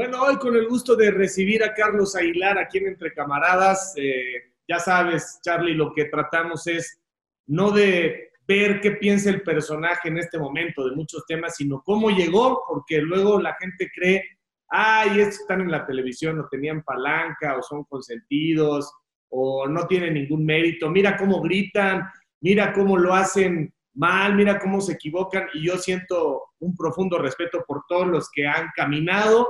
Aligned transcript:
Bueno, 0.00 0.22
hoy 0.22 0.36
con 0.36 0.56
el 0.56 0.66
gusto 0.66 0.96
de 0.96 1.10
recibir 1.10 1.62
a 1.62 1.74
Carlos 1.74 2.16
Aguilar 2.16 2.56
aquí 2.56 2.78
en 2.78 2.86
Entre 2.86 3.12
Camaradas. 3.12 3.92
Eh, 3.96 4.54
ya 4.66 4.78
sabes, 4.78 5.40
Charlie, 5.42 5.74
lo 5.74 5.92
que 5.92 6.06
tratamos 6.06 6.66
es 6.68 7.02
no 7.48 7.70
de 7.70 8.30
ver 8.48 8.80
qué 8.80 8.92
piensa 8.92 9.28
el 9.28 9.42
personaje 9.42 10.08
en 10.08 10.16
este 10.16 10.38
momento 10.38 10.88
de 10.88 10.96
muchos 10.96 11.26
temas, 11.26 11.54
sino 11.56 11.82
cómo 11.84 12.08
llegó, 12.08 12.62
porque 12.66 13.02
luego 13.02 13.42
la 13.42 13.54
gente 13.60 13.90
cree, 13.94 14.24
ay, 14.70 15.20
estos 15.20 15.40
están 15.40 15.60
en 15.60 15.70
la 15.70 15.84
televisión, 15.84 16.40
o 16.40 16.48
tenían 16.48 16.82
palanca, 16.82 17.58
o 17.58 17.62
son 17.62 17.84
consentidos, 17.84 18.90
o 19.28 19.68
no 19.68 19.86
tienen 19.86 20.14
ningún 20.14 20.46
mérito. 20.46 20.88
Mira 20.88 21.18
cómo 21.18 21.42
gritan, 21.42 22.04
mira 22.40 22.72
cómo 22.72 22.96
lo 22.96 23.12
hacen 23.12 23.70
mal, 23.92 24.34
mira 24.34 24.58
cómo 24.60 24.80
se 24.80 24.94
equivocan, 24.94 25.48
y 25.52 25.66
yo 25.66 25.76
siento 25.76 26.44
un 26.58 26.74
profundo 26.74 27.18
respeto 27.18 27.62
por 27.66 27.82
todos 27.86 28.06
los 28.06 28.30
que 28.30 28.46
han 28.46 28.70
caminado 28.74 29.46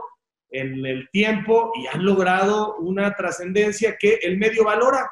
en 0.51 0.85
el 0.85 1.09
tiempo 1.11 1.73
y 1.77 1.87
han 1.87 2.05
logrado 2.05 2.77
una 2.77 3.15
trascendencia 3.15 3.97
que 3.99 4.15
el 4.23 4.39
medio 4.39 4.65
valora 4.65 5.09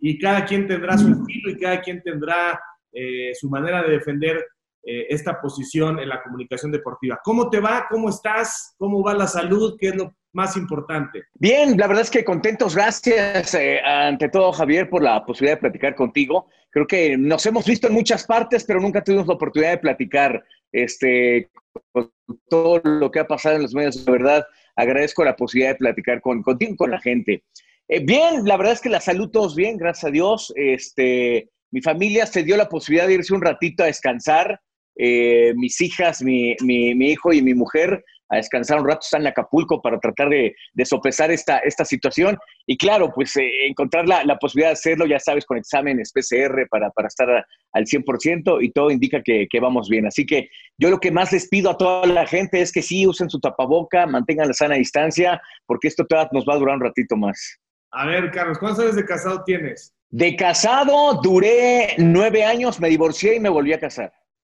y 0.00 0.18
cada 0.18 0.44
quien 0.44 0.66
tendrá 0.66 0.96
su 0.96 1.08
estilo 1.08 1.50
y 1.50 1.58
cada 1.58 1.80
quien 1.80 2.02
tendrá 2.02 2.60
eh, 2.92 3.32
su 3.34 3.48
manera 3.48 3.82
de 3.82 3.90
defender 3.90 4.44
eh, 4.88 5.06
esta 5.08 5.40
posición 5.40 5.98
en 5.98 6.08
la 6.08 6.22
comunicación 6.22 6.70
deportiva. 6.70 7.20
¿Cómo 7.24 7.50
te 7.50 7.58
va? 7.58 7.86
¿Cómo 7.90 8.08
estás? 8.08 8.74
¿Cómo 8.78 9.02
va 9.02 9.14
la 9.14 9.26
salud? 9.26 9.76
¿Qué 9.78 9.88
es 9.88 9.96
lo 9.96 10.14
más 10.32 10.56
importante? 10.56 11.24
Bien, 11.34 11.76
la 11.76 11.88
verdad 11.88 12.04
es 12.04 12.10
que 12.10 12.24
contentos. 12.24 12.76
Gracias 12.76 13.54
eh, 13.54 13.80
ante 13.80 14.28
todo, 14.28 14.52
Javier, 14.52 14.88
por 14.88 15.02
la 15.02 15.24
posibilidad 15.24 15.56
de 15.56 15.62
platicar 15.62 15.96
contigo. 15.96 16.46
Creo 16.70 16.86
que 16.86 17.16
nos 17.18 17.44
hemos 17.46 17.66
visto 17.66 17.88
en 17.88 17.94
muchas 17.94 18.24
partes, 18.26 18.62
pero 18.64 18.80
nunca 18.80 19.02
tuvimos 19.02 19.26
la 19.26 19.34
oportunidad 19.34 19.72
de 19.72 19.78
platicar 19.78 20.44
este, 20.70 21.50
con 21.90 22.12
todo 22.48 22.80
lo 22.84 23.10
que 23.10 23.18
ha 23.18 23.26
pasado 23.26 23.56
en 23.56 23.62
los 23.62 23.74
medios. 23.74 24.04
De 24.04 24.12
verdad, 24.12 24.46
agradezco 24.76 25.24
la 25.24 25.36
posibilidad 25.36 25.72
de 25.72 25.78
platicar 25.78 26.20
con, 26.20 26.42
contigo, 26.42 26.76
con 26.76 26.90
la 26.90 27.00
gente. 27.00 27.42
Eh, 27.88 28.00
bien, 28.04 28.44
la 28.44 28.56
verdad 28.56 28.74
es 28.74 28.80
que 28.80 28.88
la 28.88 29.00
salud 29.00 29.30
todos 29.30 29.56
bien, 29.56 29.76
gracias 29.76 30.04
a 30.04 30.10
Dios. 30.10 30.52
Este, 30.56 31.50
mi 31.70 31.80
familia 31.80 32.26
se 32.26 32.42
dio 32.42 32.56
la 32.56 32.68
posibilidad 32.68 33.06
de 33.06 33.14
irse 33.14 33.34
un 33.34 33.42
ratito 33.42 33.82
a 33.82 33.86
descansar. 33.86 34.60
Eh, 34.98 35.52
mis 35.56 35.80
hijas, 35.80 36.22
mi, 36.22 36.54
mi, 36.62 36.94
mi, 36.94 37.10
hijo 37.10 37.32
y 37.32 37.42
mi 37.42 37.54
mujer 37.54 38.02
a 38.28 38.36
descansar 38.36 38.80
un 38.80 38.86
rato, 38.86 39.00
están 39.02 39.22
en 39.22 39.28
Acapulco 39.28 39.80
para 39.80 39.98
tratar 39.98 40.28
de, 40.28 40.54
de 40.72 40.84
sopesar 40.84 41.30
esta, 41.30 41.58
esta 41.58 41.84
situación. 41.84 42.36
Y 42.66 42.76
claro, 42.76 43.12
pues 43.14 43.36
eh, 43.36 43.48
encontrar 43.66 44.08
la, 44.08 44.24
la, 44.24 44.36
posibilidad 44.38 44.70
de 44.70 44.74
hacerlo, 44.74 45.06
ya 45.06 45.20
sabes, 45.20 45.44
con 45.44 45.56
exámenes 45.56 46.12
PCR 46.12 46.66
para, 46.68 46.90
para 46.90 47.08
estar 47.08 47.30
a, 47.30 47.46
al 47.72 47.84
100% 47.84 48.58
y 48.62 48.70
todo 48.72 48.90
indica 48.90 49.22
que, 49.22 49.46
que, 49.48 49.60
vamos 49.60 49.88
bien. 49.88 50.06
Así 50.06 50.26
que 50.26 50.48
yo 50.78 50.90
lo 50.90 50.98
que 50.98 51.10
más 51.10 51.32
les 51.32 51.48
pido 51.48 51.70
a 51.70 51.76
toda 51.76 52.06
la 52.06 52.26
gente 52.26 52.60
es 52.60 52.72
que 52.72 52.82
sí 52.82 53.06
usen 53.06 53.30
su 53.30 53.38
tapaboca, 53.38 54.06
mantengan 54.06 54.48
la 54.48 54.54
sana 54.54 54.74
distancia, 54.74 55.40
porque 55.66 55.88
esto 55.88 56.04
todavía 56.04 56.30
nos 56.32 56.44
va 56.44 56.54
a 56.54 56.58
durar 56.58 56.76
un 56.76 56.82
ratito 56.82 57.16
más. 57.16 57.58
A 57.92 58.06
ver, 58.06 58.30
Carlos, 58.30 58.58
¿cuántos 58.58 58.84
años 58.84 58.96
de 58.96 59.04
casado 59.04 59.42
tienes? 59.44 59.94
De 60.10 60.36
casado 60.36 61.20
duré 61.22 61.94
nueve 61.98 62.44
años, 62.44 62.80
me 62.80 62.88
divorcié 62.88 63.36
y 63.36 63.40
me 63.40 63.48
volví 63.48 63.72
a 63.72 63.80
casar. 63.80 64.12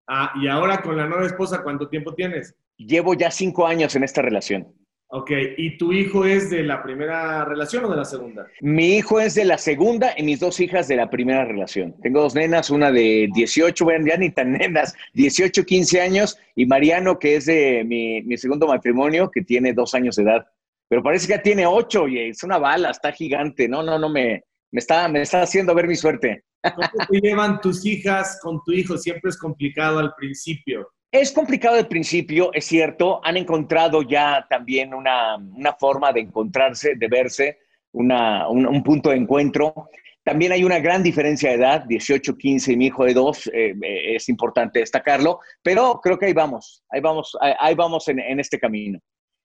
Ah, 0.08 0.32
y 0.40 0.46
ahora 0.48 0.82
con 0.82 0.96
la 0.96 1.06
nueva 1.06 1.26
esposa, 1.26 1.62
¿cuánto 1.62 1.88
tiempo 1.88 2.14
tienes? 2.14 2.54
Llevo 2.76 3.14
ya 3.14 3.30
cinco 3.30 3.66
años 3.66 3.96
en 3.96 4.04
esta 4.04 4.22
relación. 4.22 4.72
Ok, 5.08 5.30
¿y 5.56 5.78
tu 5.78 5.92
hijo 5.92 6.24
es 6.24 6.50
de 6.50 6.64
la 6.64 6.82
primera 6.82 7.44
relación 7.44 7.84
o 7.84 7.90
de 7.90 7.96
la 7.96 8.04
segunda? 8.04 8.46
Mi 8.60 8.96
hijo 8.96 9.20
es 9.20 9.36
de 9.36 9.44
la 9.44 9.56
segunda 9.56 10.12
y 10.16 10.24
mis 10.24 10.40
dos 10.40 10.58
hijas 10.58 10.88
de 10.88 10.96
la 10.96 11.08
primera 11.08 11.44
relación. 11.44 11.94
Tengo 12.02 12.22
dos 12.22 12.34
nenas, 12.34 12.70
una 12.70 12.90
de 12.90 13.28
18, 13.32 13.84
bueno, 13.84 14.06
ya 14.06 14.16
ni 14.16 14.30
tan 14.30 14.52
nenas, 14.58 14.96
18, 15.14 15.64
15 15.64 16.00
años, 16.00 16.38
y 16.56 16.66
Mariano, 16.66 17.20
que 17.20 17.36
es 17.36 17.46
de 17.46 17.84
mi, 17.84 18.22
mi 18.22 18.36
segundo 18.36 18.66
matrimonio, 18.66 19.30
que 19.30 19.42
tiene 19.42 19.72
dos 19.72 19.94
años 19.94 20.16
de 20.16 20.24
edad. 20.24 20.46
Pero 20.88 21.02
parece 21.02 21.28
que 21.28 21.34
ya 21.34 21.42
tiene 21.42 21.66
ocho 21.66 22.08
y 22.08 22.18
es 22.18 22.42
una 22.42 22.58
bala, 22.58 22.90
está 22.90 23.12
gigante. 23.12 23.68
No, 23.68 23.84
no, 23.84 23.98
no, 23.98 24.08
me, 24.08 24.44
me, 24.72 24.78
está, 24.78 25.08
me 25.08 25.22
está 25.22 25.42
haciendo 25.42 25.74
ver 25.74 25.86
mi 25.86 25.96
suerte. 25.96 26.44
¿Cómo 26.74 27.06
te 27.08 27.20
llevan 27.20 27.60
tus 27.60 27.84
hijas 27.86 28.38
con 28.42 28.62
tu 28.64 28.72
hijo? 28.72 28.96
Siempre 28.96 29.30
es 29.30 29.38
complicado 29.38 29.98
al 29.98 30.14
principio. 30.14 30.88
Es 31.10 31.32
complicado 31.32 31.76
al 31.76 31.88
principio, 31.88 32.50
es 32.52 32.66
cierto. 32.66 33.20
Han 33.24 33.36
encontrado 33.36 34.02
ya 34.02 34.46
también 34.50 34.92
una, 34.92 35.36
una 35.36 35.72
forma 35.74 36.12
de 36.12 36.20
encontrarse, 36.20 36.94
de 36.96 37.08
verse, 37.08 37.58
una, 37.92 38.48
un, 38.48 38.66
un, 38.66 38.82
punto 38.82 39.10
de 39.10 39.16
encuentro. 39.16 39.88
También 40.24 40.52
hay 40.52 40.64
una 40.64 40.80
gran 40.80 41.02
diferencia 41.02 41.50
de 41.50 41.56
edad, 41.56 41.84
18, 41.86 42.36
15 42.36 42.72
y 42.72 42.76
mi 42.76 42.86
hijo 42.86 43.04
de 43.04 43.14
2, 43.14 43.50
eh, 43.54 43.74
es 44.16 44.28
importante 44.28 44.80
destacarlo, 44.80 45.38
pero 45.62 46.00
creo 46.02 46.18
que 46.18 46.26
ahí 46.26 46.32
vamos, 46.32 46.82
ahí 46.90 47.00
vamos, 47.00 47.36
ahí 47.40 47.74
vamos 47.76 48.08
en, 48.08 48.18
en 48.18 48.40
este 48.40 48.58
camino. 48.58 48.98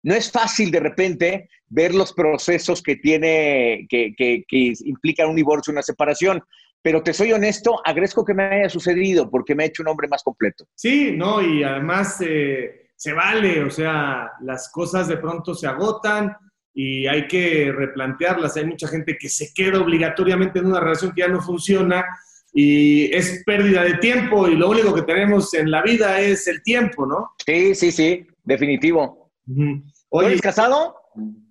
No 0.04 0.16
es 0.16 0.32
fácil 0.32 0.72
de 0.72 0.80
repente 0.80 1.50
ver 1.68 1.94
los 1.94 2.14
procesos 2.14 2.82
que 2.82 2.96
tiene, 2.96 3.86
que, 3.88 4.14
que, 4.18 4.44
que 4.48 4.74
implican 4.86 5.30
un 5.30 5.36
divorcio, 5.36 5.72
una 5.72 5.84
separación, 5.84 6.42
pero 6.82 7.04
te 7.04 7.14
soy 7.14 7.32
honesto, 7.32 7.80
agradezco 7.86 8.26
que 8.26 8.34
me 8.34 8.44
haya 8.44 8.70
sucedido 8.70 9.30
porque 9.30 9.56
me 9.56 9.64
ha 9.64 9.68
hecho 9.68 9.84
un 9.84 9.90
hombre 9.90 10.08
más 10.08 10.24
completo. 10.24 10.66
Sí, 10.76 11.14
no, 11.16 11.42
y 11.42 11.64
además 11.64 12.18
eh, 12.22 12.90
se 12.96 13.14
vale, 13.14 13.64
o 13.64 13.70
sea, 13.70 14.32
las 14.42 14.72
cosas 14.72 15.08
de 15.08 15.18
pronto 15.18 15.54
se 15.54 15.68
agotan 15.68 16.36
y 16.74 17.08
hay 17.08 17.28
que 17.28 17.72
replantearlas. 17.72 18.58
Hay 18.58 18.66
mucha 18.66 18.88
gente 18.88 19.18
que 19.20 19.30
se 19.30 19.54
queda 19.54 19.80
obligatoriamente 19.80 20.60
en 20.60 20.68
una 20.68 20.80
relación 20.80 21.12
que 21.14 21.22
ya 21.22 21.28
no 21.28 21.42
funciona 21.42 22.06
y 22.54 23.14
es 23.16 23.44
pérdida 23.46 23.84
de 23.84 23.96
tiempo 23.96 24.48
y 24.48 24.56
lo 24.56 24.70
único 24.70 24.94
que 24.94 25.04
tenemos 25.04 25.54
en 25.54 25.72
la 25.72 25.82
vida 25.82 26.20
es 26.20 26.48
el 26.48 26.62
tiempo, 26.64 27.06
¿no? 27.06 27.32
Sí, 27.46 27.76
sí, 27.76 27.92
sí, 27.92 28.28
definitivo. 28.44 29.32
Uh 29.48 29.54
-huh. 29.54 29.84
Oye, 30.10 30.28
¿Eres 30.28 30.42
casado? 30.42 30.96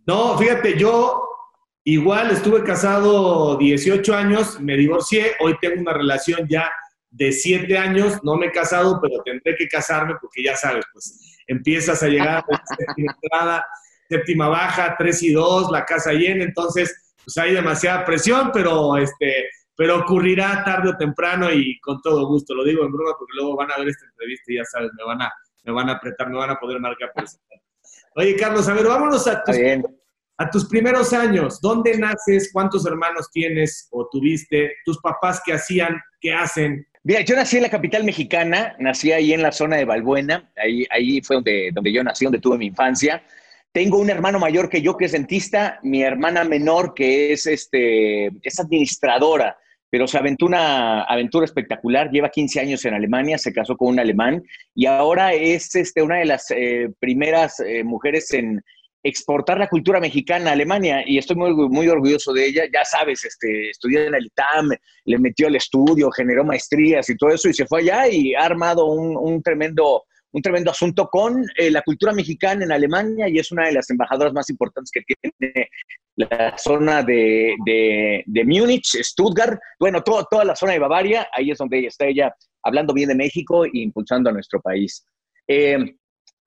No, 0.06 0.36
fíjate, 0.36 0.76
yo 0.76 1.29
igual 1.92 2.30
estuve 2.30 2.62
casado 2.62 3.56
18 3.56 4.14
años, 4.14 4.60
me 4.60 4.76
divorcié, 4.76 5.32
hoy 5.40 5.56
tengo 5.60 5.80
una 5.80 5.92
relación 5.92 6.46
ya 6.48 6.70
de 7.10 7.32
7 7.32 7.76
años, 7.76 8.20
no 8.22 8.36
me 8.36 8.46
he 8.46 8.52
casado, 8.52 9.00
pero 9.02 9.22
tendré 9.24 9.56
que 9.56 9.66
casarme 9.66 10.14
porque 10.20 10.44
ya 10.44 10.56
sabes, 10.56 10.84
pues 10.92 11.38
empiezas 11.48 12.02
a 12.02 12.08
llegar 12.08 12.28
a 12.28 12.44
la 12.48 12.62
séptima 12.78 13.14
entrada, 13.20 13.66
séptima 14.08 14.48
baja, 14.48 14.94
3 14.96 15.22
y 15.24 15.32
2, 15.32 15.72
la 15.72 15.84
casa 15.84 16.12
llena, 16.12 16.44
entonces 16.44 17.14
pues 17.24 17.36
hay 17.38 17.54
demasiada 17.54 18.04
presión, 18.04 18.50
pero 18.52 18.96
este 18.96 19.48
pero 19.76 19.98
ocurrirá 19.98 20.62
tarde 20.62 20.90
o 20.90 20.96
temprano 20.96 21.50
y 21.50 21.80
con 21.80 22.02
todo 22.02 22.26
gusto, 22.26 22.54
lo 22.54 22.64
digo 22.64 22.84
en 22.84 22.92
broma 22.92 23.14
porque 23.18 23.32
luego 23.34 23.56
van 23.56 23.72
a 23.72 23.78
ver 23.78 23.88
esta 23.88 24.04
entrevista 24.04 24.52
y 24.52 24.56
ya 24.56 24.64
sabes, 24.64 24.90
me 24.96 25.04
van 25.04 25.22
a, 25.22 25.32
me 25.64 25.72
van 25.72 25.88
a 25.88 25.92
apretar, 25.92 26.28
me 26.28 26.36
van 26.36 26.50
a 26.50 26.56
poder 26.56 26.78
marcar 26.78 27.10
por 27.14 27.24
Oye, 28.16 28.36
Carlos, 28.36 28.68
a 28.68 28.74
ver, 28.74 28.86
vámonos 28.86 29.26
a 29.26 29.42
tus, 29.42 29.56
a 30.40 30.50
tus 30.50 30.66
primeros 30.66 31.12
años. 31.12 31.60
¿Dónde 31.60 31.98
naces? 31.98 32.50
¿Cuántos 32.50 32.86
hermanos 32.86 33.30
tienes 33.30 33.88
o 33.90 34.08
tuviste? 34.10 34.72
¿Tus 34.86 34.98
papás 35.02 35.42
qué 35.44 35.52
hacían? 35.52 36.00
¿Qué 36.18 36.32
hacen? 36.32 36.86
Mira, 37.04 37.20
yo 37.20 37.36
nací 37.36 37.58
en 37.58 37.64
la 37.64 37.68
capital 37.68 38.04
mexicana, 38.04 38.74
nací 38.78 39.12
ahí 39.12 39.34
en 39.34 39.42
la 39.42 39.52
zona 39.52 39.76
de 39.76 39.84
Balbuena, 39.84 40.50
ahí, 40.56 40.86
ahí 40.90 41.20
fue 41.20 41.36
donde, 41.36 41.70
donde 41.74 41.92
yo 41.92 42.02
nací, 42.02 42.24
donde 42.24 42.38
tuve 42.38 42.56
mi 42.56 42.66
infancia. 42.66 43.22
Tengo 43.70 43.98
un 43.98 44.08
hermano 44.08 44.38
mayor 44.38 44.70
que 44.70 44.80
yo 44.80 44.96
que 44.96 45.04
es 45.04 45.12
dentista, 45.12 45.78
mi 45.82 46.02
hermana 46.02 46.42
menor 46.44 46.94
que 46.94 47.34
es, 47.34 47.46
este, 47.46 48.28
es 48.42 48.58
administradora 48.58 49.58
pero 49.90 50.06
se 50.06 50.16
aventó 50.16 50.46
una 50.46 51.02
aventura 51.02 51.44
espectacular, 51.44 52.10
lleva 52.10 52.30
15 52.30 52.60
años 52.60 52.84
en 52.84 52.94
Alemania, 52.94 53.36
se 53.38 53.52
casó 53.52 53.76
con 53.76 53.88
un 53.88 53.98
alemán 53.98 54.42
y 54.72 54.86
ahora 54.86 55.34
es 55.34 55.74
este, 55.74 56.00
una 56.00 56.18
de 56.18 56.26
las 56.26 56.48
eh, 56.52 56.90
primeras 57.00 57.58
eh, 57.58 57.82
mujeres 57.82 58.32
en 58.32 58.62
exportar 59.02 59.58
la 59.58 59.68
cultura 59.68 60.00
mexicana 60.00 60.50
a 60.50 60.52
Alemania 60.52 61.02
y 61.06 61.18
estoy 61.18 61.36
muy, 61.36 61.88
orgulloso 61.88 62.32
de 62.32 62.46
ella. 62.46 62.64
Ya 62.72 62.84
sabes, 62.84 63.24
este, 63.24 63.70
estudió 63.70 64.02
en 64.02 64.14
el 64.14 64.26
ITAM, 64.26 64.70
le 65.04 65.18
metió 65.18 65.46
al 65.46 65.56
estudio, 65.56 66.10
generó 66.10 66.44
maestrías 66.44 67.08
y 67.08 67.16
todo 67.16 67.30
eso 67.30 67.48
y 67.48 67.54
se 67.54 67.66
fue 67.66 67.80
allá 67.80 68.08
y 68.08 68.34
ha 68.34 68.44
armado 68.44 68.86
un, 68.86 69.16
un 69.16 69.42
tremendo 69.42 70.04
un 70.32 70.42
tremendo 70.42 70.70
asunto 70.70 71.08
con 71.08 71.44
eh, 71.56 71.70
la 71.70 71.82
cultura 71.82 72.12
mexicana 72.12 72.64
en 72.64 72.72
Alemania 72.72 73.28
y 73.28 73.38
es 73.38 73.50
una 73.50 73.66
de 73.66 73.72
las 73.72 73.90
embajadoras 73.90 74.32
más 74.32 74.48
importantes 74.48 74.90
que 74.92 75.02
tiene 75.02 75.68
la 76.16 76.56
zona 76.56 77.02
de, 77.02 77.54
de, 77.64 78.22
de 78.26 78.44
Múnich, 78.44 78.96
Stuttgart, 79.02 79.58
bueno, 79.78 80.02
todo, 80.02 80.24
toda 80.30 80.44
la 80.44 80.54
zona 80.54 80.72
de 80.72 80.78
Bavaria, 80.78 81.28
ahí 81.32 81.50
es 81.50 81.58
donde 81.58 81.86
está 81.86 82.06
ella 82.06 82.34
hablando 82.62 82.92
bien 82.92 83.08
de 83.08 83.14
México 83.14 83.64
e 83.64 83.70
impulsando 83.72 84.30
a 84.30 84.32
nuestro 84.32 84.60
país. 84.60 85.04
Eh, 85.48 85.96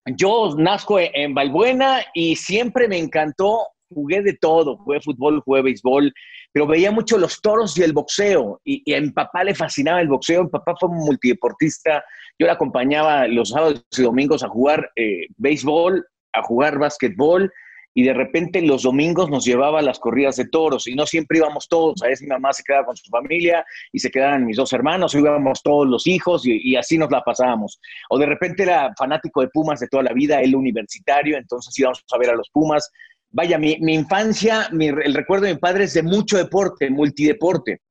yo 0.06 0.56
nazco 0.58 1.00
en 1.00 1.34
Valbuena 1.34 2.02
y 2.14 2.36
siempre 2.36 2.88
me 2.88 2.98
encantó, 2.98 3.68
jugué 3.94 4.22
de 4.22 4.34
todo, 4.34 4.78
jugué 4.78 5.00
fútbol, 5.02 5.42
jugué 5.42 5.62
béisbol, 5.62 6.14
pero 6.52 6.68
veía 6.68 6.92
mucho 6.92 7.18
los 7.18 7.42
toros 7.42 7.78
y 7.78 7.84
el 7.84 7.94
boxeo. 7.94 8.60
Y, 8.64 8.82
y, 8.86 8.94
a 8.94 9.02
mi 9.02 9.12
papá 9.12 9.44
le 9.44 9.56
fascinaba 9.56 10.02
el 10.02 10.08
boxeo. 10.08 10.44
Mi 10.44 10.50
papá 10.50 10.74
fue 10.80 10.90
un 10.90 10.98
multideportista. 10.98 12.04
Yo 12.40 12.48
le 12.48 12.52
acompañaba 12.52 13.28
los 13.28 13.50
sábados 13.50 13.84
y 13.98 14.02
domingos 14.02 14.44
a 14.44 14.50
jugar 14.50 14.92
eh, 14.96 15.28
béisbol, 15.38 16.06
a 16.34 16.44
jugar 16.44 16.80
básquetbol. 16.80 17.52
Y 17.94 18.04
de 18.04 18.14
repente 18.14 18.62
los 18.62 18.84
domingos 18.84 19.30
nos 19.30 19.46
llevaba 19.46 19.80
a 19.80 19.84
las 19.84 20.00
corridas 20.00 20.36
de 20.36 20.48
toros 20.48 20.88
y 20.88 20.96
no 20.96 21.06
siempre 21.06 21.38
íbamos 21.38 21.68
todos, 21.68 22.02
a 22.02 22.08
veces 22.08 22.24
mi 22.24 22.30
mamá 22.30 22.52
se 22.52 22.64
quedaba 22.64 22.86
con 22.86 22.98
su 22.98 23.10
familia 23.10 23.64
y 23.92 24.00
se 24.00 24.10
quedaban 24.10 24.46
mis 24.46 24.58
dos 24.58 24.74
hermanos, 24.74 25.14
íbamos 25.14 25.62
todos 25.62 25.88
los 25.88 26.08
hijos 26.08 26.44
y, 26.46 26.76
así 26.76 26.98
nos 26.98 27.12
la 27.12 27.22
pasábamos. 27.22 27.80
O 28.10 28.18
de 28.18 28.26
repente 28.26 28.64
era 28.64 28.94
fanático 28.98 29.42
de 29.42 29.50
Pumas 29.50 29.80
de 29.80 29.88
toda 29.88 30.04
la 30.04 30.14
vida, 30.14 30.42
él 30.42 30.56
universitario, 30.56 31.38
entonces 31.38 31.78
íbamos 31.78 32.04
a 32.12 32.18
ver 32.18 32.32
a 32.32 32.36
los 32.36 32.50
Pumas. 32.50 32.90
Vaya, 33.30 33.58
mi, 33.58 33.78
infancia, 33.88 34.70
el 34.72 35.14
recuerdo 35.14 35.46
de 35.46 35.54
mi 35.54 35.60
padre 35.60 35.84
es 35.84 35.94
de 35.94 36.04
mucho 36.04 36.38
deporte, 36.38 36.90
multideporte, 36.90 37.82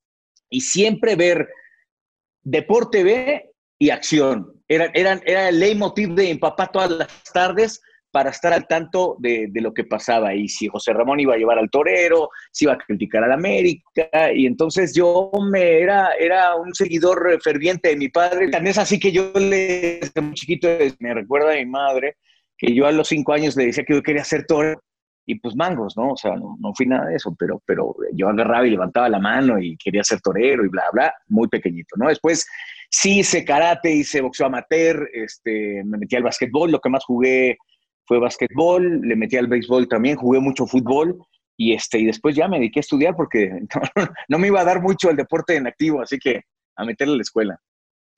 y 0.50 0.60
siempre 0.60 1.14
ver 1.14 1.48
deporte 2.42 3.04
B 3.04 3.50
y 3.78 3.90
acción. 3.90 4.52
Era, 4.66 4.90
era, 4.94 5.20
era 5.24 5.48
el 5.48 5.60
leitmotiv 5.60 6.14
de 6.14 6.24
mi 6.24 6.34
papá 6.36 6.66
todas 6.66 6.90
las 6.90 7.22
tardes 7.32 7.80
para 8.12 8.30
estar 8.30 8.52
al 8.52 8.66
tanto 8.68 9.16
de, 9.18 9.50
lo 9.54 9.72
que 9.72 9.84
pasaba 9.84 10.34
y 10.34 10.46
si 10.46 10.68
José 10.68 10.92
Ramón 10.92 11.18
iba 11.18 11.34
a 11.34 11.38
llevar 11.38 11.58
al 11.58 11.70
torero, 11.70 12.28
si 12.52 12.66
iba 12.66 12.74
a 12.74 12.78
criticar 12.78 13.24
al 13.24 13.32
América, 13.32 14.32
y 14.34 14.46
entonces 14.46 14.94
yo 14.94 15.30
me 15.50 15.80
era, 15.80 16.10
era 16.20 16.54
un 16.54 16.74
seguidor 16.74 17.40
ferviente 17.42 17.88
de 17.88 17.96
mi 17.96 18.10
padre, 18.10 18.50
tan 18.50 18.66
es 18.66 18.76
así 18.76 19.00
que 19.00 19.10
yo 19.10 19.32
le, 19.32 19.98
desde 20.00 20.20
muy 20.20 20.34
chiquito, 20.34 20.68
me 21.00 21.14
recuerda 21.14 21.52
a 21.52 21.56
mi 21.56 21.66
madre, 21.66 22.16
que 22.56 22.74
yo 22.74 22.86
a 22.86 22.92
los 22.92 23.08
cinco 23.08 23.32
años 23.32 23.56
le 23.56 23.66
decía 23.66 23.84
que 23.84 23.94
yo 23.94 24.02
quería 24.02 24.24
ser 24.24 24.44
torero, 24.46 24.82
y 25.24 25.36
pues 25.36 25.54
mangos, 25.54 25.96
¿no? 25.96 26.10
O 26.10 26.16
sea, 26.16 26.34
no, 26.34 26.56
no 26.58 26.74
fui 26.74 26.86
nada 26.86 27.06
de 27.06 27.16
eso, 27.16 27.34
pero, 27.38 27.62
pero 27.64 27.94
yo 28.12 28.28
agarraba 28.28 28.66
y 28.66 28.70
levantaba 28.70 29.08
la 29.08 29.20
mano 29.20 29.58
y 29.58 29.76
quería 29.76 30.02
ser 30.02 30.20
torero 30.20 30.64
y 30.64 30.68
bla, 30.68 30.82
bla, 30.92 31.14
muy 31.28 31.48
pequeñito, 31.48 31.94
¿no? 31.96 32.08
Después 32.08 32.44
sí 32.90 33.20
hice 33.20 33.44
karate, 33.44 33.94
hice 33.94 34.20
boxeo 34.20 34.46
amateur, 34.46 35.08
este, 35.12 35.82
me 35.84 35.98
metí 35.98 36.16
al 36.16 36.24
básquetbol, 36.24 36.70
lo 36.72 36.80
que 36.80 36.90
más 36.90 37.04
jugué 37.04 37.56
fue 38.12 38.18
básquetbol, 38.18 39.00
le 39.00 39.16
metí 39.16 39.38
al 39.38 39.46
béisbol 39.46 39.88
también, 39.88 40.16
jugué 40.16 40.38
mucho 40.38 40.66
fútbol 40.66 41.16
y, 41.56 41.72
este, 41.72 41.98
y 41.98 42.04
después 42.04 42.36
ya 42.36 42.46
me 42.46 42.58
dediqué 42.58 42.80
a 42.80 42.82
estudiar 42.82 43.16
porque 43.16 43.50
no, 44.28 44.38
me 44.38 44.48
iba 44.48 44.60
a 44.60 44.64
dar 44.64 44.82
mucho 44.82 45.08
el 45.08 45.16
deporte 45.16 45.56
en 45.56 45.66
activo, 45.66 46.02
así 46.02 46.18
que 46.18 46.42
a 46.76 46.84
meterle 46.84 47.14
a 47.14 47.16
la 47.16 47.22
escuela. 47.22 47.58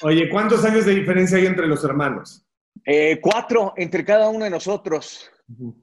Oye, 0.03 0.29
¿cuántos 0.29 0.65
años 0.65 0.85
de 0.85 0.97
diferencia 0.97 1.39
hay 1.39 1.47
entre 1.47 1.69
los 1.69 1.85
hermanos? 1.85 2.45
Eh, 2.85 3.21
cuatro 3.23 3.73
entre 3.77 4.05
cada 4.05 4.29
uno 4.29 4.45
de 4.45 4.51
nosotros. 4.51 5.31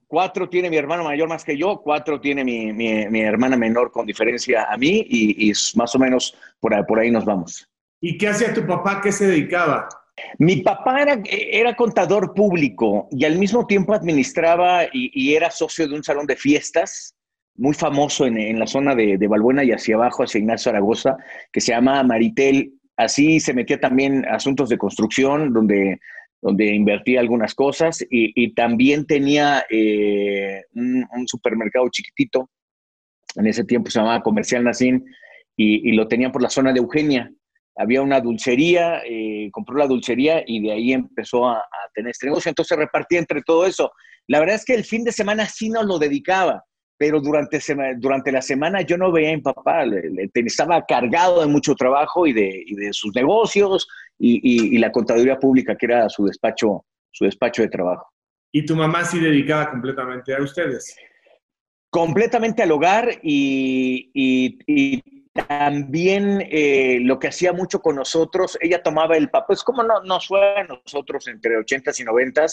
Cuatro 0.08 0.50
tiene 0.50 0.70
mi 0.70 0.76
hermano 0.76 1.06
mayor 1.06 1.30
más 1.30 1.46
que 1.46 1.56
yo, 1.56 1.80
cuatro 1.82 2.20
tiene 2.20 2.44
mi, 2.44 2.74
mi, 2.74 3.22
hermana 3.22 3.56
menor 3.56 3.92
con 3.92 4.06
diferencia 4.06 4.68
a 4.70 4.76
mí 4.76 5.06
y, 5.08 5.50
y 5.50 5.54
más 5.76 5.96
o 5.96 6.00
menos 6.00 6.36
por 6.60 6.74
ahí, 6.74 6.84
por 6.84 7.00
ahí 7.00 7.12
nos 7.12 7.24
vamos. 7.24 7.66
¿Y 8.02 8.18
qué 8.18 8.28
hacía 8.28 8.54
tu 8.54 8.68
papá? 8.68 9.00
¿Qué 9.00 9.14
se 9.14 9.28
dedicaba? 9.28 9.88
Mi 10.38 10.58
papá 10.58 11.02
era, 11.02 11.22
era, 11.26 11.76
contador 11.76 12.34
público 12.34 13.08
y 13.12 13.26
al 13.26 13.38
mismo 13.38 13.66
tiempo 13.68 13.94
administraba 13.94 14.86
y, 14.92 15.34
era 15.34 15.52
socio 15.52 15.88
de 15.88 15.96
un 15.96 16.04
salón 16.04 16.26
de 16.26 16.36
fiestas 16.36 17.16
muy 17.56 17.74
famoso 17.74 18.26
en, 18.26 18.58
la 18.58 18.68
zona 18.68 18.96
de, 18.96 19.18
de, 19.18 19.28
Balbuena 19.28 19.64
y 19.64 19.72
hacia 19.72 19.96
abajo, 19.96 20.24
hacia 20.24 20.40
Ignacio 20.40 20.72
Zaragoza, 20.72 21.18
que 21.52 21.62
se 21.62 21.74
llama 21.74 22.02
Maritel. 22.04 22.74
Así 22.98 23.40
se 23.40 23.54
metía 23.54 23.80
también 23.80 24.26
asuntos 24.26 24.70
de 24.70 24.78
construcción, 24.78 25.54
donde, 25.54 26.00
donde 26.42 26.74
invertía 26.74 27.20
algunas 27.20 27.54
cosas 27.54 28.06
y, 28.10 28.54
también 28.54 29.06
tenía 29.06 29.66
eh, 29.70 30.64
un, 30.74 31.28
supermercado 31.28 31.88
chiquitito. 31.90 32.50
En 33.36 33.48
ese 33.48 33.64
tiempo 33.64 33.92
se 33.92 34.00
llamaba 34.00 34.24
Comercial 34.24 34.64
Nacín 34.64 35.06
y, 35.56 35.90
y 35.90 35.94
lo 35.94 36.08
tenían 36.08 36.32
por 36.32 36.42
la 36.42 36.50
zona 36.50 36.74
de 36.74 36.80
Eugenia 36.80 37.32
había 37.82 38.02
una 38.02 38.22
dulcería, 38.22 39.02
eh, 39.06 39.50
compró 39.52 39.76
la 39.76 39.88
dulcería 39.88 40.44
y 40.46 40.62
de 40.62 40.72
ahí 40.72 40.94
empezó 40.94 41.50
a, 41.50 41.64
tener 41.94 42.12
este 42.12 42.28
negocio. 42.28 42.50
Entonces 42.50 42.78
repartía 42.78 43.20
entre 43.20 43.42
todo 43.42 43.66
eso. 43.66 43.92
La 44.28 44.40
verdad 44.40 44.56
es 44.56 44.66
que 44.66 44.76
el 44.76 44.86
fin 44.86 45.04
de 45.04 45.12
semana 45.12 45.46
sí 45.48 45.70
nos 45.70 45.86
lo 45.86 46.00
dedicaba, 46.00 46.64
pero 46.98 47.20
durante, 47.20 47.60
durante 47.98 48.32
la 48.32 48.42
semana 48.42 48.82
yo 48.82 48.98
no 48.98 49.12
veía 49.12 49.34
a 49.34 49.36
mi 49.36 49.42
papá. 49.42 49.84
estaba 50.34 50.86
cargado 50.86 51.42
de 51.42 51.48
mucho 51.48 51.76
trabajo 51.76 52.28
y 52.28 52.34
de, 52.34 52.64
de 52.70 52.94
sus 52.94 53.14
negocios 53.16 53.88
y, 54.20 54.76
y, 54.76 54.78
la 54.78 54.92
contaduría 54.92 55.38
pública, 55.38 55.76
que 55.76 55.88
era 55.88 56.08
su 56.08 56.26
despacho, 56.26 56.86
su 57.12 57.26
despacho 57.26 57.64
de 57.64 57.70
trabajo. 57.70 58.08
¿Y 58.54 58.66
tu 58.66 58.76
mamá 58.76 59.04
sí 59.04 59.20
dedicaba 59.20 59.72
completamente 59.72 60.36
a 60.36 60.42
ustedes? 60.42 60.96
Completamente 61.90 62.64
al 62.64 62.72
hogar 62.72 63.20
y, 63.24 64.12
y 64.14 65.21
también 65.34 66.46
eh, 66.52 67.00
lo 67.02 67.18
que 67.20 67.30
hacía 67.30 67.54
mucho 67.54 67.82
con 67.82 67.96
nosotros, 67.96 68.58
ella 68.62 68.84
tomaba 68.84 69.16
el 69.16 69.30
papel, 69.30 69.46
pues 69.48 69.64
como 69.64 69.82
no, 69.84 70.02
nos 70.04 70.28
fue 70.28 70.60
a 70.60 70.64
nosotros 70.66 71.28
entre 71.28 71.58
80 71.58 71.92
y 72.00 72.04
90, 72.04 72.46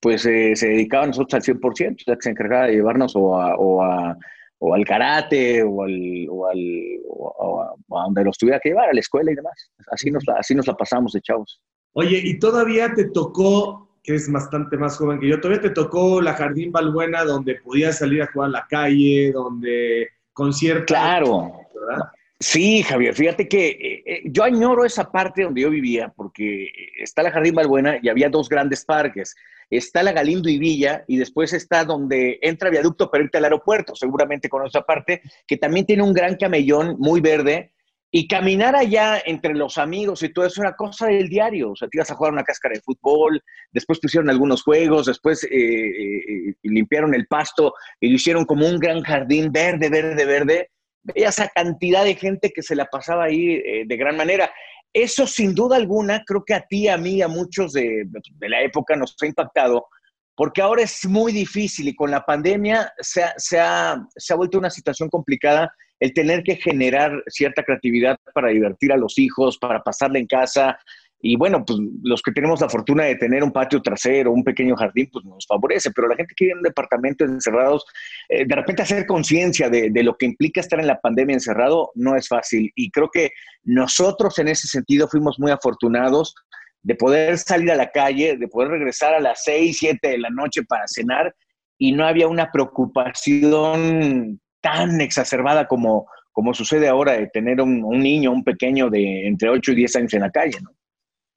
pues 0.00 0.24
eh, 0.26 0.56
se 0.56 0.68
dedicaba 0.68 1.04
a 1.04 1.08
nosotros 1.08 1.34
al 1.34 1.54
100%, 1.54 1.62
o 1.62 2.04
sea, 2.04 2.14
que 2.16 2.22
se 2.22 2.30
encargaba 2.30 2.66
de 2.66 2.74
llevarnos 2.74 3.12
o, 3.16 3.38
a, 3.38 3.54
o, 3.56 4.74
al 4.74 4.84
karate 4.84 5.62
o, 5.62 5.82
al, 5.82 6.26
o, 6.30 6.48
al, 6.48 6.58
o 7.06 7.62
a, 7.62 8.04
donde 8.04 8.24
los 8.24 8.38
tuviera 8.38 8.60
que 8.60 8.70
llevar, 8.70 8.88
a 8.88 8.94
la 8.94 9.00
escuela 9.00 9.30
y 9.30 9.34
demás. 9.34 9.70
Así 9.90 10.10
nos, 10.10 10.24
así 10.36 10.54
nos 10.54 10.66
la 10.66 10.74
pasamos 10.74 11.12
de 11.12 11.20
chavos. 11.20 11.60
Oye, 11.92 12.18
¿y 12.24 12.38
todavía 12.38 12.94
te 12.94 13.10
tocó, 13.10 13.98
que 14.02 14.14
es 14.14 14.32
bastante 14.32 14.78
más 14.78 14.96
joven 14.96 15.20
que 15.20 15.28
yo, 15.28 15.38
todavía 15.38 15.62
te 15.62 15.70
tocó 15.70 16.22
la 16.22 16.32
Jardín 16.32 16.72
Balbuena 16.72 17.24
donde 17.24 17.56
podías 17.56 17.98
salir 17.98 18.22
a 18.22 18.32
jugar 18.32 18.48
a 18.48 18.52
la 18.52 18.66
calle, 18.68 19.32
donde 19.32 20.08
conciertos? 20.32 20.86
Claro. 20.86 21.52
¿verdad? 21.74 22.08
Sí, 22.42 22.82
Javier, 22.82 23.14
fíjate 23.14 23.46
que 23.46 23.68
eh, 23.68 24.02
eh, 24.04 24.22
yo 24.24 24.42
añoro 24.42 24.84
esa 24.84 25.12
parte 25.12 25.44
donde 25.44 25.60
yo 25.60 25.70
vivía, 25.70 26.12
porque 26.16 26.66
está 26.98 27.22
la 27.22 27.30
Jardín 27.30 27.54
Balbuena 27.54 28.00
y 28.02 28.08
había 28.08 28.28
dos 28.28 28.48
grandes 28.48 28.84
parques. 28.84 29.36
Está 29.70 30.02
la 30.02 30.10
Galindo 30.10 30.48
y 30.48 30.58
Villa 30.58 31.04
y 31.06 31.18
después 31.18 31.52
está 31.52 31.84
donde 31.84 32.40
entra 32.42 32.68
viaducto 32.68 33.08
para 33.08 33.22
irte 33.22 33.38
al 33.38 33.44
aeropuerto, 33.44 33.94
seguramente 33.94 34.48
con 34.48 34.66
esa 34.66 34.82
parte, 34.82 35.22
que 35.46 35.56
también 35.56 35.86
tiene 35.86 36.02
un 36.02 36.12
gran 36.12 36.34
camellón 36.36 36.96
muy 36.98 37.20
verde. 37.20 37.72
Y 38.10 38.26
caminar 38.26 38.74
allá 38.74 39.22
entre 39.24 39.54
los 39.54 39.78
amigos 39.78 40.22
y 40.24 40.30
todo 40.30 40.44
eso 40.44 40.62
era 40.62 40.74
cosa 40.74 41.06
del 41.06 41.28
diario. 41.28 41.70
O 41.70 41.76
sea, 41.76 41.88
te 41.88 41.96
ibas 41.96 42.10
a 42.10 42.14
jugar 42.16 42.32
una 42.32 42.42
cáscara 42.42 42.74
de 42.74 42.82
fútbol, 42.82 43.40
después 43.70 44.00
pusieron 44.00 44.28
algunos 44.28 44.64
juegos, 44.64 45.06
después 45.06 45.46
eh, 45.48 46.54
limpiaron 46.64 47.14
el 47.14 47.26
pasto 47.28 47.72
y 48.00 48.08
lo 48.08 48.16
hicieron 48.16 48.44
como 48.46 48.66
un 48.66 48.78
gran 48.78 49.00
jardín 49.00 49.52
verde, 49.52 49.88
verde, 49.88 50.24
verde 50.26 50.70
veía 51.02 51.28
esa 51.28 51.48
cantidad 51.48 52.04
de 52.04 52.14
gente 52.14 52.50
que 52.50 52.62
se 52.62 52.76
la 52.76 52.86
pasaba 52.86 53.24
ahí 53.24 53.54
eh, 53.54 53.84
de 53.86 53.96
gran 53.96 54.16
manera. 54.16 54.50
Eso 54.92 55.26
sin 55.26 55.54
duda 55.54 55.76
alguna, 55.76 56.22
creo 56.26 56.44
que 56.44 56.54
a 56.54 56.66
ti, 56.66 56.88
a 56.88 56.98
mí, 56.98 57.22
a 57.22 57.28
muchos 57.28 57.72
de, 57.72 58.06
la 58.40 58.62
época 58.62 58.94
nos 58.94 59.16
ha 59.22 59.26
impactado, 59.26 59.86
porque 60.34 60.60
ahora 60.60 60.82
es 60.82 61.04
muy 61.06 61.32
difícil 61.32 61.88
y 61.88 61.94
con 61.94 62.10
la 62.10 62.24
pandemia 62.24 62.92
se 62.98 63.22
ha, 63.22 63.34
se 63.36 63.58
ha, 63.58 64.06
se 64.16 64.32
ha 64.32 64.36
vuelto 64.36 64.58
una 64.58 64.70
situación 64.70 65.08
complicada 65.08 65.72
el 66.02 66.12
tener 66.12 66.42
que 66.42 66.56
generar 66.56 67.12
cierta 67.28 67.62
creatividad 67.62 68.18
para 68.34 68.48
divertir 68.48 68.92
a 68.92 68.96
los 68.96 69.18
hijos, 69.20 69.56
para 69.56 69.82
pasarle 69.82 70.18
en 70.18 70.26
casa, 70.26 70.76
y 71.24 71.36
bueno, 71.36 71.64
pues 71.64 71.78
los 72.02 72.20
que 72.20 72.32
tenemos 72.32 72.60
la 72.60 72.68
fortuna 72.68 73.04
de 73.04 73.14
tener 73.14 73.44
un 73.44 73.52
patio 73.52 73.80
trasero, 73.80 74.32
un 74.32 74.42
pequeño 74.42 74.74
jardín, 74.74 75.08
pues 75.12 75.24
nos 75.24 75.46
favorece, 75.46 75.92
pero 75.92 76.08
la 76.08 76.16
gente 76.16 76.34
que 76.36 76.46
vive 76.46 76.52
en 76.52 76.58
un 76.58 76.64
departamento 76.64 77.24
encerrados, 77.24 77.84
eh, 78.28 78.44
de 78.44 78.56
repente 78.56 78.82
hacer 78.82 79.06
conciencia 79.06 79.70
de, 79.70 79.90
de, 79.90 80.02
lo 80.02 80.16
que 80.16 80.26
implica 80.26 80.60
estar 80.60 80.80
en 80.80 80.88
la 80.88 80.98
pandemia 81.00 81.34
encerrado 81.34 81.92
no 81.94 82.16
es 82.16 82.26
fácil. 82.26 82.72
Y 82.74 82.90
creo 82.90 83.08
que 83.08 83.30
nosotros 83.62 84.36
en 84.40 84.48
ese 84.48 84.66
sentido 84.66 85.06
fuimos 85.06 85.38
muy 85.38 85.52
afortunados 85.52 86.34
de 86.82 86.96
poder 86.96 87.38
salir 87.38 87.70
a 87.70 87.76
la 87.76 87.92
calle, 87.92 88.36
de 88.36 88.48
poder 88.48 88.70
regresar 88.70 89.14
a 89.14 89.20
las 89.20 89.44
6, 89.44 89.76
7 89.78 90.08
de 90.08 90.18
la 90.18 90.30
noche 90.30 90.64
para 90.64 90.88
cenar 90.88 91.32
y 91.78 91.92
no 91.92 92.04
había 92.04 92.26
una 92.26 92.50
preocupación 92.50 94.40
tan 94.60 95.00
exacerbada 95.00 95.68
como, 95.68 96.06
como 96.32 96.52
sucede 96.52 96.88
ahora 96.88 97.12
de 97.12 97.28
tener 97.28 97.60
un, 97.60 97.84
un 97.84 98.00
niño, 98.00 98.32
un 98.32 98.42
pequeño 98.42 98.90
de 98.90 99.28
entre 99.28 99.50
8 99.50 99.70
y 99.70 99.74
10 99.76 99.96
años 99.96 100.14
en 100.14 100.20
la 100.22 100.30
calle, 100.30 100.58
¿no? 100.60 100.70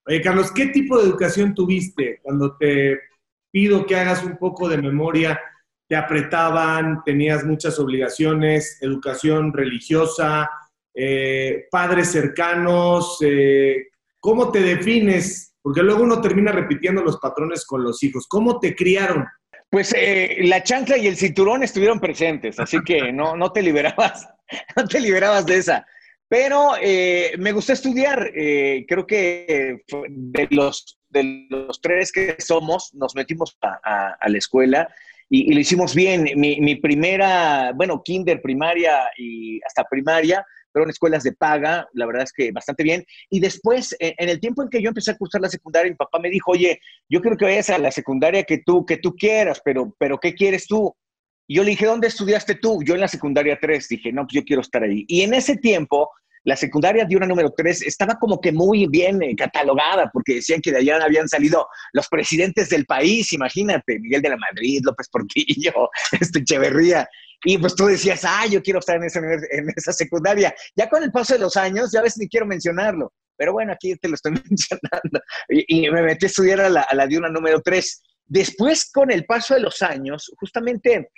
Oye, 0.07 0.21
Carlos, 0.21 0.51
¿qué 0.51 0.67
tipo 0.67 0.97
de 0.97 1.05
educación 1.05 1.55
tuviste 1.55 2.19
cuando 2.21 2.55
te 2.57 2.99
pido 3.51 3.85
que 3.85 3.95
hagas 3.95 4.23
un 4.23 4.37
poco 4.37 4.69
de 4.69 4.77
memoria? 4.77 5.39
¿Te 5.87 5.95
apretaban? 5.95 7.03
¿Tenías 7.03 7.43
muchas 7.43 7.79
obligaciones? 7.79 8.77
¿Educación 8.81 9.51
religiosa? 9.51 10.49
Eh, 10.93 11.65
¿Padres 11.71 12.11
cercanos? 12.11 13.17
Eh, 13.21 13.87
¿Cómo 14.19 14.51
te 14.51 14.61
defines? 14.61 15.55
Porque 15.61 15.81
luego 15.81 16.03
uno 16.03 16.21
termina 16.21 16.51
repitiendo 16.51 17.01
los 17.03 17.17
patrones 17.17 17.65
con 17.65 17.83
los 17.83 18.01
hijos. 18.03 18.27
¿Cómo 18.27 18.59
te 18.59 18.75
criaron? 18.75 19.25
Pues 19.69 19.93
eh, 19.97 20.37
la 20.43 20.61
chancla 20.61 20.97
y 20.97 21.07
el 21.07 21.17
cinturón 21.17 21.63
estuvieron 21.63 21.99
presentes, 21.99 22.59
así 22.59 22.77
que 22.85 23.11
no, 23.11 23.35
no 23.35 23.51
te 23.51 23.63
liberabas, 23.63 24.29
no 24.75 24.87
te 24.87 24.99
liberabas 24.99 25.45
de 25.45 25.57
esa. 25.57 25.85
Pero 26.27 26.71
eh, 26.81 27.33
me 27.37 27.51
gustó 27.51 27.73
estudiar. 27.73 28.31
Eh, 28.35 28.85
creo 28.87 29.05
que 29.05 29.83
de 30.07 30.47
los, 30.51 30.99
de 31.09 31.47
los 31.49 31.79
tres 31.81 32.11
que 32.11 32.35
somos, 32.39 32.93
nos 32.93 33.15
metimos 33.15 33.57
a, 33.61 34.17
la 34.27 34.37
escuela 34.37 34.89
y, 35.29 35.53
lo 35.53 35.59
hicimos 35.59 35.93
bien. 35.93 36.27
Mi, 36.35 36.75
primera, 36.75 37.71
bueno, 37.75 38.01
kinder, 38.03 38.41
primaria 38.41 39.09
y 39.17 39.61
hasta 39.63 39.83
primaria, 39.83 40.45
fueron 40.71 40.89
escuelas 40.89 41.23
de 41.23 41.31
paga, 41.31 41.87
la 41.93 42.05
verdad 42.05 42.23
es 42.23 42.33
que 42.33 42.51
bastante 42.51 42.83
bien. 42.83 43.05
Y 43.29 43.39
después, 43.39 43.95
en, 43.99 44.27
el 44.27 44.39
tiempo 44.39 44.63
en 44.63 44.69
que 44.69 44.81
yo 44.81 44.89
empecé 44.89 45.11
a 45.11 45.17
cursar 45.17 45.41
la 45.41 45.49
secundaria, 45.49 45.91
mi 45.91 45.95
papá 45.95 46.19
me 46.19 46.29
dijo, 46.29 46.51
oye, 46.51 46.79
yo 47.07 47.21
quiero 47.21 47.37
que 47.37 47.45
vayas 47.45 47.69
a 47.69 47.77
la 47.77 47.91
secundaria 47.91 48.43
que 48.43 48.57
tú, 48.65 48.85
que 48.85 48.97
tú 48.97 49.15
quieras, 49.15 49.61
pero, 49.63 49.95
pero 49.99 50.17
¿qué 50.17 50.33
quieres 50.33 50.67
tú? 50.67 50.93
Y 51.47 51.55
yo 51.55 51.63
le 51.63 51.71
dije, 51.71 51.85
¿dónde 51.85 52.07
estudiaste 52.07 52.55
tú? 52.55 52.81
Yo 52.83 52.95
en 52.95 53.01
la 53.01 53.07
secundaria 53.07 53.57
3. 53.59 53.87
Dije, 53.87 54.11
no, 54.11 54.23
pues 54.23 54.33
yo 54.33 54.43
quiero 54.43 54.61
estar 54.61 54.83
ahí. 54.83 55.05
Y 55.07 55.21
en 55.21 55.33
ese 55.33 55.57
tiempo, 55.57 56.09
la 56.43 56.55
secundaria 56.55 57.05
de 57.05 57.15
una 57.15 57.27
número 57.27 57.53
3 57.55 57.83
estaba 57.83 58.15
como 58.15 58.39
que 58.39 58.51
muy 58.51 58.87
bien 58.87 59.21
eh, 59.21 59.35
catalogada, 59.35 60.09
porque 60.11 60.35
decían 60.35 60.61
que 60.61 60.71
de 60.71 60.77
allá 60.77 61.03
habían 61.03 61.27
salido 61.27 61.67
los 61.93 62.07
presidentes 62.07 62.69
del 62.69 62.85
país, 62.85 63.33
imagínate, 63.33 63.99
Miguel 63.99 64.21
de 64.21 64.29
la 64.29 64.37
Madrid, 64.37 64.81
López 64.83 65.09
Portillo, 65.09 65.89
este 66.19 66.39
Echeverría. 66.39 67.07
Y 67.43 67.57
pues 67.57 67.75
tú 67.75 67.85
decías, 67.85 68.23
ah, 68.23 68.45
yo 68.49 68.61
quiero 68.61 68.79
estar 68.79 68.95
en 68.95 69.03
esa, 69.03 69.19
en 69.19 69.69
esa 69.75 69.91
secundaria. 69.91 70.55
Ya 70.75 70.89
con 70.89 71.03
el 71.03 71.11
paso 71.11 71.33
de 71.33 71.39
los 71.39 71.57
años, 71.57 71.91
ya 71.91 72.01
ves, 72.01 72.17
ni 72.17 72.27
quiero 72.27 72.45
mencionarlo. 72.45 73.11
Pero 73.37 73.53
bueno, 73.53 73.73
aquí 73.73 73.95
te 73.95 74.07
lo 74.07 74.15
estoy 74.15 74.31
mencionando. 74.49 75.19
Y, 75.49 75.89
me 75.89 76.01
metí 76.01 76.25
a 76.25 76.27
estudiar 76.27 76.61
a 76.61 76.69
la, 76.69 76.81
a 76.81 76.95
la 76.95 77.05
de 77.05 77.17
una 77.17 77.29
número 77.29 77.61
3. 77.61 78.03
Después, 78.27 78.89
con 78.91 79.11
el 79.11 79.25
paso 79.25 79.53
de 79.53 79.59
los 79.59 79.81
años, 79.81 80.31
justamente 80.37 81.09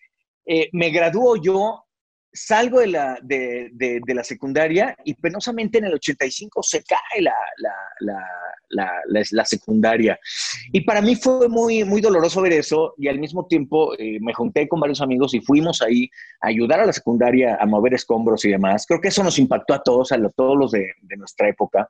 eh, 0.48 0.70
me 0.72 0.90
graduó 0.92 1.36
yo, 1.36 1.84
salgo 2.32 2.80
de 2.80 2.88
la, 2.88 3.20
de, 3.22 3.70
de, 3.74 4.14
la, 4.14 4.24
secundaria 4.24 4.96
y 5.04 5.14
penosamente 5.16 5.80
en 5.80 5.86
el 5.86 5.96
85 5.96 6.64
se 6.64 6.84
cae 6.84 7.22
la, 7.22 7.34
la, 8.00 8.92
la, 9.32 9.46
secundaria. 9.46 10.18
Y 10.72 10.82
para 10.82 11.02
mí 11.02 11.16
fue 11.16 11.50
muy, 11.50 11.84
muy 11.84 12.00
doloroso 12.00 12.42
ver 12.42 12.54
eso 12.54 12.94
y 12.98 13.08
al 13.08 13.20
mismo 13.20 13.46
tiempo 13.48 13.94
eh, 13.98 14.20
me 14.22 14.34
junté 14.34 14.68
con 14.68 14.80
varios 14.80 15.02
amigos 15.02 15.34
y 15.34 15.42
fuimos 15.42 15.82
ahí 15.82 16.10
a 16.42 16.48
ayudar 16.48 16.80
a 16.80 16.86
la 16.86 16.94
secundaria 16.94 17.58
a 17.60 17.66
mover 17.66 17.94
escombros 17.94 18.46
y 18.46 18.52
demás. 18.52 18.86
Creo 18.88 19.02
que 19.02 19.10
eso 19.10 19.24
nos 19.24 19.40
impactó 19.40 19.74
a 19.74 19.84
todos, 19.84 20.12
a 20.12 20.30
todos 20.30 20.58
los 20.58 20.72
de, 20.72 20.94
nuestra 21.18 21.50
época. 21.50 21.90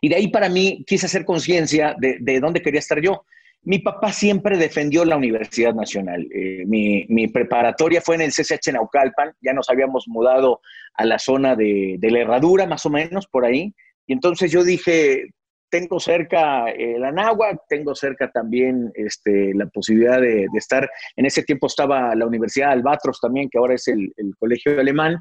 Y 0.00 0.08
de 0.08 0.16
ahí 0.16 0.28
para 0.28 0.48
mí 0.48 0.84
quise 0.86 1.06
hacer 1.06 1.24
conciencia 1.24 1.96
de, 1.98 2.18
de 2.20 2.40
dónde 2.40 2.62
quería 2.62 2.80
estar 2.80 3.00
yo. 3.00 3.24
Mi 3.64 3.78
papá 3.78 4.12
siempre 4.12 4.58
defendió 4.58 5.04
la 5.04 5.16
Universidad 5.16 5.72
Nacional. 5.72 6.26
Eh, 6.34 6.64
mi, 6.66 7.28
preparatoria 7.28 8.00
fue 8.00 8.16
en 8.16 8.22
el 8.22 8.32
CCH 8.32 8.72
Naucalpan, 8.72 9.32
ya 9.40 9.52
nos 9.52 9.70
habíamos 9.70 10.08
mudado 10.08 10.60
a 10.94 11.04
la 11.04 11.18
zona 11.20 11.54
de, 11.54 11.96
la 12.00 12.18
Herradura, 12.18 12.66
más 12.66 12.84
o 12.86 12.90
menos, 12.90 13.28
por 13.28 13.44
ahí. 13.44 13.72
Y 14.06 14.14
entonces 14.14 14.50
yo 14.50 14.64
dije, 14.64 15.28
tengo 15.70 16.00
cerca 16.00 16.70
el 16.70 17.02
la 17.02 17.08
Anáhuac, 17.08 17.60
tengo 17.68 17.94
cerca 17.94 18.28
también 18.32 18.90
este, 18.94 19.54
la 19.54 19.66
posibilidad 19.66 20.20
de, 20.20 20.48
estar, 20.56 20.90
en 21.14 21.26
ese 21.26 21.44
tiempo 21.44 21.68
estaba 21.68 22.16
la 22.16 22.26
Universidad 22.26 22.72
Albatros 22.72 23.20
también, 23.20 23.48
que 23.48 23.58
ahora 23.58 23.74
es 23.74 23.86
el, 23.86 24.12
colegio 24.40 24.78
alemán, 24.80 25.18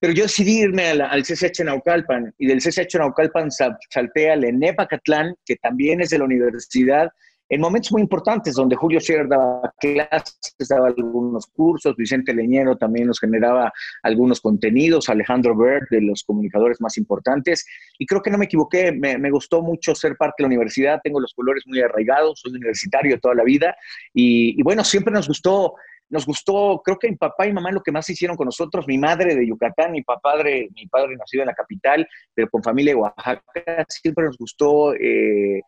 pero 0.00 0.14
yo 0.14 0.22
decidí 0.22 0.62
irme 0.62 0.88
al 0.88 1.22
CCH 1.22 1.64
Naucalpan. 1.64 2.32
Y 2.38 2.46
del 2.46 2.60
CCH 2.60 2.94
Naucalpan 2.96 3.50
salté 3.50 4.30
al 4.30 4.42
ENEPACatlán, 4.42 5.34
que 5.44 5.56
también 5.56 6.00
es 6.00 6.08
de 6.08 6.18
la 6.18 6.24
universidad, 6.24 7.10
en 7.48 7.60
momentos 7.60 7.92
muy 7.92 8.02
importantes 8.02 8.54
donde 8.54 8.76
Julio 8.76 9.00
Scherer 9.00 9.28
daba 9.28 9.72
clases, 9.78 10.54
daba 10.68 10.88
algunos 10.88 11.46
cursos, 11.48 11.94
Vicente 11.96 12.32
Leñero 12.32 12.76
también 12.76 13.06
nos 13.06 13.20
generaba 13.20 13.72
algunos 14.02 14.40
contenidos, 14.40 15.08
Alejandro 15.08 15.56
Bird, 15.56 15.86
de 15.90 16.00
los 16.00 16.24
comunicadores 16.24 16.80
más 16.80 16.96
importantes, 16.96 17.66
y 17.98 18.06
creo 18.06 18.22
que 18.22 18.30
no 18.30 18.38
me 18.38 18.46
equivoqué, 18.46 18.92
me, 18.92 19.30
gustó 19.30 19.62
mucho 19.62 19.94
ser 19.94 20.16
parte 20.16 20.36
de 20.38 20.44
la 20.44 20.48
universidad, 20.48 21.00
tengo 21.02 21.20
los 21.20 21.34
colores 21.34 21.64
muy 21.66 21.80
arraigados, 21.80 22.40
soy 22.40 22.52
universitario 22.52 23.18
toda 23.20 23.34
la 23.34 23.44
vida, 23.44 23.76
y, 24.12 24.62
bueno, 24.62 24.84
siempre 24.84 25.12
nos 25.12 25.28
gustó 25.28 25.74
nos 26.10 26.26
gustó, 26.26 26.82
creo 26.84 26.98
que 26.98 27.08
mi 27.08 27.16
papá 27.16 27.46
y 27.46 27.52
mamá 27.52 27.72
lo 27.72 27.82
que 27.82 27.90
más 27.90 28.08
hicieron 28.08 28.36
con 28.36 28.44
nosotros, 28.44 28.86
mi 28.86 28.98
madre 28.98 29.34
de 29.34 29.48
Yucatán, 29.48 29.90
mi 29.90 30.02
padre, 30.02 30.68
mi 30.74 30.86
padre 30.86 31.16
nacido 31.16 31.42
en 31.42 31.48
la 31.48 31.54
capital, 31.54 32.06
pero 32.34 32.48
con 32.50 32.62
familia 32.62 32.92
de 32.92 33.00
Oaxaca, 33.00 33.86
siempre 33.88 34.26
nos 34.26 34.36
gustó 34.36 34.94
eh, 34.94 35.62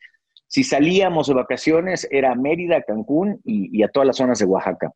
si 0.49 0.65
salíamos 0.65 1.26
de 1.26 1.35
vacaciones 1.35 2.07
era 2.11 2.35
Mérida, 2.35 2.83
Cancún 2.83 3.41
y, 3.45 3.83
a 3.83 3.88
todas 3.88 4.07
las 4.07 4.17
zonas 4.17 4.38
de 4.38 4.45
Oaxaca. 4.45 4.93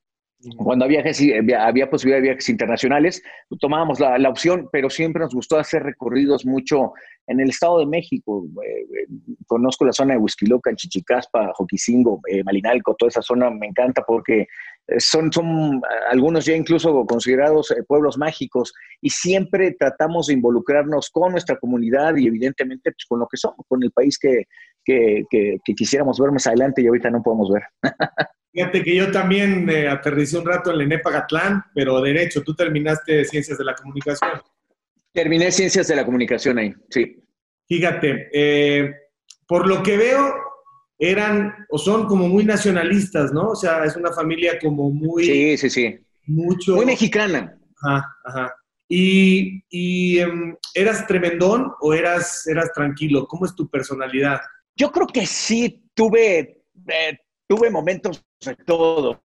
Cuando 0.57 0.87
había, 0.87 1.05
había 1.59 1.91
posibilidad 1.91 2.19
de 2.19 2.29
viajes 2.29 2.49
internacionales, 2.49 3.23
tomábamos 3.61 4.01
la, 4.01 4.29
opción, 4.29 4.71
pero 4.73 4.89
siempre 4.89 5.21
nos 5.21 5.35
gustó 5.35 5.59
hacer 5.59 5.83
recorridos 5.83 6.47
mucho 6.47 6.93
en 7.27 7.41
el 7.41 7.51
Estado 7.51 7.81
de 7.81 7.87
México. 7.87 8.47
Eh, 8.65 8.81
eh, 8.81 9.07
conozco 9.47 9.85
la 9.85 9.93
zona 9.93 10.15
de 10.15 10.21
Huizquiloca, 10.21 10.75
Chichicaspa, 10.75 11.53
Joquisingo, 11.55 12.21
eh, 12.27 12.43
Malinalco, 12.43 12.95
toda 12.95 13.11
esa 13.11 13.21
zona 13.21 13.51
me 13.51 13.67
encanta 13.67 14.03
porque 14.07 14.47
son, 14.99 15.31
son 15.31 15.81
algunos 16.11 16.47
ya 16.47 16.57
incluso 16.57 17.05
considerados 17.07 17.73
pueblos 17.87 18.17
mágicos 18.17 18.73
y 19.01 19.11
siempre 19.11 19.77
tratamos 19.79 20.29
de 20.29 20.35
involucrarnos 20.35 21.11
con 21.11 21.33
nuestra 21.33 21.57
comunidad 21.59 22.17
y 22.17 22.27
evidentemente 22.27 22.91
pues, 22.93 23.05
con 23.07 23.21
lo 23.21 23.29
que 23.29 23.37
somos, 23.37 23.59
con 23.69 23.83
el 23.83 23.93
país 23.93 24.19
que, 24.19 24.45
que, 24.85 25.59
quisiéramos 25.77 26.19
ver 26.19 26.33
más 26.33 26.47
adelante 26.47 26.83
y 26.83 26.87
ahorita 26.87 27.11
no 27.11 27.23
podemos 27.23 27.51
ver. 27.53 27.63
Fíjate 28.53 28.83
que 28.83 28.97
yo 28.97 29.13
también 29.13 29.69
eh, 29.71 29.89
aterricé 29.89 30.39
un 30.39 30.47
rato 30.47 30.71
en 30.71 30.79
la 30.79 30.85
ENEPA 30.85 31.11
Gatlán, 31.11 31.65
pero 31.75 32.01
derecho, 32.01 32.43
tú 32.43 32.55
terminaste 32.55 33.25
Ciencias 33.25 33.59
de 33.59 33.65
la 33.65 33.75
Comunicación. 33.75 34.43
Terminé 35.13 35.53
Ciencias 35.53 35.87
de 35.87 35.97
la 35.97 36.05
Comunicación 36.05 36.59
ahí, 36.59 36.75
sí. 36.89 37.23
Fíjate, 37.69 38.29
eh, 38.33 38.93
por 39.47 39.69
lo 39.69 39.83
que 39.83 39.97
veo, 39.97 40.35
eran 40.99 41.67
o 41.71 41.79
son 41.79 42.07
como 42.07 42.29
muy 42.29 42.45
nacionalistas, 42.45 43.33
¿no? 43.33 43.51
O 43.51 43.57
sea, 43.57 43.85
es 43.85 43.97
una 43.97 44.13
familia 44.13 44.59
como 44.59 44.91
muy... 44.91 45.25
Sí, 45.25 45.57
sí, 45.57 45.71
sí. 45.71 45.99
Mucho... 46.27 46.75
Muy 46.75 46.87
mexicana. 46.87 47.57
Ajá, 47.83 48.17
ajá. 48.25 48.55
¿Y, 48.89 49.63
y 49.71 50.19
em, 50.19 50.57
eras 50.75 51.07
tremendón 51.07 51.73
o 51.81 51.95
eras, 51.95 52.47
eras 52.49 52.73
tranquilo? 52.75 53.27
¿Cómo 53.27 53.47
es 53.47 53.55
tu 53.55 53.71
personalidad? 53.71 54.41
Yo 54.75 54.91
creo 54.91 55.07
que 55.07 55.27
sí 55.27 55.85
tuve, 55.95 56.65
eh, 56.89 57.19
tuve 57.51 57.69
momentos 57.69 58.25
de 58.47 58.55
todo. 58.55 59.21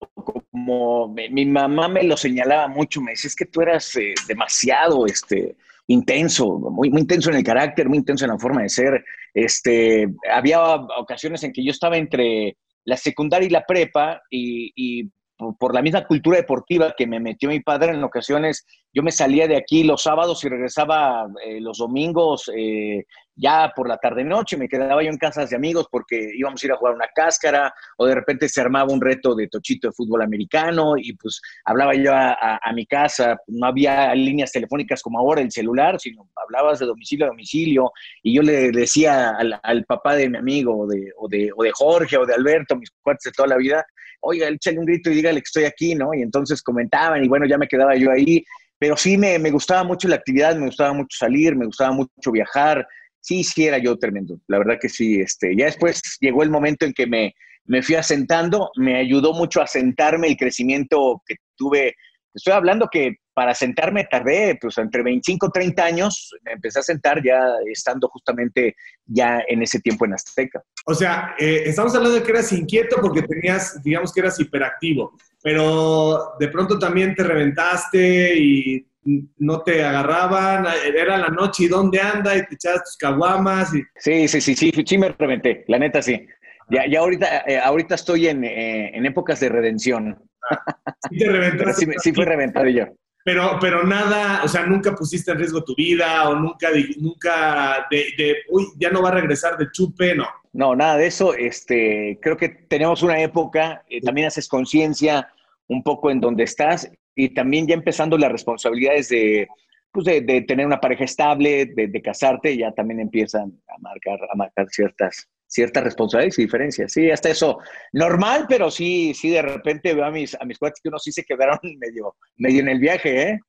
Como 0.49 1.07
mi, 1.09 1.45
mamá 1.45 1.87
me 1.87 2.01
lo 2.01 2.17
señalaba 2.17 2.67
mucho, 2.67 2.99
me 2.99 3.11
decía, 3.11 3.27
es 3.27 3.35
que 3.35 3.45
tú 3.45 3.61
eras 3.61 3.95
eh, 3.97 4.15
demasiado 4.27 5.05
este, 5.05 5.55
intenso, 5.85 6.57
muy, 6.57 6.87
intenso 6.87 7.29
en 7.29 7.35
el 7.35 7.43
carácter, 7.43 7.87
muy 7.87 7.99
intenso 7.99 8.25
en 8.25 8.31
la 8.31 8.39
forma 8.39 8.63
de 8.63 8.69
ser. 8.69 9.05
Este, 9.31 10.07
había 10.33 10.59
ocasiones 10.97 11.43
en 11.43 11.53
que 11.53 11.63
yo 11.63 11.69
estaba 11.69 11.97
entre 11.97 12.57
la 12.83 12.97
secundaria 12.97 13.45
y 13.45 13.51
la 13.51 13.63
prepa 13.63 14.23
y, 14.31 14.71
y 14.75 15.11
por, 15.59 15.75
la 15.75 15.83
misma 15.83 16.07
cultura 16.07 16.37
deportiva 16.37 16.95
que 16.97 17.05
me 17.05 17.19
metió 17.19 17.49
mi 17.49 17.59
padre 17.59 17.91
en 17.91 18.03
ocasiones, 18.03 18.65
yo 18.91 19.03
me 19.03 19.11
salía 19.11 19.47
de 19.47 19.57
aquí 19.57 19.83
los 19.83 20.01
sábados 20.01 20.43
y 20.43 20.49
regresaba 20.49 21.27
eh, 21.45 21.59
los 21.61 21.77
domingos 21.77 22.49
eh, 22.55 23.05
ya 23.35 23.71
por 23.75 23.87
la 23.87 23.97
tarde-noche, 23.97 24.57
me 24.57 24.69
quedaba 24.69 25.03
yo 25.03 25.09
en 25.09 25.17
casas 25.17 25.49
de 25.49 25.55
amigos 25.55 25.87
porque 25.91 26.31
íbamos 26.35 26.63
a 26.63 26.65
ir 26.65 26.71
a 26.71 26.77
jugar 26.77 26.95
una 26.95 27.07
cáscara 27.13 27.73
o 27.97 28.05
de 28.05 28.15
repente 28.15 28.47
se 28.47 28.61
armaba 28.61 28.91
un 28.91 29.01
reto 29.01 29.35
de 29.35 29.47
tochito 29.47 29.89
de 29.89 29.93
fútbol 29.93 30.21
americano 30.21 30.93
y 30.97 31.13
pues 31.13 31.41
hablaba 31.65 31.93
yo 31.95 32.13
a, 32.13 32.59
mi 32.73 32.85
casa, 32.85 33.37
no 33.47 33.67
había 33.67 34.13
líneas 34.15 34.51
telefónicas 34.51 35.01
como 35.01 35.19
ahora, 35.19 35.41
el 35.41 35.51
celular, 35.51 35.99
sino 35.99 36.29
hablabas 36.35 36.79
de 36.79 36.85
domicilio 36.85 37.25
a 37.25 37.29
domicilio 37.29 37.91
y 38.23 38.35
yo 38.35 38.41
le 38.41 38.71
decía 38.71 39.29
al, 39.29 39.85
papá 39.85 40.15
de 40.15 40.29
mi 40.29 40.37
amigo 40.37 40.77
o 40.77 40.87
de, 40.87 41.11
o 41.17 41.27
de, 41.27 41.51
o 41.55 41.63
de 41.63 41.71
Jorge 41.71 42.17
o 42.17 42.25
de 42.25 42.33
Alberto, 42.33 42.75
mis 42.75 42.91
cuates 43.01 43.23
de 43.25 43.31
toda 43.31 43.49
la 43.49 43.57
vida, 43.57 43.85
oiga, 44.21 44.47
échale 44.47 44.79
un 44.79 44.85
grito 44.85 45.09
y 45.09 45.15
dígale 45.15 45.39
que 45.39 45.45
estoy 45.45 45.63
aquí, 45.65 45.95
¿no? 45.95 46.13
Y 46.13 46.21
entonces 46.21 46.61
comentaban 46.61 47.23
y 47.23 47.27
bueno, 47.27 47.45
ya 47.45 47.57
me 47.57 47.67
quedaba 47.67 47.95
yo 47.95 48.11
ahí, 48.11 48.43
pero 48.77 48.97
sí 48.97 49.17
me, 49.17 49.39
me 49.39 49.51
gustaba 49.51 49.83
mucho 49.83 50.07
la 50.07 50.15
actividad, 50.15 50.55
me 50.55 50.65
gustaba 50.65 50.93
mucho 50.93 51.15
salir, 51.17 51.55
me 51.55 51.65
gustaba 51.65 51.91
mucho 51.91 52.31
viajar, 52.31 52.85
sí, 53.25 53.43
sí 53.43 53.65
era 53.65 53.79
yo 53.79 53.97
tremendo, 53.97 54.39
la 54.47 54.59
verdad 54.59 54.77
que 54.79 54.89
sí, 54.89 55.19
este, 55.19 55.55
ya 55.55 55.65
después 55.65 56.01
llegó 56.19 56.43
el 56.43 56.49
momento 56.49 56.85
en 56.85 56.93
que 56.93 57.07
me, 57.07 57.33
me 57.65 57.81
fui 57.81 57.95
asentando, 57.95 58.69
me 58.77 58.97
ayudó 58.97 59.33
mucho 59.33 59.61
a 59.61 59.67
sentarme 59.67 60.27
el 60.27 60.37
crecimiento 60.37 61.21
que 61.25 61.35
tuve, 61.57 61.95
estoy 62.33 62.53
hablando 62.53 62.87
que 62.91 63.15
para 63.33 63.53
sentarme 63.53 64.05
tardé, 64.05 64.57
pues 64.61 64.77
entre 64.77 65.03
25 65.03 65.47
y 65.47 65.51
30 65.51 65.83
años, 65.83 66.31
me 66.43 66.53
empecé 66.53 66.79
a 66.79 66.83
sentar 66.83 67.21
ya 67.21 67.37
estando 67.69 68.07
justamente 68.07 68.75
ya 69.05 69.41
en 69.47 69.61
ese 69.61 69.81
tiempo 69.81 70.05
en 70.05 70.13
Azteca. 70.13 70.63
O 70.85 70.93
sea, 70.93 71.35
eh, 71.37 71.63
estamos 71.65 71.93
hablando 71.95 72.17
de 72.17 72.23
que 72.23 72.31
eras 72.31 72.53
inquieto 72.53 72.97
porque 73.01 73.23
tenías, 73.23 73.81
digamos 73.83 74.13
que 74.13 74.21
eras 74.21 74.39
hiperactivo, 74.39 75.17
pero 75.43 76.35
de 76.39 76.47
pronto 76.47 76.79
también 76.79 77.13
te 77.13 77.23
reventaste 77.23 78.37
y 78.37 78.87
no 79.05 79.61
te 79.61 79.83
agarraban, 79.83 80.65
era 80.83 81.17
la 81.17 81.29
noche 81.29 81.65
y 81.65 81.67
dónde 81.67 81.99
anda 81.99 82.35
y 82.35 82.45
te 82.45 82.55
echabas 82.55 82.83
tus 82.83 82.97
caguamas. 82.97 83.73
Y... 83.73 83.83
Sí, 83.97 84.27
sí, 84.27 84.41
sí, 84.41 84.55
sí, 84.55 84.71
sí 84.85 84.97
me 84.97 85.09
reventé, 85.09 85.63
la 85.67 85.79
neta 85.79 86.01
sí. 86.01 86.27
Ya, 86.69 86.87
ya 86.89 86.99
ahorita, 86.99 87.43
eh, 87.45 87.59
ahorita 87.59 87.95
estoy 87.95 88.27
en, 88.27 88.43
eh, 88.43 88.97
en, 88.97 89.05
épocas 89.05 89.39
de 89.39 89.49
redención. 89.49 90.17
Ah, 90.49 90.95
sí 91.09 91.17
te 91.17 91.29
reventaste. 91.29 91.85
sí, 91.85 91.91
sí 91.97 92.13
fui 92.13 92.25
reventado 92.25 92.67
yo. 92.67 92.85
Pero, 93.23 93.57
pero 93.59 93.83
nada, 93.83 94.43
o 94.43 94.47
sea, 94.47 94.65
nunca 94.67 94.93
pusiste 94.93 95.31
en 95.31 95.39
riesgo 95.39 95.63
tu 95.63 95.75
vida 95.75 96.29
o 96.29 96.35
nunca, 96.35 96.69
nunca 96.99 97.87
de, 97.89 98.37
uy, 98.49 98.65
ya 98.77 98.91
no 98.91 99.01
va 99.01 99.09
a 99.09 99.13
regresar 99.13 99.57
de 99.57 99.71
chupe, 99.71 100.13
no. 100.13 100.27
No, 100.53 100.75
nada 100.75 100.97
de 100.97 101.07
eso. 101.07 101.33
Este, 101.33 102.19
creo 102.21 102.37
que 102.37 102.49
tenemos 102.49 103.01
una 103.01 103.19
época, 103.19 103.83
eh, 103.89 103.99
también 104.01 104.27
haces 104.27 104.47
conciencia 104.47 105.27
un 105.67 105.81
poco 105.81 106.11
en 106.11 106.21
donde 106.21 106.43
estás 106.43 106.89
y 107.15 107.33
también 107.33 107.67
ya 107.67 107.73
empezando 107.73 108.17
las 108.17 108.31
responsabilidades 108.31 109.09
de, 109.09 109.47
pues 109.91 110.05
de, 110.05 110.41
tener 110.41 110.65
una 110.65 110.81
pareja 110.81 111.05
estable, 111.05 111.65
de, 111.65 112.01
casarte, 112.01 112.57
ya 112.57 112.71
también 112.73 112.99
empiezan 112.99 113.57
a 113.69 113.79
marcar, 113.79 114.19
a 114.29 114.35
marcar 114.35 114.67
ciertas, 114.69 115.29
ciertas 115.47 115.83
responsabilidades 115.85 116.37
y 116.37 116.43
diferencias. 116.43 116.91
Sí, 116.91 117.09
hasta 117.09 117.29
eso, 117.29 117.59
normal, 117.93 118.45
pero 118.49 118.69
sí, 118.69 119.13
sí, 119.13 119.29
de 119.29 119.41
repente 119.41 119.93
veo 119.93 120.05
a 120.05 120.11
mis, 120.11 120.35
a 120.35 120.43
mis 120.43 120.59
cuates 120.59 120.81
que 120.83 120.89
unos 120.89 121.01
sí 121.01 121.13
se 121.13 121.23
quedaron 121.23 121.57
medio, 121.79 122.15
medio 122.35 122.59
en 122.59 122.69
el 122.69 122.79
viaje, 122.79 123.29
¿eh? 123.29 123.39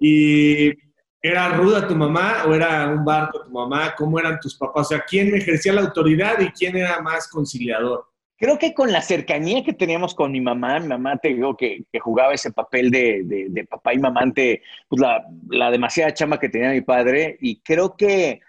¿Y 0.00 0.72
era 1.20 1.50
ruda 1.50 1.86
tu 1.86 1.94
mamá 1.94 2.44
o 2.46 2.54
era 2.54 2.88
un 2.88 3.04
barco 3.04 3.42
tu 3.44 3.50
mamá? 3.50 3.94
¿Cómo 3.96 4.18
eran 4.18 4.40
tus 4.40 4.56
papás? 4.56 4.86
O 4.86 4.88
sea, 4.90 5.04
¿quién 5.06 5.34
ejercía 5.34 5.72
la 5.72 5.82
autoridad 5.82 6.40
y 6.40 6.50
quién 6.50 6.76
era 6.76 7.00
más 7.00 7.28
conciliador? 7.28 8.06
Creo 8.36 8.58
que 8.58 8.74
con 8.74 8.90
la 8.90 9.00
cercanía 9.00 9.62
que 9.62 9.72
teníamos 9.72 10.14
con 10.14 10.32
mi 10.32 10.40
mamá, 10.40 10.80
mi 10.80 10.88
mamá 10.88 11.16
te 11.18 11.28
digo 11.28 11.56
que, 11.56 11.84
jugaba 12.00 12.34
ese 12.34 12.52
papel 12.52 12.90
de, 12.90 13.22
de, 13.24 13.64
papá 13.64 13.94
y 13.94 13.98
mamá 13.98 14.22
pues, 14.34 15.00
la, 15.00 15.24
la 15.48 15.70
demasiada 15.70 16.12
chama 16.12 16.38
que 16.38 16.48
tenía 16.48 16.70
mi 16.70 16.80
padre 16.80 17.38
y 17.40 17.60
creo 17.60 17.96
que 17.96 18.40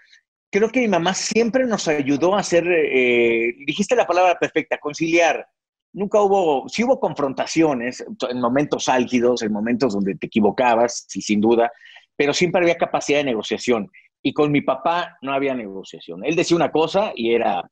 creo 0.50 0.70
que 0.70 0.80
mi 0.80 0.88
mamá 0.88 1.14
siempre 1.14 1.66
nos 1.66 1.88
ayudó 1.88 2.34
a 2.34 2.40
hacer, 2.40 2.66
eh, 2.66 3.54
dijiste 3.66 3.94
la 3.96 4.06
palabra 4.06 4.38
perfecta, 4.38 4.78
conciliar. 4.78 5.46
Nunca 5.92 6.20
hubo, 6.20 6.68
sí 6.68 6.84
hubo 6.84 7.00
confrontaciones 7.00 8.04
en 8.28 8.40
momentos 8.40 8.88
álgidos, 8.88 9.42
en 9.42 9.52
momentos 9.52 9.94
donde 9.94 10.14
te 10.14 10.26
equivocabas, 10.26 11.04
sí, 11.08 11.20
sin 11.20 11.40
duda, 11.40 11.70
pero 12.16 12.32
siempre 12.32 12.62
había 12.62 12.76
capacidad 12.76 13.18
de 13.18 13.24
negociación. 13.24 13.90
Y 14.22 14.32
con 14.32 14.50
mi 14.50 14.60
papá 14.60 15.16
no 15.22 15.32
había 15.32 15.54
negociación. 15.54 16.24
Él 16.24 16.36
decía 16.36 16.56
una 16.56 16.72
cosa 16.72 17.12
y 17.14 17.34
era 17.34 17.62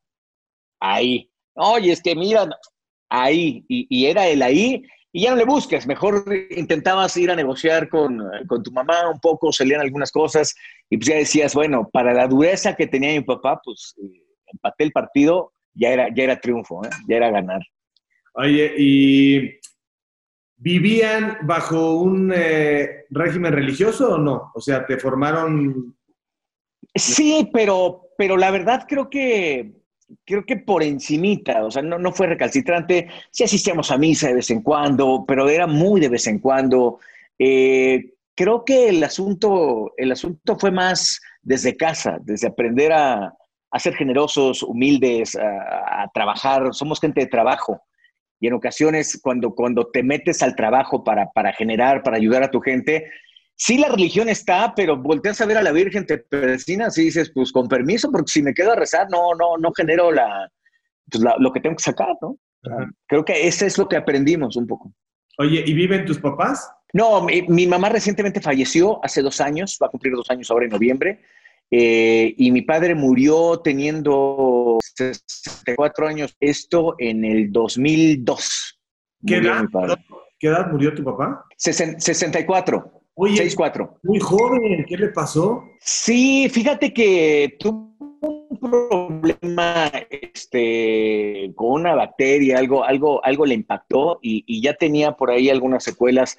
ahí. 0.80 1.30
Oye, 1.54 1.92
es 1.92 2.02
que 2.02 2.14
mira, 2.14 2.48
ahí. 3.08 3.64
Y, 3.68 3.86
y 3.88 4.06
era 4.06 4.26
el 4.26 4.42
ahí 4.42 4.84
y 5.16 5.22
ya 5.22 5.30
no 5.30 5.36
le 5.36 5.44
busques, 5.44 5.86
mejor 5.86 6.24
intentabas 6.50 7.16
ir 7.16 7.30
a 7.30 7.36
negociar 7.36 7.88
con, 7.88 8.20
tu 8.64 8.72
mamá 8.72 9.08
un 9.08 9.20
poco, 9.20 9.52
salían 9.52 9.80
algunas 9.80 10.10
cosas 10.10 10.56
y 10.90 10.96
pues 10.96 11.08
ya 11.08 11.14
decías, 11.14 11.54
bueno, 11.54 11.88
para 11.88 12.12
la 12.12 12.26
dureza 12.26 12.74
que 12.74 12.88
tenía 12.88 13.12
mi 13.12 13.20
papá, 13.20 13.60
pues 13.64 13.94
eh, 14.02 14.24
empaté 14.48 14.82
el 14.82 14.90
partido, 14.90 15.52
ya 15.72 15.90
era, 15.90 16.08
ya 16.12 16.24
era 16.24 16.40
triunfo, 16.40 16.84
¿eh? 16.84 16.90
ya 17.06 17.16
era 17.18 17.30
ganar. 17.30 17.60
Oye, 18.32 18.74
¿y 18.76 19.60
vivían 20.56 21.38
bajo 21.42 21.94
un 21.94 22.32
eh, 22.34 23.04
régimen 23.10 23.52
religioso 23.52 24.14
o 24.14 24.18
no? 24.18 24.50
O 24.52 24.60
sea, 24.60 24.84
¿te 24.84 24.98
formaron? 24.98 25.96
Sí, 26.92 27.48
pero, 27.52 28.08
pero 28.18 28.36
la 28.36 28.50
verdad 28.50 28.84
creo 28.88 29.08
que 29.08 29.74
creo 30.24 30.44
que 30.44 30.56
por 30.56 30.82
encimita, 30.82 31.64
o 31.64 31.70
sea, 31.70 31.82
no, 31.82 31.98
no 31.98 32.12
fue 32.12 32.26
recalcitrante, 32.26 33.08
sí 33.30 33.44
asistíamos 33.44 33.90
a 33.90 33.98
misa 33.98 34.28
de 34.28 34.34
vez 34.34 34.50
en 34.50 34.62
cuando, 34.62 35.24
pero 35.26 35.48
era 35.48 35.66
muy 35.66 36.00
de 36.00 36.08
vez 36.08 36.26
en 36.26 36.38
cuando. 36.38 36.98
Eh, 37.38 38.12
creo 38.34 38.64
que 38.64 38.88
el 38.88 39.02
asunto, 39.02 39.92
el 39.96 40.12
asunto 40.12 40.56
fue 40.58 40.70
más 40.70 41.20
desde 41.42 41.76
casa, 41.76 42.18
desde 42.22 42.48
aprender 42.48 42.92
a, 42.92 43.34
a 43.74 43.78
ser 43.80 43.96
generosos, 43.96 44.62
humildes, 44.62 45.36
a, 45.36 46.08
trabajar, 46.14 46.72
somos 46.72 47.00
gente 47.00 47.22
de 47.22 47.26
trabajo. 47.26 47.82
Y 48.38 48.46
en 48.46 48.52
ocasiones, 48.54 49.18
cuando, 49.20 49.52
cuando 49.52 49.90
te 49.90 50.04
metes 50.04 50.44
al 50.44 50.54
trabajo 50.54 51.02
para, 51.02 51.30
para 51.32 51.52
generar, 51.52 52.04
para 52.04 52.16
ayudar 52.16 52.44
a 52.44 52.50
tu 52.52 52.60
gente, 52.60 53.10
sí 53.56 53.78
la 53.78 53.88
religión 53.88 54.28
está, 54.28 54.74
pero 54.74 54.96
volteas 54.96 55.40
a 55.40 55.46
ver 55.46 55.58
a 55.58 55.62
la 55.62 55.72
Virgen, 55.72 56.06
te 56.06 56.18
persinas 56.18 56.96
y 56.98 57.04
dices, 57.04 57.30
pues 57.34 57.52
con 57.52 57.68
permiso, 57.68 58.10
porque 58.10 58.30
si 58.30 58.42
me 58.42 58.54
quedo 58.54 58.72
a 58.72 58.76
rezar, 58.76 59.08
no, 59.10 59.34
no, 59.34 59.56
no 59.58 59.72
genero 59.72 60.12
la, 60.12 60.50
pues, 61.10 61.24
lo 61.38 61.52
que 61.52 61.60
tengo 61.60 61.76
que 61.76 61.82
sacar, 61.82 62.16
¿no? 62.20 62.38
Creo 63.06 63.24
que 63.24 63.46
eso 63.46 63.66
es 63.66 63.76
lo 63.76 63.88
que 63.88 63.96
aprendimos 63.96 64.56
un 64.56 64.66
poco. 64.66 64.92
Oye, 65.38 65.62
¿y 65.66 65.74
viven 65.74 66.04
tus 66.06 66.18
papás? 66.18 66.70
No, 66.92 67.26
mi, 67.26 67.66
mamá 67.66 67.88
recientemente 67.88 68.40
falleció 68.40 69.04
hace 69.04 69.20
dos 69.20 69.40
años, 69.40 69.78
va 69.82 69.88
a 69.88 69.90
cumplir 69.90 70.14
dos 70.14 70.30
años 70.30 70.50
ahora 70.50 70.64
en 70.64 70.70
noviembre, 70.70 71.22
eh, 71.70 72.34
y 72.38 72.52
mi 72.52 72.62
padre 72.62 72.94
murió 72.94 73.60
teniendo 73.60 74.78
64 74.96 76.06
años, 76.06 76.36
esto 76.38 76.94
en 76.98 77.24
el 77.24 77.50
2002. 77.50 78.80
¿Qué 79.26 79.36
edad, 79.36 79.64
¿Qué 80.38 80.48
edad 80.48 80.70
murió 80.70 80.94
tu 80.94 81.02
papá? 81.02 81.44
64. 81.56 83.03
Oye, 83.16 83.48
Muy 84.02 84.18
joven, 84.18 84.84
¿qué 84.88 84.96
le 84.96 85.08
pasó? 85.08 85.64
Sí, 85.78 86.48
fíjate 86.48 86.92
que 86.92 87.56
tuvo 87.60 87.94
un 88.20 88.58
problema 88.58 89.92
este, 90.10 91.52
con 91.54 91.80
una 91.80 91.94
bacteria, 91.94 92.58
algo, 92.58 92.82
algo, 92.82 93.24
algo 93.24 93.46
le 93.46 93.54
impactó 93.54 94.18
y, 94.20 94.60
ya 94.60 94.74
tenía 94.74 95.12
por 95.12 95.30
ahí 95.30 95.48
algunas 95.48 95.84
secuelas. 95.84 96.36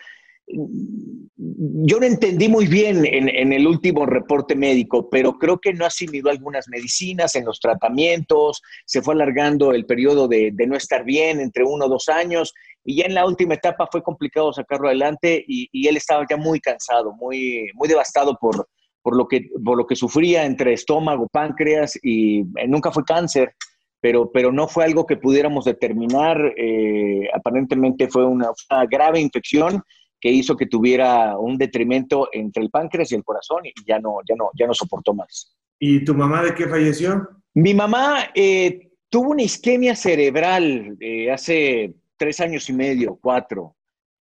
Yo 0.47 1.99
no 1.99 2.05
entendí 2.05 2.47
muy 2.47 2.67
bien 2.67 3.03
en, 3.05 3.51
el 3.51 3.67
último 3.67 4.05
reporte 4.05 4.55
médico, 4.55 5.09
pero 5.09 5.39
creo 5.39 5.59
que 5.59 5.73
no 5.73 5.85
asimiló 5.85 6.29
algunas 6.29 6.67
medicinas 6.67 7.35
en 7.35 7.45
los 7.45 7.59
tratamientos, 7.59 8.61
se 8.85 9.01
fue 9.01 9.15
alargando 9.15 9.73
el 9.73 9.85
periodo 9.85 10.27
de, 10.27 10.51
de 10.53 10.67
no 10.67 10.75
estar 10.75 11.03
bien 11.03 11.39
entre 11.39 11.63
uno 11.63 11.85
o 11.85 11.89
dos 11.89 12.09
años 12.09 12.53
y 12.85 12.97
ya 12.97 13.05
en 13.05 13.15
la 13.15 13.25
última 13.25 13.55
etapa 13.55 13.89
fue 13.91 14.03
complicado 14.03 14.53
sacarlo 14.53 14.87
adelante 14.87 15.43
y, 15.47 15.87
él 15.87 15.97
estaba 15.97 16.25
ya 16.29 16.37
muy 16.37 16.59
cansado, 16.59 17.13
muy, 17.13 17.67
muy 17.73 17.87
devastado 17.87 18.37
por, 18.39 18.69
por, 19.01 19.17
lo 19.17 19.27
que, 19.27 19.49
por 19.63 19.75
lo 19.75 19.87
que 19.87 19.95
sufría 19.95 20.45
entre 20.45 20.73
estómago, 20.73 21.27
páncreas 21.27 21.99
y 22.03 22.41
eh, 22.41 22.67
nunca 22.67 22.91
fue 22.91 23.03
cáncer, 23.03 23.55
pero, 23.99 24.31
pero 24.31 24.51
no 24.51 24.67
fue 24.67 24.85
algo 24.85 25.07
que 25.07 25.17
pudiéramos 25.17 25.65
determinar. 25.65 26.39
Eh, 26.57 27.27
aparentemente 27.33 28.07
fue 28.07 28.23
una, 28.23 28.51
grave 28.87 29.19
infección 29.19 29.81
que 30.25 30.31
hizo 30.31 30.57
que 30.57 30.65
tuviera 30.65 31.37
un 31.37 31.55
detrimento 31.55 32.29
entre 32.31 32.63
el 32.63 32.71
páncreas 32.71 33.11
y 33.11 33.15
el 33.15 33.23
corazón 33.23 33.63
y 33.63 33.71
ya 33.85 33.99
no, 33.99 34.21
ya 34.27 34.35
no, 34.35 34.49
ya 34.57 34.65
no 34.65 34.73
soportó 34.73 35.13
más. 35.13 35.55
¿Y 35.77 36.03
tu 36.03 36.15
mamá 36.15 36.41
de 36.41 36.55
qué 36.55 36.67
falleció? 36.67 37.29
Mi 37.53 37.75
mamá 37.75 38.31
eh, 38.33 38.89
tuvo 39.07 39.33
una 39.33 39.43
isquemia 39.43 39.95
cerebral 39.95 40.97
hace 41.31 41.93
tres 42.17 42.39
años 42.39 42.67
y 42.71 42.73
medio, 42.73 43.19
cuatro. 43.21 43.75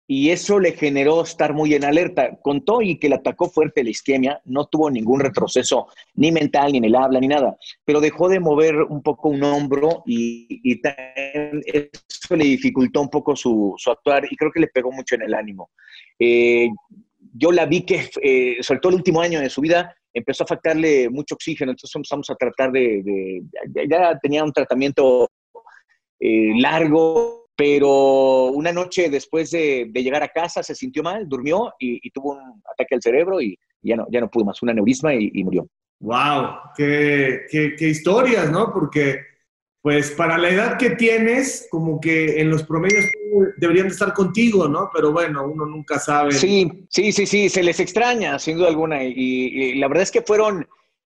Y 0.06 0.30
eso 0.30 0.58
le 0.58 0.72
generó 0.72 1.22
estar 1.22 1.52
muy 1.52 1.74
en 1.74 1.84
alerta. 1.84 2.34
Contó 2.40 2.80
y 2.80 2.98
que 2.98 3.10
le 3.10 3.16
atacó 3.16 3.50
fuerte 3.50 3.84
la 3.84 3.90
isquemia, 3.90 4.40
no 4.46 4.68
tuvo 4.68 4.90
ningún 4.90 5.20
retroceso 5.20 5.88
ni 6.14 6.32
mental, 6.32 6.72
ni 6.72 6.78
en 6.78 6.84
el 6.84 6.96
habla, 6.96 7.20
ni 7.20 7.28
nada, 7.28 7.58
pero 7.84 8.00
dejó 8.00 8.30
de 8.30 8.40
mover 8.40 8.76
un 8.84 9.02
poco 9.02 9.28
un 9.28 9.42
hombro 9.42 10.02
y, 10.06 10.80
eso 12.30 12.36
le 12.36 12.44
dificultó 12.44 13.00
un 13.00 13.08
poco 13.08 13.34
su, 13.34 13.74
actuar 13.90 14.24
y 14.30 14.36
creo 14.36 14.52
que 14.52 14.60
le 14.60 14.68
pegó 14.68 14.92
mucho 14.92 15.16
en 15.16 15.22
el 15.22 15.34
ánimo. 15.34 15.70
Eh, 16.18 16.68
yo 17.34 17.50
la 17.50 17.66
vi 17.66 17.84
que, 17.84 18.08
eh, 18.22 18.58
sobre 18.60 18.80
todo 18.80 18.90
el 18.90 18.98
último 18.98 19.20
año 19.20 19.40
de 19.40 19.50
su 19.50 19.60
vida, 19.60 19.94
empezó 20.14 20.44
a 20.44 20.46
faltarle 20.46 21.10
mucho 21.10 21.34
oxígeno, 21.34 21.72
entonces 21.72 21.94
empezamos 21.96 22.30
a 22.30 22.36
tratar 22.36 22.70
de, 22.70 23.42
ya 23.88 24.16
tenía 24.20 24.44
un 24.44 24.52
tratamiento 24.52 25.28
eh, 26.20 26.52
largo, 26.60 27.48
pero 27.56 28.46
una 28.46 28.72
noche 28.72 29.10
después 29.10 29.50
de, 29.50 29.90
llegar 29.92 30.22
a 30.22 30.28
casa 30.28 30.62
se 30.62 30.76
sintió 30.76 31.02
mal, 31.02 31.28
durmió 31.28 31.72
y, 31.80 32.10
tuvo 32.10 32.32
un 32.32 32.62
ataque 32.72 32.94
al 32.94 33.02
cerebro 33.02 33.40
y 33.40 33.58
ya 33.82 33.96
no, 33.96 34.06
ya 34.10 34.20
no 34.20 34.30
pudo 34.30 34.44
más, 34.44 34.62
un 34.62 34.70
aneurisma 34.70 35.14
y, 35.14 35.42
murió. 35.42 35.66
¡Wow! 35.98 36.54
Qué, 36.76 37.42
qué, 37.50 37.88
historias, 37.88 38.50
¿no? 38.50 38.72
Porque, 38.72 39.18
pues, 39.82 40.10
para 40.12 40.38
la 40.38 40.50
edad 40.50 40.78
que 40.78 40.90
tienes, 40.90 41.66
como 41.70 42.00
que 42.00 42.40
en 42.40 42.50
los 42.50 42.62
promedios 42.64 43.06
deberían 43.56 43.88
de 43.88 43.92
estar 43.92 44.12
contigo, 44.12 44.68
¿no? 44.68 44.90
Pero 44.94 45.12
bueno, 45.12 45.46
uno 45.46 45.66
nunca 45.66 45.98
sabe. 45.98 46.32
Sí, 46.32 46.86
sí, 46.90 47.12
sí, 47.12 47.26
sí, 47.26 47.48
se 47.48 47.62
les 47.62 47.80
extraña, 47.80 48.38
sin 48.38 48.58
duda 48.58 48.68
alguna. 48.68 49.02
y 49.02 49.74
la 49.76 49.88
verdad 49.88 50.02
es 50.02 50.10
que 50.10 50.22
fueron 50.22 50.66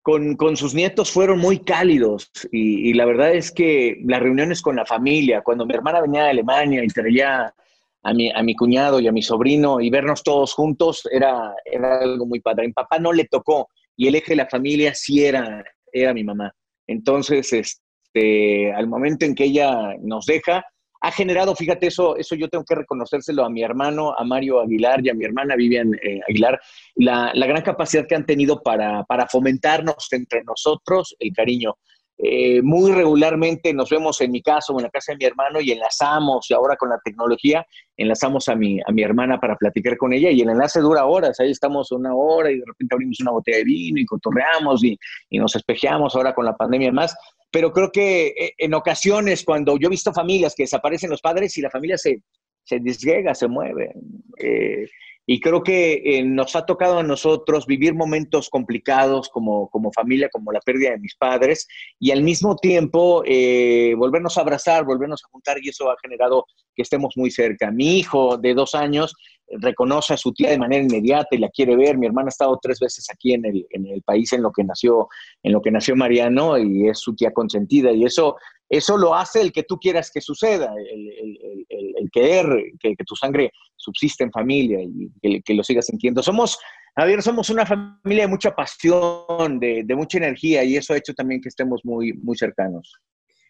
con, 0.03 0.57
sus 0.57 0.75
nietos 0.75 1.11
fueron 1.11 1.39
muy 1.39 1.59
cálidos 1.59 2.31
y, 2.51 2.93
la 2.95 3.05
verdad 3.05 3.33
es 3.35 3.53
que 3.53 4.01
las 4.05 4.21
reuniones 4.21 4.63
con 4.63 4.77
la 4.77 4.87
familia, 4.87 5.43
cuando 5.43 5.67
mi 5.67 5.75
hermana 5.75 6.01
venía 6.01 6.25
de 6.25 6.31
Alemania 6.31 6.83
y 6.83 6.89
traía 6.89 7.55
a 8.03 8.15
mi, 8.15 8.31
a 8.31 8.43
mi 8.43 8.57
cuñado 8.57 8.99
y 9.01 9.09
a 9.09 9.13
mi 9.13 9.23
sobrino 9.23 9.81
y 9.81 9.91
vernos 9.91 10.23
todos 10.23 10.55
juntos 10.55 11.07
era, 11.13 11.55
era 11.65 11.99
algo 12.01 12.27
muy 12.27 12.41
padre. 12.41 12.67
Mi 12.67 12.73
papá 12.73 12.99
no 12.99 13.13
le 13.13 13.27
tocó 13.27 13.69
y 13.97 14.09
el 14.09 14.15
eje 14.15 14.33
de 14.33 14.37
la 14.37 14.47
familia 14.47 14.95
sí 14.95 15.25
era, 15.25 15.63
era 15.93 16.15
mi 16.15 16.25
mamá. 16.25 16.55
Entonces, 16.87 17.53
este, 17.53 17.83
al 18.15 18.87
momento 18.87 19.25
en 19.25 19.35
que 19.35 19.45
ella 19.45 19.95
nos 20.01 20.27
deja, 20.27 20.65
ha 21.03 21.11
generado, 21.13 21.55
fíjate, 21.55 21.87
eso, 21.87 22.17
eso 22.17 22.35
yo 22.35 22.49
tengo 22.49 22.65
que 22.65 22.75
reconocérselo 22.75 23.45
a 23.45 23.51
mi 23.51 23.63
hermano, 23.63 24.15
a 24.17 24.25
Mario 24.25 24.61
Aguilar 24.61 25.01
y 25.03 25.09
a 25.09 25.15
mi 25.15 25.25
hermana 25.25 25.57
Vivian 25.57 25.95
eh, 25.95 26.21
Aguilar, 26.29 26.61
la, 26.97 27.33
gran 27.35 27.63
capacidad 27.63 28.07
que 28.07 28.15
han 28.15 28.27
tenido 28.27 28.63
para, 28.63 29.05
fomentarnos 29.31 30.13
entre 30.13 30.45
nosotros 30.45 31.17
el 31.19 31.33
cariño. 31.33 31.77
Eh, 32.23 32.61
muy 32.61 32.93
regularmente 32.93 33.73
nos 33.73 33.89
vemos 33.89 34.21
en 34.21 34.31
mi 34.31 34.43
caso, 34.43 34.77
en 34.77 34.83
la 34.83 34.91
casa 34.91 35.13
de 35.13 35.17
mi 35.17 35.25
hermano 35.25 35.59
y 35.59 35.73
enlazamos, 35.73 36.51
y 36.51 36.53
ahora 36.53 36.77
con 36.77 36.91
la 36.91 36.99
tecnología, 37.03 37.65
enlazamos 37.97 38.47
a 38.51 38.55
mi, 38.55 38.79
a 38.87 38.93
mi 38.93 39.03
hermana 39.03 39.41
para 39.41 39.57
platicar 39.57 39.97
con 39.97 40.13
ella 40.13 40.31
y 40.31 40.43
el 40.43 40.51
enlace 40.51 40.81
dura 40.81 41.07
horas, 41.07 41.41
ahí 41.41 41.51
estamos 41.51 41.91
una 41.93 42.15
hora 42.15 42.51
y 42.51 42.59
de 42.59 42.65
repente 42.67 42.95
abrimos 42.95 43.21
una 43.21 43.31
botella 43.31 43.57
de 43.57 43.65
vino 43.65 43.99
y 43.99 44.05
cotorreamos 44.05 44.85
y 44.85 44.99
nos 45.31 45.57
espejeamos 45.57 46.15
ahora 46.15 46.35
con 46.35 46.45
la 46.45 46.55
pandemia 46.55 46.89
y 46.89 46.93
más 46.93 47.17
pero 47.51 47.73
creo 47.73 47.91
que 47.91 48.29
eh, 48.29 48.55
en 48.59 48.75
ocasiones 48.75 49.45
cuando 49.45 49.77
yo 49.79 49.89
he 49.89 49.91
visto 49.91 50.13
familias 50.13 50.55
que 50.55 50.65
desaparecen 50.65 51.11
los 51.11 51.21
padres 51.21 51.57
y 51.57 51.63
la 51.63 51.71
familia 51.71 51.99
se, 51.99 52.23
se 52.65 52.79
disgrega, 52.79 53.35
se 53.35 53.49
mueve. 53.49 53.93
Eh, 54.39 54.87
y 55.27 55.39
creo 55.39 55.63
que 55.63 56.03
eh, 56.05 56.25
nos 56.25 56.57
ha 56.57 56.67
tocado 56.67 56.99
a 56.99 57.05
nosotros 57.05 57.67
vivir 57.67 57.95
momentos 57.95 58.49
complicados 58.51 59.29
como, 59.29 59.69
como 59.69 59.93
familia, 59.93 60.29
como 60.29 60.51
la 60.51 60.61
pérdida 60.61 60.91
de 60.91 60.99
mis 60.99 61.15
padres, 61.15 61.69
y 62.01 62.11
al 62.11 62.23
mismo 62.23 62.57
tiempo 62.57 63.23
eh, 63.25 63.95
volvernos 63.97 64.39
a 64.39 64.41
abrazar, 64.41 64.85
volvernos 64.85 65.23
a 65.25 65.29
juntar, 65.31 65.59
y 65.63 65.69
eso 65.69 65.89
ha 65.89 65.97
generado 66.03 66.47
que 66.75 66.83
estemos 66.83 67.17
muy 67.17 67.31
cerca. 67.31 67.71
Mi 67.71 67.99
hijo 67.99 68.39
de 68.39 68.55
dos 68.55 68.75
años 68.75 69.15
reconoce 69.59 70.15
a 70.15 70.17
su 70.17 70.33
tía 70.33 70.51
de 70.51 70.59
manera 70.59 70.85
inmediata 70.85 71.29
y 71.33 71.39
la 71.39 71.49
quiere 71.49 71.77
ver. 71.77 71.99
Mi 71.99 72.07
hermana 72.07 72.29
ha 72.29 72.31
estado 72.31 72.59
tres 72.63 72.79
veces 72.81 73.07
aquí 73.13 73.35
en 73.35 73.45
el, 73.45 73.67
en 73.71 73.87
el 73.87 74.03
país 74.03 74.33
en 74.33 74.43
lo 74.43 74.53
que 74.53 74.65
nació, 74.65 75.09
en 75.43 75.53
lo 75.53 75.61
que 75.61 75.71
nació 75.71 75.97
Mariano 75.97 76.59
y 76.59 76.89
es 76.89 76.99
su 76.99 77.15
tía 77.15 77.33
consentida. 77.33 77.93
Y 77.93 78.05
eso, 78.05 78.37
eso 78.69 78.97
lo 78.97 79.15
hace 79.15 79.41
el 79.41 79.53
que 79.53 79.65
tú 79.65 79.79
quieras 79.79 80.11
que 80.13 80.21
suceda, 80.21 80.73
el, 80.77 81.67
el, 81.69 82.11
querer 82.13 82.47
que, 82.81 82.95
tu 83.07 83.15
sangre 83.17 83.53
subsiste 83.77 84.25
en 84.25 84.33
familia 84.33 84.81
y 84.81 85.43
que, 85.43 85.55
lo 85.55 85.63
sigas 85.63 85.87
sintiendo. 85.87 86.23
Somos, 86.23 86.59
a 86.97 87.05
ver, 87.05 87.23
somos 87.23 87.51
una 87.51 87.67
familia 87.67 88.25
de 88.25 88.29
mucha 88.29 88.55
pasión, 88.55 89.59
de, 89.61 89.83
de, 89.85 89.95
mucha 89.95 90.19
energía 90.19 90.65
y 90.65 90.77
eso 90.77 90.93
ha 90.93 90.97
hecho 90.97 91.15
también 91.15 91.41
que 91.41 91.49
estemos 91.49 91.81
muy, 91.85 92.13
muy 92.15 92.37
cercanos. 92.37 93.01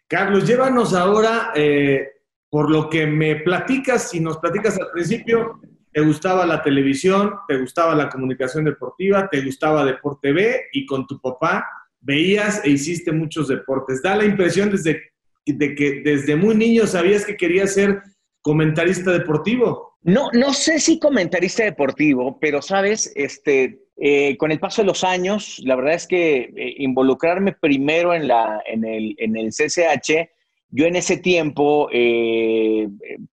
Carlos, 0.08 0.46
llévanos 0.46 0.92
ahora, 0.92 1.52
eh, 1.54 2.08
por 2.50 2.70
lo 2.70 2.90
que 2.90 3.06
me 3.06 3.36
platicas 3.36 4.12
y 4.12 4.20
nos 4.20 4.38
platicas 4.38 4.76
al 4.78 4.90
principio, 4.92 5.60
te 5.92 6.00
gustaba 6.00 6.46
la 6.46 6.62
televisión, 6.62 7.34
te 7.48 7.58
gustaba 7.58 7.94
la 7.94 8.08
comunicación 8.08 8.64
deportiva, 8.64 9.28
te 9.28 9.42
gustaba 9.42 9.84
Deporte 9.84 10.32
B 10.32 10.60
y 10.72 10.86
con 10.86 11.06
tu 11.06 11.20
papá 11.20 11.66
veías 12.00 12.64
e 12.64 12.70
hiciste 12.70 13.12
muchos 13.12 13.48
deportes. 13.48 14.00
Da 14.02 14.16
la 14.16 14.24
impresión 14.24 14.70
desde, 14.70 15.02
de 15.44 15.74
que 15.74 16.02
desde 16.04 16.36
muy 16.36 16.54
niño 16.54 16.86
sabías 16.86 17.24
que 17.24 17.36
querías 17.36 17.74
ser 17.74 18.00
comentarista 18.40 19.10
deportivo. 19.10 19.98
No, 20.02 20.30
no 20.32 20.54
sé 20.54 20.80
si 20.80 20.98
comentarista 20.98 21.64
deportivo, 21.64 22.38
pero 22.40 22.62
sabes, 22.62 23.12
este, 23.16 23.80
eh, 23.96 24.36
con 24.38 24.50
el 24.50 24.58
paso 24.58 24.80
de 24.80 24.86
los 24.86 25.04
años, 25.04 25.60
la 25.64 25.76
verdad 25.76 25.94
es 25.94 26.06
que 26.06 26.52
eh, 26.56 26.74
involucrarme 26.78 27.52
primero 27.52 28.14
en, 28.14 28.28
la, 28.28 28.62
en, 28.64 28.84
el, 28.84 29.14
en 29.18 29.36
el 29.36 29.50
CCH 29.50 30.30
yo 30.70 30.86
en 30.86 30.96
ese 30.96 31.16
tiempo, 31.16 31.88
eh, 31.92 32.88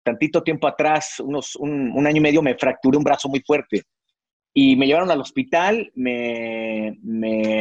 tantito 0.03 0.43
tiempo 0.43 0.67
atrás, 0.67 1.19
unos, 1.19 1.55
un, 1.55 2.05
año 2.05 2.17
y 2.17 2.21
medio, 2.21 2.41
me 2.41 2.55
fracturé 2.55 2.97
un 2.97 3.03
brazo 3.03 3.27
muy 3.27 3.41
fuerte 3.41 3.83
y 4.53 4.75
me 4.75 4.85
llevaron 4.85 5.09
al 5.09 5.21
hospital, 5.21 5.91
me, 5.95 6.95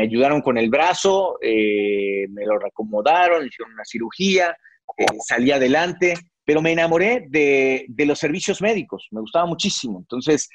ayudaron 0.01 0.43
con 0.43 0.59
el 0.59 0.69
brazo, 0.69 1.39
eh, 1.41 2.27
me 2.29 2.45
lo 2.45 2.59
reacomodaron, 2.59 3.47
hicieron 3.47 3.73
una 3.73 3.85
cirugía, 3.85 4.55
eh, 4.99 5.07
salí 5.27 5.51
adelante, 5.51 6.15
pero 6.45 6.61
me 6.61 6.73
enamoré 6.73 7.25
de, 7.31 7.87
los 8.05 8.19
servicios 8.19 8.61
médicos, 8.61 9.09
me 9.11 9.21
gustaba 9.21 9.47
muchísimo. 9.47 10.01
Entonces, 10.01 10.51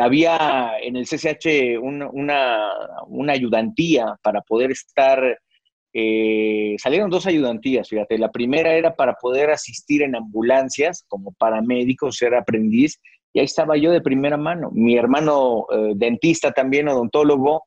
había 0.00 0.78
en 0.80 0.96
el 0.96 1.04
CCH 1.04 1.78
una, 1.82 2.08
una 2.08 3.32
ayudantía 3.34 4.16
para 4.22 4.40
poder 4.40 4.70
estar 4.70 5.38
eh, 6.00 6.76
salieron 6.78 7.10
dos 7.10 7.26
ayudantías, 7.26 7.88
fíjate. 7.88 8.18
La 8.18 8.30
primera 8.30 8.74
era 8.74 8.94
para 8.94 9.14
poder 9.14 9.50
asistir 9.50 10.02
en 10.02 10.14
ambulancias 10.14 11.04
como 11.08 11.32
paramédico, 11.32 12.12
ser 12.12 12.36
aprendiz, 12.36 13.00
y 13.32 13.40
ahí 13.40 13.44
estaba 13.44 13.76
yo 13.76 13.90
de 13.90 14.00
primera 14.00 14.36
mano. 14.36 14.70
Mi 14.72 14.96
hermano 14.96 15.66
eh, 15.72 15.94
dentista 15.96 16.52
también, 16.52 16.86
odontólogo, 16.86 17.64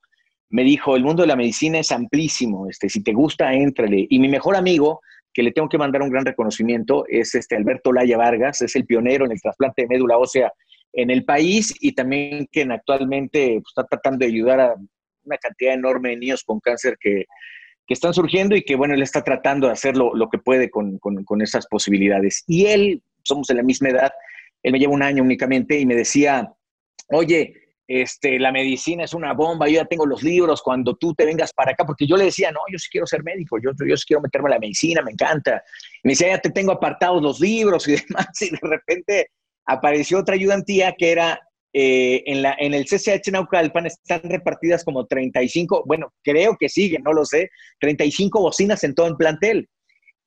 me 0.50 0.64
dijo, 0.64 0.96
el 0.96 1.04
mundo 1.04 1.24
de 1.24 1.28
la 1.28 1.36
medicina 1.36 1.80
es 1.80 1.92
amplísimo, 1.92 2.70
este, 2.70 2.88
si 2.88 3.04
te 3.04 3.12
gusta, 3.12 3.54
éntrale. 3.54 4.08
Y 4.10 4.20
mi 4.20 4.30
mejor 4.30 4.56
amigo, 4.56 5.02
que 5.34 5.44
le 5.44 5.52
tengo 5.52 5.68
que 5.68 5.78
mandar 5.78 6.02
un 6.02 6.10
gran 6.10 6.24
reconocimiento, 6.24 7.04
es 7.10 7.36
este 7.36 7.58
Alberto 7.58 7.92
Laya 7.92 8.16
Vargas, 8.16 8.62
es 8.62 8.78
el 8.78 8.86
pionero 8.86 9.26
en 9.26 9.34
el 9.34 9.42
trasplante 9.42 9.82
de 9.82 9.90
médula 9.90 10.18
ósea 10.18 10.54
en 10.94 11.10
el 11.10 11.26
país 11.26 11.74
y 11.82 11.92
también 11.92 12.48
quien 12.50 12.72
actualmente 12.72 13.60
pues, 13.62 13.72
está 13.72 13.84
tratando 13.86 14.20
de 14.20 14.32
ayudar 14.32 14.60
a 14.62 14.76
una 15.24 15.38
cantidad 15.38 15.74
enorme 15.74 16.10
de 16.10 16.18
niños 16.18 16.44
con 16.44 16.62
cáncer 16.62 16.98
que 16.98 17.26
que 17.92 17.96
están 17.96 18.14
surgiendo 18.14 18.56
y 18.56 18.62
que, 18.64 18.78
bueno, 18.78 18.94
él 18.94 19.02
está 19.02 19.22
tratando 19.22 19.68
de 19.68 19.74
hacer 19.74 19.98
lo, 19.98 20.30
que 20.30 20.38
puede 20.38 20.70
con, 20.70 20.98
con, 20.98 21.42
esas 21.42 21.68
posibilidades. 21.68 22.46
Y 22.48 22.68
él, 22.68 23.04
somos 23.22 23.48
de 23.48 23.56
la 23.56 23.64
misma 23.64 23.90
edad, 23.90 24.14
él 24.64 24.72
me 24.72 24.80
lleva 24.80 24.94
un 24.94 25.04
año 25.04 25.22
únicamente 25.22 25.78
y 25.78 25.86
me 25.86 25.94
decía, 25.94 26.54
oye, 27.10 27.54
este, 27.90 28.40
la 28.40 28.54
medicina 28.54 29.04
es 29.04 29.14
una 29.14 29.34
bomba, 29.34 29.68
yo 29.68 29.74
ya 29.74 29.86
tengo 29.86 30.06
los 30.06 30.24
libros, 30.24 30.62
cuando 30.62 30.96
tú 30.96 31.14
te 31.14 31.26
vengas 31.26 31.52
para 31.52 31.74
acá, 31.74 31.86
porque 31.86 32.08
yo 32.08 32.16
le 32.16 32.24
decía, 32.24 32.50
no, 32.50 32.62
yo 32.72 32.80
sí 32.80 32.88
quiero 32.90 33.06
ser 33.06 33.26
médico, 33.26 33.58
yo, 33.62 33.72
yo 33.86 33.98
sí 33.98 34.06
quiero 34.08 34.22
meterme 34.22 34.48
a 34.48 34.52
la 34.52 34.60
medicina, 34.60 35.02
me 35.02 35.12
encanta. 35.12 35.62
Me 36.04 36.14
decía, 36.14 36.30
ya 36.30 36.40
te 36.40 36.50
tengo 36.50 36.72
apartados 36.72 37.22
los 37.22 37.42
libros 37.42 37.90
y 37.90 37.92
demás, 38.08 38.42
y 38.42 38.52
de 38.52 38.60
repente 38.62 39.32
apareció 39.66 40.20
otra 40.20 40.36
ayudantía 40.36 40.96
que 40.98 41.12
era 41.12 41.42
eh, 41.74 42.24
en, 42.26 42.42
la, 42.42 42.56
en 42.60 42.74
el 42.74 42.86
CCH 42.86 43.32
Naucalpan 43.32 43.86
están 43.86 44.22
repartidas 44.24 44.84
como 44.84 45.06
35, 45.06 45.84
bueno, 45.86 46.14
creo 46.24 46.58
que 46.60 46.70
siguen, 46.70 47.04
no 47.04 47.14
lo 47.14 47.26
sé, 47.26 47.50
35 47.80 48.42
bocinas 48.42 48.84
en 48.84 48.96
todo 48.96 49.08
el 49.08 49.16
plantel. 49.16 49.70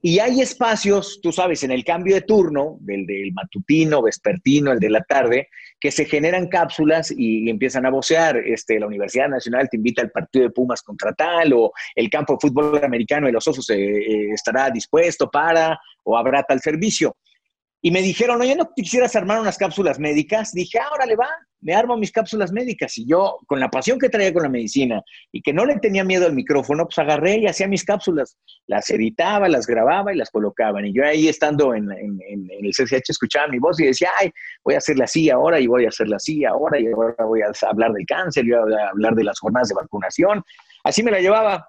Y 0.07 0.19
hay 0.19 0.43
espacios, 0.43 1.19
tú 1.23 1.33
sabes, 1.33 1.63
en 1.63 1.71
el 1.71 1.83
cambio 1.83 2.15
de 2.15 2.21
turno, 2.21 2.77
del, 2.81 3.07
del 3.07 3.33
matutino, 3.33 4.03
vespertino, 4.03 4.71
el 4.71 4.79
de 4.79 4.91
la 4.91 5.01
tarde, 5.01 5.49
que 5.81 5.91
se 5.91 6.05
generan 6.05 6.49
cápsulas 6.49 7.11
y, 7.11 7.49
empiezan 7.49 7.87
a 7.87 7.91
vocear. 7.91 8.37
Este, 8.37 8.79
la 8.79 8.87
Universidad 8.87 9.31
Nacional 9.31 9.67
te 9.71 9.79
invita 9.79 10.03
al 10.03 10.11
partido 10.11 10.45
de 10.45 10.51
Pumas 10.51 10.83
contra 10.83 11.15
tal, 11.15 11.55
o 11.55 11.73
el 11.95 12.11
campo 12.11 12.35
de 12.35 12.39
fútbol 12.39 12.85
americano 12.85 13.29
de 13.29 13.33
los 13.33 13.49
Osos 13.49 13.71
eh, 13.71 13.77
eh, 13.77 14.31
estará 14.35 14.69
dispuesto 14.69 15.31
para, 15.31 15.81
o 16.03 16.19
habrá 16.19 16.43
tal 16.43 16.61
servicio. 16.61 17.17
Y 17.87 17.91
me 17.91 18.01
dijeron, 18.01 18.41
oye, 18.41 18.57
¿no 18.57 18.73
quisieras 18.75 19.15
armar 19.15 19.39
unas 19.43 19.59
cápsulas 19.59 19.99
médicas? 19.99 20.53
Dije, 20.55 20.79
ahora 20.79 21.05
le 21.05 21.17
va, 21.17 21.29
me 21.61 21.75
armo 21.75 21.99
mis 21.99 22.11
cápsulas 22.11 22.51
médicas. 22.51 22.97
Y 22.97 23.07
yo, 23.07 23.41
con 23.47 23.61
la 23.61 23.69
pasión 23.69 23.99
que 23.99 24.09
traía 24.09 24.33
con 24.33 24.43
la 24.43 24.49
medicina 24.49 25.03
y 25.31 25.43
que 25.43 25.53
no 25.53 25.67
le 25.67 25.79
tenía 25.79 26.03
miedo 26.03 26.25
al 26.25 26.33
micrófono, 26.33 26.87
pues 26.87 26.99
agarré 26.99 27.37
y 27.41 27.47
hacía 27.47 27.69
mis 27.69 27.85
cápsulas. 27.85 28.39
Las 28.69 28.89
editaba, 28.89 29.51
las 29.51 29.67
grababa 29.67 30.15
y 30.15 30.17
las 30.17 30.31
colocaba. 30.31 30.81
Y 30.87 30.95
yo 30.95 31.05
ahí 31.05 31.29
estando 31.29 31.75
en, 31.75 31.91
el 31.93 32.71
CCH 32.71 33.11
escuchaba 33.11 33.49
mi 33.49 33.59
voz 33.59 33.79
y 33.79 33.85
decía, 33.85 34.09
ay, 34.19 34.31
voy 34.65 34.77
a 34.77 34.79
hacerla 34.79 35.05
así 35.05 35.29
ahora 35.29 35.61
y 35.61 35.67
voy 35.67 35.85
a 35.85 35.89
hacerla 35.89 36.17
así 36.17 36.43
ahora 36.47 36.81
y 36.81 36.87
ahora 36.87 37.23
voy 37.27 37.43
a 37.43 37.53
hablar 37.69 37.93
del 37.93 38.07
cáncer 38.07 38.47
y 38.47 38.53
voy 38.53 38.73
a 38.73 38.89
hablar 38.89 39.15
de 39.15 39.25
las 39.25 39.39
jornadas 39.39 39.69
de 39.69 39.75
vacunación. 39.75 40.43
Así 40.85 41.03
me 41.03 41.11
la 41.11 41.21
llevaba 41.21 41.69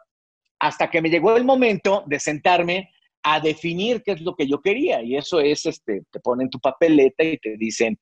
hasta 0.60 0.89
que 0.89 1.01
me 1.01 1.10
llegó 1.10 1.36
el 1.36 1.43
momento 1.43 2.06
de 2.08 2.21
sentarme 2.21 2.94
a 3.28 3.40
definir 3.40 4.04
qué 4.04 4.12
es 4.12 4.22
lo 4.22 4.36
que 4.36 4.48
yo 4.48 4.62
quería. 4.62 5.02
Y 5.02 5.18
eso 5.18 5.40
es, 5.40 5.66
este, 5.66 6.04
te 6.12 6.20
ponen 6.20 6.50
tu 6.50 6.60
papeleta 6.60 7.24
y 7.24 7.38
te 7.40 7.58
dicen 7.58 7.98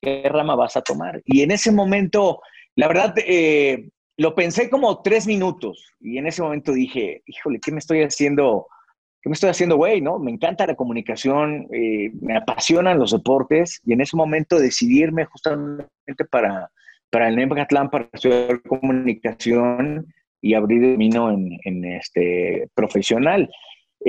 qué 0.00 0.22
rama 0.28 0.54
vas 0.54 0.76
a 0.76 0.82
tomar. 0.82 1.20
Y 1.24 1.42
en 1.42 1.50
ese 1.50 1.72
momento, 1.72 2.40
la 2.76 2.86
verdad, 2.86 3.12
eh, 3.26 3.90
lo 4.16 4.36
pensé 4.36 4.70
como 4.70 5.02
tres 5.02 5.26
minutos. 5.26 5.84
Y 6.00 6.18
en 6.18 6.28
ese 6.28 6.42
momento 6.42 6.72
dije, 6.72 7.22
híjole, 7.26 7.58
¿qué 7.60 7.72
me 7.72 7.80
estoy 7.80 8.02
haciendo? 8.02 8.68
¿Qué 9.20 9.28
me 9.28 9.34
estoy 9.34 9.50
haciendo, 9.50 9.76
güey? 9.76 10.00
¿No? 10.00 10.20
Me 10.20 10.30
encanta 10.30 10.64
la 10.64 10.76
comunicación, 10.76 11.66
eh, 11.72 12.12
me 12.20 12.36
apasionan 12.36 13.00
los 13.00 13.10
deportes. 13.10 13.80
Y 13.84 13.94
en 13.94 14.00
ese 14.00 14.16
momento 14.16 14.60
decidirme 14.60 15.24
justamente 15.24 16.24
para, 16.30 16.70
para 17.10 17.28
el 17.28 17.34
NEMBACATLAN, 17.34 17.90
para 17.90 18.08
estudiar 18.12 18.62
comunicación 18.62 20.06
y 20.40 20.54
abrir 20.54 20.84
el 20.84 20.92
camino 20.92 21.32
en 21.32 21.84
este 21.84 22.68
profesional. 22.74 23.50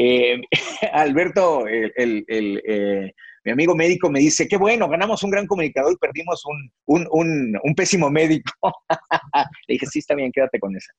Eh, 0.01 0.41
Alberto, 0.93 1.67
el, 1.67 2.23
eh, 2.29 3.11
mi 3.43 3.51
amigo 3.51 3.75
médico, 3.75 4.09
me 4.09 4.19
dice, 4.19 4.47
qué 4.47 4.55
bueno, 4.55 4.87
ganamos 4.87 5.21
un 5.23 5.31
gran 5.31 5.45
comunicador 5.45 5.91
y 5.91 5.97
perdimos 5.97 6.41
un, 6.85 7.75
pésimo 7.75 8.09
médico. 8.09 8.51
Le 9.67 9.73
dije, 9.73 9.85
sí, 9.87 9.99
está 9.99 10.15
bien, 10.15 10.31
quédate 10.31 10.59
con 10.59 10.75
esa. 10.75 10.93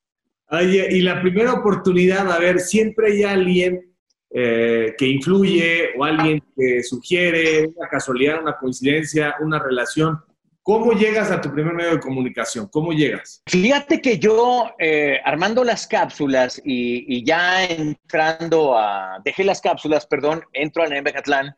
Oye, 0.49 0.87
y 0.91 1.01
la 1.01 1.19
primera 1.19 1.53
oportunidad, 1.53 2.31
a 2.31 2.37
ver, 2.37 2.59
siempre 2.59 3.13
hay 3.13 3.23
alguien 3.23 3.81
eh, 4.29 4.93
que 4.97 5.07
influye 5.07 5.89
o 5.97 6.03
alguien 6.03 6.43
que 6.55 6.83
sugiere 6.83 7.67
una 7.75 7.87
casualidad, 7.89 8.41
una 8.41 8.57
coincidencia, 8.57 9.35
una 9.41 9.57
relación. 9.57 10.19
¿Cómo 10.63 10.91
llegas 10.93 11.31
a 11.31 11.41
tu 11.41 11.51
primer 11.51 11.73
medio 11.73 11.91
de 11.93 11.99
comunicación? 11.99 12.67
¿Cómo 12.67 12.93
llegas? 12.93 13.41
Fíjate 13.47 13.99
que 13.99 14.19
yo, 14.19 14.69
eh, 14.77 15.19
armando 15.25 15.63
las 15.63 15.87
cápsulas 15.87 16.61
y, 16.63 17.23
ya 17.25 17.65
entrando 17.65 18.77
a, 18.77 19.19
dejé 19.25 19.43
las 19.43 19.59
cápsulas, 19.59 20.05
perdón, 20.05 20.43
entro 20.53 20.83
a 20.83 20.87
la 20.87 21.03
Catlán 21.03 21.55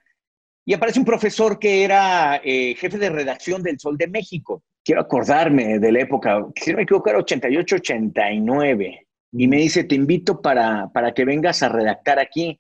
y 0.66 0.74
aparece 0.74 1.00
un 1.00 1.06
profesor 1.06 1.60
que 1.60 1.84
era 1.84 2.40
eh, 2.46 2.76
jefe 2.76 2.98
de 2.98 3.10
redacción 3.10 3.62
del 3.62 3.78
Sol 3.78 3.98
de 3.98 4.08
México. 4.08 4.64
Quiero 4.86 5.02
acordarme 5.02 5.80
de 5.80 5.92
la 5.92 6.00
época, 6.00 6.46
si 6.56 6.72
no 6.72 6.78
me 6.78 6.84
equivoco, 6.84 7.10
era 7.10 7.20
88, 7.20 7.76
89. 7.76 9.08
Y 9.34 9.48
me 9.48 9.58
dice, 9.58 9.84
te 9.84 9.96
invito 9.96 10.42
para, 10.42 10.90
para 10.94 11.14
que 11.14 11.26
vengas 11.26 11.62
a 11.64 11.70
redactar 11.70 12.20
aquí. 12.20 12.60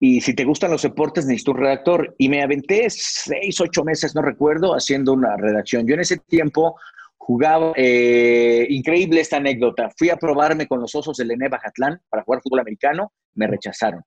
Y 0.00 0.20
si 0.20 0.34
te 0.34 0.44
gustan 0.44 0.70
los 0.70 0.82
deportes, 0.82 1.26
necesito 1.26 1.52
un 1.52 1.58
redactor. 1.58 2.14
Y 2.18 2.28
me 2.28 2.42
aventé 2.42 2.86
seis, 2.90 3.60
ocho 3.60 3.84
meses, 3.84 4.14
no 4.14 4.22
recuerdo, 4.22 4.74
haciendo 4.74 5.12
una 5.12 5.36
redacción. 5.36 5.86
Yo 5.86 5.94
en 5.94 6.00
ese 6.00 6.18
tiempo 6.18 6.76
jugaba, 7.16 7.72
eh, 7.76 8.66
increíble 8.68 9.20
esta 9.20 9.38
anécdota, 9.38 9.90
fui 9.96 10.10
a 10.10 10.16
probarme 10.16 10.66
con 10.66 10.80
los 10.80 10.94
osos 10.94 11.16
del 11.16 11.30
ENE 11.30 11.48
Bajatlán 11.48 12.00
para 12.10 12.22
jugar 12.22 12.42
fútbol 12.42 12.60
americano, 12.60 13.12
me 13.34 13.46
rechazaron. 13.46 14.02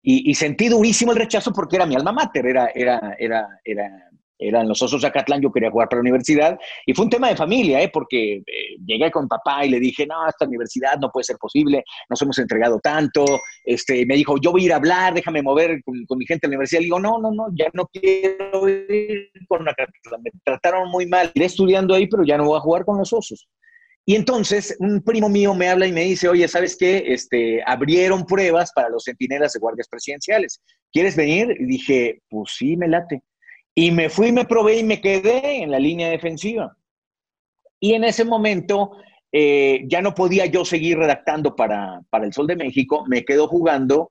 Y, 0.00 0.34
sentí 0.34 0.68
durísimo 0.68 1.12
el 1.12 1.18
rechazo 1.18 1.52
porque 1.52 1.76
era 1.76 1.84
mi 1.84 1.94
alma 1.94 2.12
mater, 2.12 2.46
era, 2.46 2.70
era, 2.74 3.14
era, 3.18 3.60
era 3.64 4.10
eran 4.38 4.68
los 4.68 4.80
Osos 4.80 5.02
de 5.02 5.08
Acatlán, 5.08 5.40
yo 5.40 5.50
quería 5.50 5.70
jugar 5.70 5.88
para 5.88 5.98
la 5.98 6.02
universidad, 6.02 6.58
y 6.86 6.94
fue 6.94 7.04
un 7.04 7.10
tema 7.10 7.28
de 7.28 7.36
familia, 7.36 7.82
¿eh? 7.82 7.90
porque 7.92 8.36
eh, 8.36 8.76
llegué 8.84 9.10
con 9.10 9.28
papá 9.28 9.64
y 9.64 9.70
le 9.70 9.80
dije, 9.80 10.06
no, 10.06 10.28
esta 10.28 10.46
universidad 10.46 10.98
no 10.98 11.10
puede 11.10 11.24
ser 11.24 11.36
posible, 11.36 11.84
nos 12.08 12.20
hemos 12.22 12.38
entregado 12.38 12.78
tanto, 12.80 13.24
este, 13.64 14.06
me 14.06 14.14
dijo, 14.14 14.36
yo 14.40 14.52
voy 14.52 14.62
a 14.62 14.64
ir 14.66 14.72
a 14.72 14.76
hablar, 14.76 15.14
déjame 15.14 15.42
mover 15.42 15.82
con, 15.84 16.18
mi 16.18 16.26
gente 16.26 16.46
en 16.46 16.52
la 16.52 16.56
universidad, 16.56 16.80
le 16.80 16.86
digo, 16.86 17.00
no, 17.00 17.18
no, 17.18 17.32
no, 17.32 17.46
ya 17.54 17.66
no 17.72 17.86
quiero 17.86 18.68
ir 18.68 19.30
con 19.48 19.68
Acatlán, 19.68 20.22
me 20.22 20.30
trataron 20.44 20.90
muy 20.90 21.06
mal, 21.06 21.30
iré 21.34 21.46
estudiando 21.46 21.94
ahí, 21.94 22.06
pero 22.06 22.24
ya 22.24 22.36
no 22.36 22.44
voy 22.44 22.58
a 22.58 22.60
jugar 22.60 22.84
con 22.84 22.98
los 22.98 23.12
Osos. 23.12 23.48
Y 24.08 24.16
entonces 24.16 24.74
un 24.78 25.02
primo 25.02 25.28
mío 25.28 25.54
me 25.54 25.68
habla 25.68 25.86
y 25.86 25.92
me 25.92 26.04
dice, 26.04 26.30
oye, 26.30 26.48
¿sabes 26.48 26.78
qué? 26.78 27.04
Este, 27.08 27.62
abrieron 27.66 28.24
pruebas 28.24 28.72
para 28.72 28.88
los 28.88 29.04
centinelas 29.04 29.52
de 29.52 29.60
guardias 29.60 29.86
presidenciales. 29.86 30.62
¿Quieres 30.90 31.14
venir? 31.14 31.54
Y 31.60 31.66
dije, 31.66 32.22
pues 32.30 32.52
sí, 32.56 32.74
me 32.78 32.88
late. 32.88 33.22
Y 33.78 33.92
me 33.92 34.10
fui, 34.10 34.32
me 34.32 34.44
probé 34.44 34.80
y 34.80 34.82
me 34.82 35.00
quedé 35.00 35.62
en 35.62 35.70
la 35.70 35.78
línea 35.78 36.08
defensiva. 36.08 36.76
Y 37.78 37.92
en 37.92 38.02
ese 38.02 38.24
momento 38.24 38.90
eh, 39.30 39.84
ya 39.86 40.02
no 40.02 40.16
podía 40.16 40.46
yo 40.46 40.64
seguir 40.64 40.98
redactando 40.98 41.54
para, 41.54 42.02
el 42.20 42.32
Sol 42.32 42.48
de 42.48 42.56
México, 42.56 43.04
me 43.06 43.24
quedo 43.24 43.46
jugando 43.46 44.10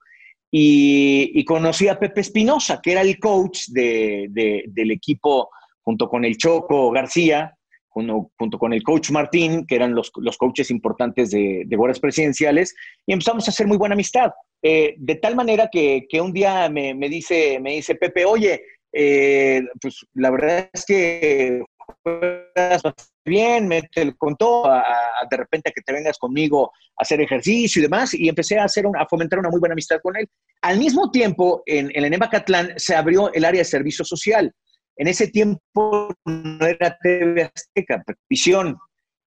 y, 0.49 1.43
conocí 1.43 1.89
a 1.89 1.99
Pepe 1.99 2.21
Espinosa, 2.21 2.79
que 2.81 2.93
era 2.93 3.01
el 3.01 3.19
coach 3.19 3.65
del 3.67 4.91
equipo 4.91 5.49
junto 5.81 6.07
con 6.07 6.23
el 6.23 6.37
Choco 6.37 6.89
García, 6.91 7.53
junto, 7.89 8.57
con 8.57 8.71
el 8.71 8.83
coach 8.83 9.11
Martín, 9.11 9.65
que 9.67 9.75
eran 9.75 9.93
los, 9.93 10.11
coaches 10.37 10.71
importantes 10.71 11.29
de, 11.29 11.63
de 11.65 11.99
presidenciales, 11.99 12.73
y 13.05 13.11
empezamos 13.11 13.45
a 13.45 13.51
hacer 13.51 13.67
muy 13.67 13.75
buena 13.75 13.95
amistad. 13.95 14.31
Eh, 14.61 14.95
de 14.97 15.15
tal 15.15 15.35
manera 15.35 15.69
que, 15.71 16.07
un 16.21 16.33
día 16.33 16.69
me, 16.69 16.93
dice, 17.09 17.59
me 17.59 17.73
dice 17.73 17.95
Pepe, 17.95 18.25
oye, 18.25 18.61
eh, 18.93 19.63
pues 19.81 20.05
la 20.13 20.29
verdad 20.31 20.69
es 20.73 20.85
que 20.85 21.63
juegas 22.03 22.81
bien, 23.25 23.67
me 23.67 23.81
te 23.83 24.13
contó 24.15 24.65
a, 24.65 24.83
de 25.29 25.37
repente 25.37 25.71
que 25.73 25.81
te 25.81 25.93
vengas 25.93 26.17
conmigo 26.17 26.71
a 26.97 27.03
hacer 27.03 27.21
ejercicio 27.21 27.79
y 27.79 27.83
demás, 27.83 28.13
y 28.13 28.29
empecé 28.29 28.57
a, 28.59 28.65
hacer 28.65 28.85
a 28.97 29.05
fomentar 29.07 29.39
una 29.39 29.49
muy 29.49 29.59
buena 29.59 29.73
amistad 29.73 29.99
con 30.01 30.15
él. 30.17 30.27
Al 30.61 30.79
mismo 30.79 31.11
tiempo, 31.11 31.63
en, 31.65 31.91
el 31.93 32.05
Enema 32.05 32.29
Catlán 32.29 32.73
se 32.77 32.95
abrió 32.95 33.31
el 33.33 33.45
área 33.45 33.59
de 33.59 33.65
servicio 33.65 34.05
social. 34.05 34.53
En 34.95 35.07
ese 35.07 35.27
tiempo 35.27 36.13
no 36.25 36.65
era 36.65 36.97
TV 37.01 37.43
Azteca, 37.43 38.03
Visión, 38.29 38.77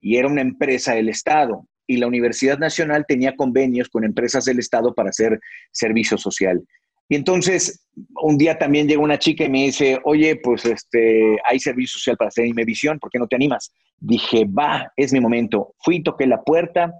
y 0.01 0.17
era 0.17 0.29
una 0.29 0.41
empresa 0.41 0.95
del 0.95 1.11
Estado 1.11 1.67
y 1.87 1.97
la 1.97 2.07
Universidad 2.07 2.57
Nacional 2.57 3.05
tenía 3.07 3.35
convenios 3.35 3.89
con 3.89 4.05
empresas 4.05 4.45
del 4.45 4.61
Estado 4.61 4.95
para 4.95 5.11
hacer 5.11 5.41
servicio 5.73 6.17
social. 6.17 6.63
Y 7.11 7.17
entonces, 7.17 7.89
un 8.23 8.39
día 8.39 8.57
también 8.57 8.87
llega 8.87 9.03
una 9.03 9.19
chica 9.19 9.43
y 9.43 9.51
me 9.51 9.65
dice, 9.65 9.99
oye, 10.05 10.37
pues 10.37 10.65
este, 10.65 11.37
hay 11.45 11.59
servicio 11.59 11.99
social 11.99 12.17
para 12.17 12.29
hacer 12.29 12.47
Imevisión, 12.47 13.01
¿por 13.01 13.11
qué 13.11 13.19
no 13.19 13.27
te 13.27 13.35
animas? 13.35 13.73
Dije, 13.99 14.45
va, 14.45 14.93
es 14.97 15.13
mi 15.13 15.19
momento. 15.19 15.75
Fui, 15.81 16.05
toqué 16.05 16.29
la 16.29 16.41
puerta, 16.41 16.95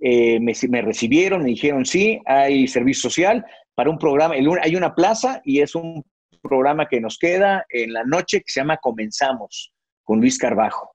eh, 0.00 0.38
me, 0.38 0.52
me, 0.68 0.82
recibieron, 0.82 1.42
me 1.42 1.48
dijeron, 1.48 1.86
sí, 1.86 2.20
hay 2.26 2.68
servicio 2.68 3.08
social 3.08 3.42
para 3.74 3.88
un 3.88 3.98
programa, 3.98 4.34
hay 4.34 4.76
una 4.76 4.94
plaza 4.94 5.40
y 5.46 5.62
es 5.62 5.74
un 5.74 6.04
programa 6.42 6.86
que 6.86 7.00
nos 7.00 7.16
queda 7.16 7.64
en 7.70 7.94
la 7.94 8.04
noche 8.04 8.40
que 8.40 8.48
se 8.48 8.60
llama 8.60 8.76
Comenzamos, 8.76 9.72
con 10.02 10.20
Luis 10.20 10.36
Carbajo 10.36 10.94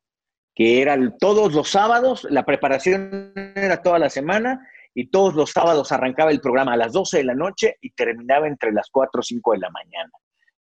que 0.55 0.82
era 0.82 0.97
todos 1.21 1.53
los 1.53 1.69
sábados, 1.69 2.27
la 2.29 2.43
preparación 2.43 3.32
era 3.55 3.82
toda 3.82 3.97
la 3.97 4.10
semana 4.10 4.67
y 4.93 5.10
todos 5.10 5.36
los 5.36 5.52
sábados 5.52 5.91
arrancaba 5.91 6.32
el 6.32 6.41
programa 6.41 6.73
a 6.73 6.78
las 6.78 6.93
12 6.93 7.17
de 7.17 7.23
la 7.23 7.36
noche 7.36 7.78
y 7.82 7.91
terminaba 7.91 8.47
entre 8.47 8.71
las 8.71 8.89
4 8.91 9.19
o 9.19 9.23
5 9.23 9.52
de 9.54 9.58
la 9.60 9.69
mañana. 9.69 10.12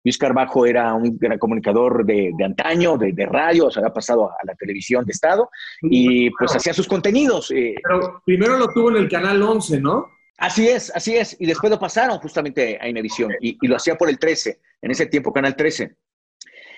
Luis 0.04 0.18
Carbajo 0.18 0.66
era 0.66 0.94
un 0.94 1.18
gran 1.18 1.38
comunicador 1.38 2.06
de, 2.06 2.34
antaño, 2.44 2.98
de, 2.98 3.26
radio, 3.26 3.66
o 3.66 3.72
sea, 3.72 3.82
había 3.82 3.94
pasado 3.94 4.30
a 4.30 4.38
la 4.46 4.56
televisión 4.56 5.04
de 5.06 5.12
Estado 5.12 5.50
y 5.82 6.30
pues 6.32 6.56
hacía 6.56 6.74
sus 6.74 6.88
contenidos. 6.88 7.52
Eh. 7.52 7.76
Pero 7.84 8.22
primero 8.26 8.58
lo 8.58 8.68
tuvo 8.70 8.90
en 8.92 8.98
el 8.98 9.10
Canal 9.10 9.42
11, 9.42 9.82
¿no? 9.82 10.08
Así 10.38 10.68
es, 10.70 10.96
así 10.96 11.18
es. 11.18 11.36
Y 11.40 11.46
después 11.46 11.72
lo 11.72 11.80
pasaron 11.80 12.20
justamente 12.20 12.78
a 12.80 12.88
Inevisión 12.88 13.34
y, 13.42 13.58
y 13.62 13.68
lo 13.68 13.76
hacía 13.76 13.98
por 13.98 14.08
el 14.08 14.18
13, 14.18 14.60
en 14.82 14.92
ese 14.92 15.08
tiempo, 15.08 15.34
Canal 15.34 15.56
13. 15.56 15.96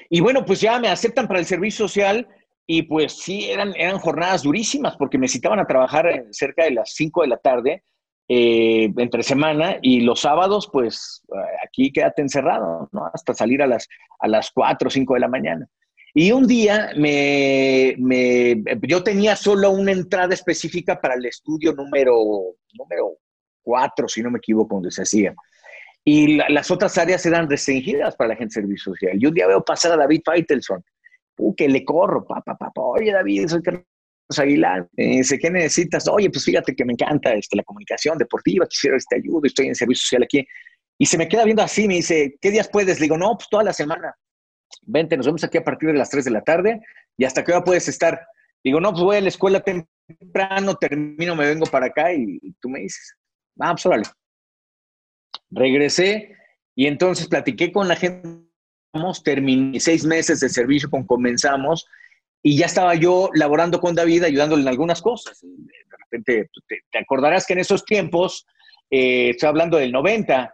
Y 0.10 0.22
bueno, 0.22 0.44
pues 0.44 0.60
ya 0.60 0.80
me 0.80 0.88
aceptan 0.88 1.28
para 1.28 1.40
el 1.40 1.46
servicio 1.46 1.88
social 1.88 2.28
y 2.72 2.84
pues 2.84 3.14
sí, 3.14 3.50
eran, 3.50 3.74
eran 3.76 3.98
jornadas 3.98 4.44
durísimas 4.44 4.96
porque 4.96 5.18
me 5.18 5.28
citaban 5.28 5.58
a 5.58 5.66
trabajar 5.66 6.26
cerca 6.30 6.66
de 6.66 6.72
las 6.72 6.92
5 6.94 7.24
de 7.24 7.28
la 7.28 7.38
tarde 7.38 7.84
eh, 8.28 8.94
entre 8.96 9.24
semana 9.24 9.80
y 9.82 10.02
los 10.02 10.20
sábados, 10.20 10.70
pues 10.72 11.24
aquí 11.66 11.92
quédate 11.92 12.22
encerrado, 12.22 12.88
¿no? 12.92 13.10
Hasta 13.12 13.34
salir 13.34 13.64
a 13.64 13.66
las, 13.66 13.88
a 14.20 14.28
las 14.28 14.52
4 14.52 14.88
o 14.88 14.92
5 14.92 15.16
de 15.16 15.20
la 15.20 15.28
mañana. 15.28 15.68
Y 16.14 16.32
un 16.32 16.46
día 16.46 16.92
me, 16.96 17.96
me, 17.98 18.64
yo 18.84 19.02
tenía 19.02 19.36
solo 19.36 19.72
una 19.72 19.92
entrada 19.92 20.36
específica 20.36 21.02
para 21.02 21.16
el 21.16 21.26
estudio 21.26 21.74
número, 21.74 22.14
número 22.78 23.18
4, 23.64 24.08
si 24.08 24.22
no 24.22 24.30
me 24.30 24.38
equivoco, 24.38 24.76
donde 24.76 24.92
se 24.92 25.02
hacía. 25.02 25.34
Y 26.06 26.38
las 26.38 26.70
otras 26.70 26.96
áreas 27.00 27.26
eran 27.26 27.50
restringidas 27.50 28.16
para 28.16 28.28
la 28.28 28.36
gente 28.36 28.60
de 28.60 28.62
servicio 28.62 28.94
social. 28.94 29.18
Y 29.20 29.26
un 29.26 29.34
día 29.34 29.48
veo 29.48 29.66
pasar 29.66 29.94
a 29.94 29.98
David 29.98 30.22
Feitelson 30.24 30.84
que 31.56 31.68
le 31.68 31.84
corro, 31.84 32.26
papá, 32.26 32.56
papá, 32.56 32.82
oye 32.82 33.12
David, 33.12 33.48
soy 33.48 33.62
Carlos 33.62 33.86
Aguilar, 34.38 34.88
dice, 34.94 35.40
¿qué 35.40 35.50
necesitas? 35.50 36.08
Oye, 36.08 36.30
pues 36.30 36.46
fíjate 36.46 36.76
que 36.76 36.86
me 36.86 36.94
encanta 36.94 37.34
este, 37.34 37.58
la 37.58 37.64
comunicación 37.64 38.18
deportiva, 38.18 38.68
quisiera 38.68 38.98
este 38.98 39.18
ayuda, 39.18 39.42
estoy 39.48 39.68
en 39.68 39.76
servicio 39.76 40.04
social 40.04 40.24
aquí. 40.24 40.48
Y 41.02 41.06
se 41.06 41.18
me 41.18 41.28
queda 41.28 41.46
viendo 41.46 41.64
así, 41.64 41.88
me 41.88 41.96
dice, 41.96 42.38
¿qué 42.42 42.52
días 42.52 42.70
puedes? 42.70 43.00
Le 43.00 43.06
digo, 43.06 43.18
no, 43.18 43.36
pues 43.38 43.48
toda 43.50 43.64
la 43.64 43.74
semana. 43.74 44.14
Vente, 44.84 45.18
nos 45.18 45.26
vemos 45.26 45.44
aquí 45.44 45.58
a 45.58 45.64
partir 45.64 45.92
de 45.92 45.98
las 45.98 46.10
3 46.10 46.26
de 46.26 46.32
la 46.32 46.42
tarde 46.42 46.82
y 47.18 47.26
hasta 47.26 47.44
qué 47.44 47.54
hora 47.54 47.64
puedes 47.64 47.88
estar. 47.88 48.22
Digo, 48.64 48.80
no, 48.82 48.92
pues 48.92 49.04
voy 49.04 49.18
a 49.18 49.22
la 49.22 49.30
escuela 49.30 49.62
temprano, 49.62 50.76
termino, 50.76 51.36
me 51.36 51.48
vengo 51.48 51.66
para 51.66 51.88
acá 51.88 52.14
y, 52.14 52.40
tú 52.60 52.70
me 52.70 52.82
dices, 52.82 53.16
ah, 53.60 53.72
pues 53.72 53.86
órale. 53.86 54.04
Regresé 55.50 56.36
y 56.76 56.88
entonces 56.88 57.28
platiqué 57.28 57.72
con 57.72 57.88
la 57.88 57.96
gente 57.96 58.49
terminé 59.24 59.80
seis 59.80 60.06
meses 60.06 60.40
de 60.40 60.50
servicio 60.50 60.90
con 60.90 61.06
Comenzamos 61.06 61.88
y 62.42 62.58
ya 62.58 62.68
estaba 62.68 62.96
yo 62.96 63.30
laborando 63.34 63.80
con 63.80 63.96
David, 63.96 64.24
ayudándole 64.24 64.62
en 64.62 64.68
algunas 64.68 65.02
cosas. 65.02 65.40
De 65.42 65.98
repente, 65.98 66.50
te, 66.68 66.98
acordarás 66.98 67.46
que 67.46 67.54
en 67.54 67.60
esos 67.60 67.84
tiempos, 67.84 68.46
eh, 68.90 69.32
estoy 69.32 69.50
hablando 69.50 69.78
del 69.78 69.92
90, 69.92 70.54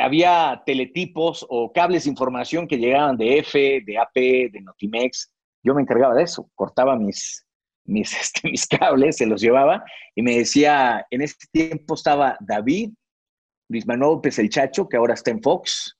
había 0.00 0.62
teletipos 0.64 1.46
o 1.48 1.72
cables 1.72 2.04
de 2.04 2.10
información 2.10 2.66
que 2.66 2.78
llegaban 2.78 3.16
de 3.16 3.38
F, 3.38 3.82
de 3.84 3.98
AP, 3.98 4.50
de 4.52 4.60
Notimex. 4.62 5.30
Yo 5.62 5.74
me 5.74 5.82
encargaba 5.82 6.14
de 6.14 6.22
eso, 6.22 6.50
cortaba 6.54 6.96
mis, 6.96 7.46
mis, 7.84 8.12
este, 8.20 8.48
mis 8.50 8.66
cables, 8.66 9.16
se 9.16 9.26
los 9.26 9.40
llevaba 9.40 9.84
y 10.14 10.22
me 10.22 10.38
decía, 10.38 11.06
en 11.10 11.22
ese 11.22 11.36
tiempo 11.52 11.94
estaba 11.94 12.36
David, 12.40 12.90
Luis 13.68 13.86
Manuel 13.86 14.12
López 14.12 14.38
el 14.38 14.48
Chacho, 14.48 14.88
que 14.88 14.96
ahora 14.96 15.14
está 15.14 15.30
en 15.30 15.42
Fox, 15.42 15.97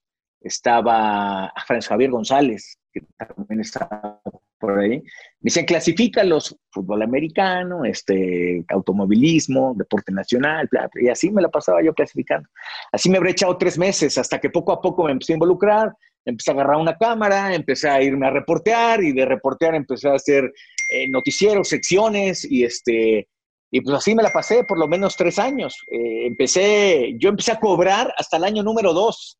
estaba 0.49 1.53
Franz 1.67 1.87
Javier 1.87 2.11
González, 2.11 2.79
que 2.93 3.03
también 3.17 3.61
estaba 3.61 4.21
por 4.59 4.79
ahí. 4.79 4.99
Me 4.99 5.05
decían, 5.41 5.67
clasifícalos, 5.67 6.57
fútbol 6.71 7.03
americano, 7.03 7.85
este, 7.85 8.65
automovilismo, 8.69 9.75
deporte 9.77 10.13
nacional, 10.13 10.69
y 10.95 11.09
así 11.09 11.31
me 11.31 11.43
la 11.43 11.49
pasaba 11.49 11.83
yo 11.83 11.95
clasificando. 11.95 12.49
Así 12.93 13.09
me 13.09 13.19
habré 13.19 13.31
echado 13.31 13.57
tres 13.57 13.79
meses, 13.79 14.19
hasta 14.19 14.41
que 14.41 14.51
poco 14.51 14.73
a 14.73 14.81
poco 14.81 15.05
me 15.05 15.13
empecé 15.13 15.33
a 15.33 15.37
involucrar, 15.37 15.93
empecé 16.25 16.51
a 16.51 16.55
agarrar 16.55 16.77
una 16.77 16.97
cámara, 16.97 17.55
empecé 17.55 17.89
a 17.89 18.03
irme 18.03 18.27
a 18.27 18.31
reportear, 18.31 19.03
y 19.03 19.13
de 19.13 19.25
reportear 19.25 19.75
empecé 19.75 20.09
a 20.09 20.15
hacer 20.15 20.53
eh, 20.93 21.09
noticieros, 21.09 21.69
secciones, 21.69 22.45
y 22.45 22.65
este... 22.65 23.29
Y 23.71 23.83
pues 23.83 23.99
así 23.99 24.15
me 24.15 24.23
la 24.23 24.31
pasé 24.31 24.65
por 24.65 24.79
lo 24.79 24.89
menos 24.89 25.15
tres 25.15 25.39
años. 25.39 25.77
Eh, 25.93 26.27
empecé, 26.27 27.15
yo 27.19 27.29
empecé 27.29 27.53
a 27.53 27.61
cobrar 27.61 28.15
hasta 28.17 28.39
el 28.39 28.45
año 28.45 28.63
número 28.63 28.95
dos 28.95 29.39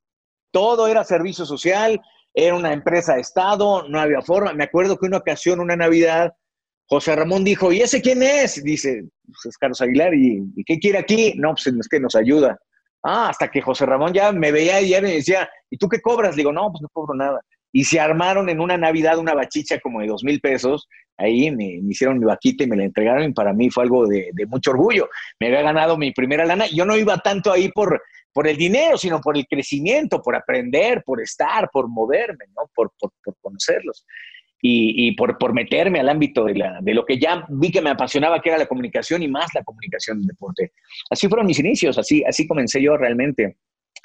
todo 0.51 0.89
era 0.89 1.05
servicio 1.05 1.45
social, 1.45 2.01
era 2.35 2.55
una 2.55 2.73
empresa 2.73 3.15
de 3.15 3.21
Estado, 3.21 3.89
no 3.89 4.01
había 4.01 4.23
forma. 4.23 4.53
Me 4.53 4.65
acuerdo 4.65 4.97
que 4.97 5.07
una 5.07 5.19
ocasión, 5.19 5.61
una 5.61 5.77
Navidad, 5.77 6.35
José 6.87 7.15
Ramón 7.17 7.45
dijo, 7.45 7.73
¿y 7.73 7.83
ese 7.83 8.01
quién 8.01 8.23
es? 8.23 8.63
Dice, 8.63 9.05
pues 9.27 9.47
es 9.47 9.59
Carlos 9.59 9.81
Aguilar, 9.81 10.15
¿y, 10.15 10.43
qué 10.65 10.79
quiere 10.79 10.99
aquí? 10.99 11.35
No, 11.37 11.51
pues 11.51 11.67
es 11.67 11.89
que 11.89 12.01
nos 12.01 12.15
ayuda. 12.15 12.59
Ah, 13.03 13.29
hasta 13.29 13.51
que 13.51 13.61
José 13.61 13.87
Ramón 13.87 14.13
ya 14.13 14.33
me 14.33 14.51
veía 14.51 14.81
y 14.81 14.91
me 15.03 15.15
decía, 15.15 15.49
¿y 15.71 15.77
tú 15.77 15.89
qué 15.89 16.01
cobras? 16.01 16.35
Le 16.35 16.41
digo, 16.41 16.53
no, 16.53 16.71
pues 16.71 16.83
no 16.83 16.89
cobro 16.93 17.15
nada. 17.15 17.41
Y 17.73 17.85
se 17.85 18.01
armaron 18.01 18.49
en 18.49 18.61
una 18.61 18.79
Navidad 18.79 19.19
una 19.19 19.35
bachicha 19.35 19.79
como 19.81 20.01
de 20.01 20.07
dos 20.07 20.25
mil 20.25 20.41
pesos. 20.41 20.89
Ahí 21.19 21.51
me, 21.51 21.81
hicieron 21.89 22.19
mi 22.19 22.25
vaquita 22.25 22.65
y 22.65 22.67
me 22.67 22.77
la 22.77 22.85
entregaron 22.85 23.25
y 23.25 23.33
para 23.33 23.53
mí 23.53 23.69
fue 23.69 23.85
algo 23.85 24.07
de, 24.07 24.31
de 24.33 24.47
mucho 24.47 24.71
orgullo. 24.71 25.11
Me 25.39 25.49
había 25.49 25.63
ganado 25.63 25.99
mi 25.99 26.13
primera 26.13 26.47
lana. 26.47 26.67
Yo 26.69 26.87
no 26.87 26.97
iba 26.97 27.19
tanto 27.19 27.53
ahí 27.53 27.69
por, 27.71 28.01
por 28.39 28.47
el 28.47 28.57
dinero, 28.57 28.97
sino 28.97 29.21
por 29.21 29.37
el 29.37 29.49
crecimiento, 29.49 30.23
por 30.23 30.37
aprender, 30.37 31.03
por 31.05 31.21
estar, 31.21 31.69
por 31.73 31.89
moverme, 31.89 32.45
¿no? 32.57 32.71
por, 32.73 32.93
por, 32.97 33.11
conocerlos. 33.41 34.07
Y, 34.63 35.09
y 35.09 35.17
por, 35.17 35.37
por, 35.39 35.53
meterme 35.53 35.99
al 35.99 36.09
ámbito 36.09 36.45
de, 36.45 36.55
la, 36.55 36.79
de, 36.81 36.95
lo 36.95 37.05
que 37.05 37.19
ya 37.19 37.45
vi 37.49 37.73
que 37.73 37.83
me 37.83 37.91
apasionaba, 37.91 38.41
que 38.41 38.51
era 38.51 38.59
la 38.59 38.69
comunicación 38.69 39.25
y 39.25 39.29
más 39.29 39.53
la 39.55 39.65
comunicación 39.65 40.19
del 40.19 40.29
deporte. 40.29 40.71
Así 41.11 41.27
fueron 41.27 41.49
mis 41.49 41.59
inicios, 41.59 41.99
así, 41.99 42.23
así 42.25 42.47
comencé 42.47 42.81
yo 42.81 42.97
realmente. 42.97 43.57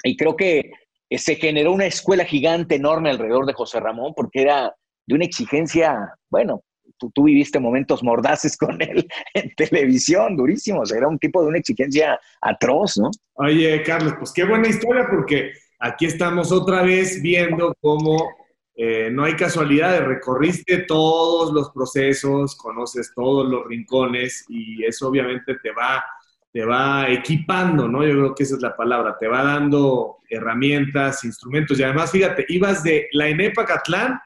Y 0.02 0.16
creo 0.16 0.34
que 0.34 0.72
eh, 1.08 1.18
se 1.18 1.36
generó 1.36 1.70
una 1.70 1.86
escuela 1.86 2.24
gigante 2.24 2.74
enorme 2.74 3.10
alrededor 3.10 3.46
de 3.46 3.52
José 3.52 3.78
Ramón 3.78 4.14
porque 4.16 4.42
era 4.42 4.74
de 5.06 5.14
una 5.14 5.26
exigencia, 5.26 5.96
bueno, 6.28 6.64
tú, 7.12 7.24
viviste 7.24 7.58
momentos 7.58 8.02
mordaces 8.02 8.56
con 8.56 8.80
él 8.80 9.06
en 9.34 9.54
televisión, 9.54 10.36
durísimos, 10.36 10.92
era 10.92 11.08
un 11.08 11.18
tipo 11.18 11.42
de 11.42 11.48
una 11.48 11.58
exigencia 11.58 12.18
atroz, 12.40 12.96
¿no? 12.96 13.10
Oye, 13.34 13.82
Carlos, 13.82 14.14
pues 14.18 14.32
qué 14.32 14.44
buena 14.44 14.68
historia 14.68 15.06
porque 15.10 15.52
aquí 15.78 16.06
estamos 16.06 16.52
otra 16.52 16.82
vez 16.82 17.20
viendo 17.20 17.74
cómo 17.80 18.28
eh, 18.76 19.08
no 19.10 19.24
hay 19.24 19.36
casualidad, 19.36 20.04
recorriste 20.04 20.78
todos 20.78 21.52
los 21.52 21.70
procesos, 21.70 22.56
conoces 22.56 23.12
todos 23.14 23.48
los 23.48 23.66
rincones 23.66 24.44
y 24.48 24.84
eso 24.84 25.08
obviamente 25.08 25.54
te 25.62 25.70
va, 25.70 26.04
te 26.52 26.64
va 26.64 27.08
equipando, 27.08 27.86
¿no? 27.86 28.04
Yo 28.04 28.14
creo 28.14 28.34
que 28.34 28.42
esa 28.42 28.56
es 28.56 28.62
la 28.62 28.76
palabra, 28.76 29.16
te 29.18 29.28
va 29.28 29.44
dando 29.44 30.16
herramientas, 30.28 31.22
instrumentos 31.22 31.78
y 31.78 31.84
además, 31.84 32.10
fíjate, 32.10 32.46
ibas 32.48 32.82
de 32.82 33.08
la 33.12 33.28
ENEPA 33.28 33.64
Catlán 33.64 34.18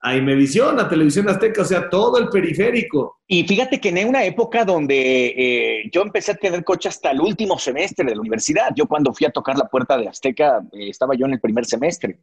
a 0.00 0.16
Imevisión, 0.16 0.78
a 0.78 0.88
Televisión 0.88 1.28
Azteca, 1.28 1.62
o 1.62 1.64
sea, 1.64 1.88
todo 1.88 2.18
el 2.18 2.28
periférico. 2.28 3.18
Y 3.26 3.44
fíjate 3.44 3.80
que 3.80 3.88
en 3.88 4.08
una 4.08 4.24
época 4.24 4.64
donde 4.64 5.26
eh, 5.36 5.90
yo 5.92 6.02
empecé 6.02 6.32
a 6.32 6.36
tener 6.36 6.62
coche 6.62 6.88
hasta 6.88 7.10
el 7.10 7.20
último 7.20 7.58
semestre 7.58 8.06
de 8.06 8.14
la 8.14 8.20
universidad. 8.20 8.68
Yo 8.76 8.86
cuando 8.86 9.12
fui 9.12 9.26
a 9.26 9.30
tocar 9.30 9.58
la 9.58 9.66
puerta 9.66 9.98
de 9.98 10.08
Azteca, 10.08 10.60
eh, 10.72 10.90
estaba 10.90 11.14
yo 11.16 11.26
en 11.26 11.32
el 11.32 11.40
primer 11.40 11.64
semestre. 11.64 12.20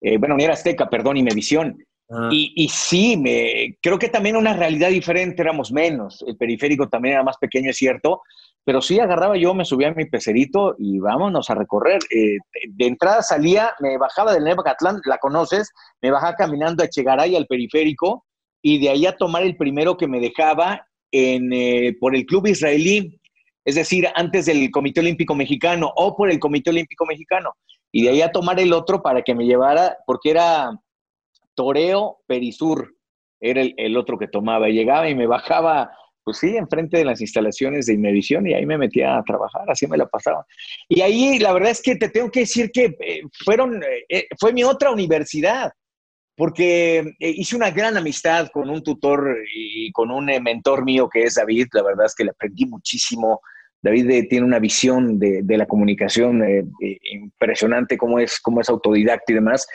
Eh, 0.00 0.16
bueno, 0.16 0.36
ni 0.36 0.44
era 0.44 0.54
Azteca, 0.54 0.88
perdón, 0.88 1.18
y 1.18 1.22
Medición. 1.22 1.84
Y, 2.30 2.54
y, 2.56 2.68
sí, 2.70 3.18
me, 3.18 3.76
creo 3.82 3.98
que 3.98 4.08
también 4.08 4.36
una 4.36 4.54
realidad 4.54 4.88
diferente, 4.88 5.42
éramos 5.42 5.70
menos. 5.70 6.24
El 6.26 6.38
periférico 6.38 6.88
también 6.88 7.14
era 7.14 7.22
más 7.22 7.36
pequeño, 7.36 7.70
es 7.70 7.76
cierto. 7.76 8.22
Pero 8.64 8.80
sí 8.80 8.98
agarraba 8.98 9.36
yo, 9.36 9.54
me 9.54 9.64
subía 9.64 9.88
a 9.88 9.94
mi 9.94 10.06
pecerito 10.06 10.74
y 10.78 10.98
vámonos 10.98 11.50
a 11.50 11.54
recorrer. 11.54 12.00
Eh, 12.10 12.38
de 12.68 12.86
entrada 12.86 13.22
salía, 13.22 13.72
me 13.80 13.98
bajaba 13.98 14.32
del 14.32 14.44
Nevacatlán, 14.44 15.00
la 15.04 15.18
conoces, 15.18 15.70
me 16.02 16.10
bajaba 16.10 16.34
caminando 16.34 16.82
a 16.82 16.86
Echegaray 16.86 17.36
al 17.36 17.46
periférico 17.46 18.24
y 18.62 18.78
de 18.78 18.90
ahí 18.90 19.06
a 19.06 19.16
tomar 19.16 19.42
el 19.42 19.56
primero 19.56 19.96
que 19.96 20.06
me 20.06 20.20
dejaba 20.20 20.86
en, 21.12 21.52
eh, 21.52 21.96
por 22.00 22.14
el 22.14 22.26
club 22.26 22.46
israelí, 22.46 23.18
es 23.64 23.74
decir, 23.74 24.06
antes 24.14 24.46
del 24.46 24.70
Comité 24.70 25.00
Olímpico 25.00 25.34
Mexicano 25.34 25.92
o 25.96 26.16
por 26.16 26.30
el 26.30 26.38
Comité 26.38 26.70
Olímpico 26.70 27.06
Mexicano 27.06 27.52
y 27.92 28.02
de 28.02 28.10
ahí 28.10 28.22
a 28.22 28.32
tomar 28.32 28.60
el 28.60 28.72
otro 28.72 29.02
para 29.02 29.22
que 29.22 29.34
me 29.34 29.46
llevara, 29.46 29.96
porque 30.06 30.30
era 30.30 30.70
Toreo 31.58 32.18
Perisur, 32.28 32.94
era 33.40 33.62
el, 33.62 33.96
otro 33.96 34.16
que 34.16 34.28
tomaba. 34.28 34.68
Llegaba 34.68 35.10
y 35.10 35.16
me 35.16 35.26
bajaba, 35.26 35.90
pues 36.22 36.38
sí, 36.38 36.56
enfrente 36.56 36.98
de 36.98 37.04
las 37.04 37.20
instalaciones 37.20 37.86
de 37.86 37.94
Inmevisión 37.94 38.46
y 38.46 38.54
ahí 38.54 38.64
me 38.64 38.78
metía 38.78 39.18
a 39.18 39.24
trabajar, 39.24 39.68
así 39.68 39.88
me 39.88 39.96
la 39.96 40.06
pasaba. 40.06 40.46
Y 40.88 41.00
ahí 41.00 41.40
la 41.40 41.52
verdad 41.52 41.72
es 41.72 41.82
que 41.82 41.96
te 41.96 42.10
tengo 42.10 42.30
que 42.30 42.40
decir 42.40 42.70
que 42.70 42.96
eh, 43.00 43.22
fueron, 43.44 43.82
eh, 44.08 44.28
fue 44.38 44.52
mi 44.52 44.62
otra 44.62 44.92
universidad, 44.92 45.72
porque 46.36 46.98
eh, 46.98 47.30
hice 47.30 47.56
una 47.56 47.72
gran 47.72 47.96
amistad 47.96 48.50
con 48.52 48.70
un 48.70 48.84
tutor 48.84 49.36
y 49.52 49.90
con 49.90 50.12
un 50.12 50.26
mentor 50.26 50.84
mío 50.84 51.08
que 51.08 51.24
es 51.24 51.34
David, 51.34 51.66
la 51.72 51.82
verdad 51.82 52.06
es 52.06 52.14
que 52.14 52.22
le 52.22 52.30
aprendí 52.30 52.66
muchísimo 52.66 53.40
David 53.82 54.10
eh, 54.10 54.26
tiene 54.28 54.46
una 54.46 54.58
visión 54.58 55.18
de, 55.18 55.44
la 55.48 55.66
comunicación 55.66 56.42
eh, 56.42 56.64
eh, 56.82 56.98
impresionante, 57.12 57.96
cómo 57.96 58.18
es, 58.18 58.40
cómo 58.40 58.60
es 58.60 58.68
autodidacta 58.68 59.32
y 59.32 59.36
demás. 59.36 59.66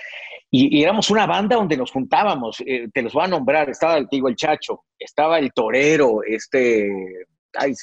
Y, 0.56 0.84
éramos 0.84 1.10
una 1.10 1.26
banda 1.26 1.56
donde 1.56 1.76
nos 1.76 1.92
juntábamos, 1.92 2.58
te 2.58 3.02
los 3.02 3.12
voy 3.12 3.24
a 3.24 3.28
nombrar, 3.28 3.72
estaba 3.72 3.98
el 3.98 4.08
digo, 4.10 4.28
el 4.28 4.36
Chacho, 4.36 4.84
estaba 5.00 5.40
el 5.40 5.52
Torero, 5.52 6.22
este, 6.24 7.26
ay, 7.54 7.74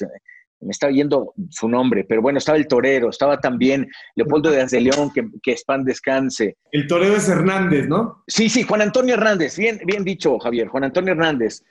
me 0.61 0.71
está 0.71 0.89
yendo 0.89 1.33
su 1.49 1.67
nombre, 1.67 2.05
pero 2.07 2.21
bueno, 2.21 2.37
estaba 2.37 2.57
el 2.57 2.67
Torero, 2.67 3.09
estaba 3.09 3.41
también 3.41 3.89
Leopoldo 4.15 4.51
de 4.51 4.79
León, 4.79 5.11
que, 5.13 5.27
que 5.43 5.51
es 5.51 5.65
pan 5.65 5.83
descanse. 5.83 6.55
El 6.71 6.87
Torero 6.87 7.17
es 7.17 7.27
Hernández, 7.27 7.89
¿no? 7.89 8.23
Sí, 8.25 8.47
sí, 8.47 8.63
Juan 8.63 8.83
Antonio 8.83 9.15
Hernández, 9.15 9.57
bien, 9.57 9.81
bien 9.83 10.05
dicho, 10.05 10.39
Javier, 10.39 10.69
Juan 10.69 10.85
Antonio 10.85 11.11
Hernández. 11.11 11.63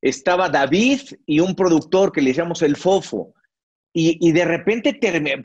Estaba 0.00 0.48
David 0.48 1.00
y 1.26 1.40
un 1.40 1.56
productor 1.56 2.12
que 2.12 2.22
le 2.22 2.28
decíamos 2.28 2.62
el 2.62 2.76
Fofo. 2.76 3.34
Y, 3.96 4.32
de 4.32 4.44
repente 4.44 4.98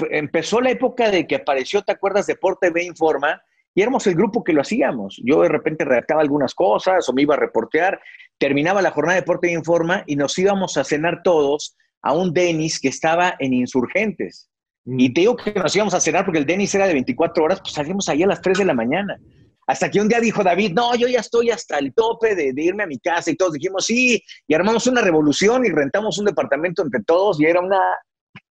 empezó 0.10 0.60
la 0.60 0.72
época 0.72 1.12
de 1.12 1.28
que 1.28 1.36
apareció, 1.36 1.84
¿te 1.84 1.91
acuerdas? 1.91 2.26
Deporte 2.26 2.72
B 2.72 2.84
Informa, 2.84 3.39
y 3.80 3.82
éramos 3.82 4.06
el 4.08 4.15
grupo 4.15 4.44
que 4.44 4.52
lo 4.52 4.60
hacíamos. 4.60 5.22
Yo 5.24 5.42
de 5.42 5.48
repente 5.48 5.86
redactaba 5.86 6.20
algunas 6.20 6.54
cosas 6.54 7.08
o 7.08 7.13
me 7.13 7.22
iba 7.22 7.36
a 7.36 7.39
reportear, 7.39 7.98
terminaba 8.38 8.82
la 8.82 8.92
jornada 8.92 9.15
de 9.15 9.22
Deporte 9.22 9.48
B 9.48 9.54
Informa 9.54 10.04
y 10.06 10.18
nos 10.18 10.38
íbamos 10.38 10.76
a 10.76 10.84
cenar 10.84 11.22
todos 11.24 11.78
a 12.02 12.13
un 12.13 12.34
Denis 12.34 12.82
que 12.82 12.89
estaba 12.89 13.36
en 13.39 13.54
Insurgentes. 13.54 14.50
Y 14.86 15.10
mm. 15.10 15.13
te 15.13 15.22
digo 15.22 15.38
que 15.38 15.54
nos 15.54 15.74
íbamos 15.74 15.94
a 15.94 16.02
cenar 16.02 16.26
porque 16.26 16.39
el 16.39 16.46
Denis 16.46 16.76
era 16.76 16.88
de 16.88 16.94
24 16.94 17.42
horas, 17.42 17.62
pues 17.62 17.72
salíamos 17.72 18.10
ahí 18.10 18.22
a 18.22 18.28
las 18.28 18.42
3 18.42 18.58
de 18.58 18.65
la 18.65 18.74
mañana. 18.74 19.18
Hasta 19.65 19.89
que 19.89 20.02
un 20.02 20.10
día 20.10 20.20
dijo 20.20 20.44
David, 20.44 20.74
no, 20.74 20.94
yo 20.96 21.08
ya 21.08 21.22
estoy 21.22 21.50
hasta 21.50 21.78
el 21.78 21.94
tope 21.94 22.36
de, 22.36 22.52
de, 22.52 22.62
irme 22.62 22.84
a 22.84 22.88
mi 22.88 23.00
casa 23.00 23.32
y 23.32 23.38
todos 23.38 23.54
dijimos, 23.54 23.86
sí, 23.86 24.22
y 24.46 24.54
armamos 24.56 24.88
una 24.88 25.00
revolución 25.00 25.65
y 25.65 25.70
rentamos 25.70 26.20
un 26.20 26.26
departamento 26.26 26.84
entre 26.84 27.02
todos 27.04 27.39
y 27.39 27.46
era 27.46 27.62
una 27.62 27.80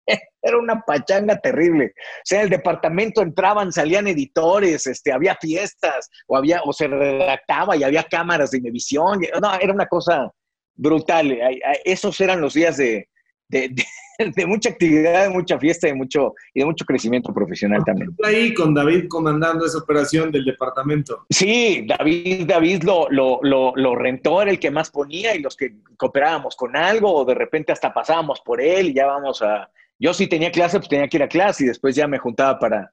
era 0.41 0.57
una 0.57 0.81
pachanga 0.81 1.37
terrible. 1.37 1.93
O 1.95 2.21
sea, 2.23 2.39
en 2.39 2.45
el 2.45 2.49
departamento 2.49 3.21
entraban, 3.21 3.71
salían 3.71 4.07
editores, 4.07 4.87
este, 4.87 5.11
había 5.11 5.35
fiestas, 5.35 6.09
o 6.27 6.37
había, 6.37 6.61
o 6.63 6.73
se 6.73 6.87
redactaba 6.87 7.75
y 7.75 7.83
había 7.83 8.03
cámaras 8.03 8.51
de 8.51 8.59
televisión. 8.59 9.21
No, 9.41 9.53
era 9.55 9.73
una 9.73 9.87
cosa 9.87 10.31
brutal. 10.75 11.37
Esos 11.85 12.19
eran 12.21 12.41
los 12.41 12.53
días 12.53 12.77
de, 12.77 13.07
de, 13.49 14.45
mucha 14.45 14.69
actividad, 14.69 15.23
de 15.23 15.29
mucha 15.29 15.59
fiesta 15.59 15.87
de 15.87 15.93
mucho, 15.93 16.33
y 16.53 16.61
de 16.61 16.65
mucho 16.65 16.85
crecimiento 16.85 17.33
profesional 17.33 17.83
también. 17.85 18.15
Ahí 18.23 18.53
con 18.53 18.73
David 18.73 19.05
comandando 19.07 19.65
esa 19.65 19.77
operación 19.77 20.31
del 20.31 20.45
departamento. 20.45 21.25
Sí, 21.29 21.85
David, 21.87 22.45
David 22.47 22.83
lo, 22.83 23.07
lo, 23.09 23.39
lo, 23.43 23.73
lo, 23.75 23.95
rentó, 23.95 24.41
era 24.41 24.51
el 24.51 24.59
que 24.59 24.71
más 24.71 24.89
ponía 24.89 25.35
y 25.35 25.39
los 25.39 25.55
que 25.55 25.75
cooperábamos 25.97 26.55
con 26.55 26.75
algo, 26.75 27.13
o 27.13 27.25
de 27.25 27.35
repente 27.35 27.71
hasta 27.71 27.93
pasábamos 27.93 28.41
por 28.41 28.59
él 28.59 28.89
y 28.89 28.93
ya 28.93 29.05
vamos 29.05 29.41
a, 29.41 29.69
yo 29.99 30.13
si 30.13 30.27
tenía 30.27 30.51
clase, 30.51 30.79
pues 30.79 30.89
tenía 30.89 31.07
que 31.07 31.17
ir 31.17 31.23
a 31.23 31.27
clase 31.27 31.63
y 31.63 31.67
después 31.67 31.95
ya 31.95 32.07
me 32.07 32.17
juntaba 32.17 32.59
para, 32.59 32.91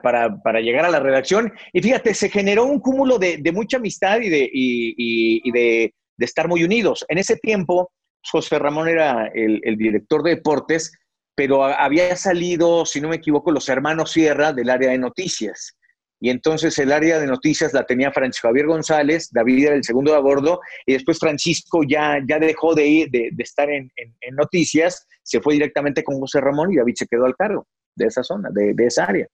para, 0.00 0.60
llegar 0.60 0.84
a 0.84 0.90
la 0.90 1.00
redacción. 1.00 1.52
Y 1.72 1.82
fíjate, 1.82 2.14
se 2.14 2.28
generó 2.28 2.64
un 2.64 2.80
cúmulo 2.80 3.18
de, 3.18 3.40
mucha 3.52 3.76
amistad 3.76 4.20
y, 4.20 4.28
de, 4.28 4.48
y, 4.52 5.50
de, 5.50 5.94
estar 6.18 6.48
muy 6.48 6.64
unidos. 6.64 7.04
En 7.08 7.18
ese 7.18 7.36
tiempo, 7.36 7.92
José 8.30 8.58
Ramón 8.58 8.88
era 8.88 9.30
el, 9.34 9.60
el, 9.64 9.76
director 9.76 10.22
de 10.22 10.36
deportes, 10.36 10.92
pero 11.34 11.64
había 11.64 12.14
salido, 12.16 12.84
si 12.84 13.00
no 13.00 13.08
me 13.08 13.16
equivoco, 13.16 13.50
los 13.50 13.68
hermanos 13.68 14.12
Sierra 14.12 14.52
del 14.52 14.70
área 14.70 14.90
de 14.90 14.98
noticias. 14.98 15.76
Y 16.20 16.28
entonces 16.28 16.78
el 16.78 16.92
área 16.92 17.18
de 17.18 17.26
noticias 17.26 17.72
la 17.72 17.84
tenía 17.84 18.12
Francisco 18.12 18.48
Javier 18.48 18.66
González, 18.66 19.30
David 19.32 19.66
era 19.66 19.74
el 19.74 19.84
segundo 19.84 20.12
de 20.12 20.18
a 20.18 20.20
bordo, 20.20 20.60
y 20.84 20.92
después 20.92 21.18
Francisco 21.18 21.82
ya, 21.82 22.18
ya 22.28 22.38
dejó 22.38 22.74
de, 22.74 22.86
ir, 22.86 23.10
de, 23.10 23.32
estar 23.38 23.70
en, 23.70 23.90
noticias, 24.32 25.08
se 25.22 25.40
fue 25.40 25.54
directamente 25.54 26.04
con 26.04 26.20
José 26.20 26.40
Ramón 26.40 26.72
y 26.72 26.76
David 26.76 26.94
se 26.96 27.06
quedó 27.06 27.24
al 27.24 27.36
cargo 27.36 27.66
de 27.96 28.06
esa 28.06 28.22
zona, 28.22 28.50
de, 28.52 28.74
esa 28.86 29.04
área. 29.04 29.26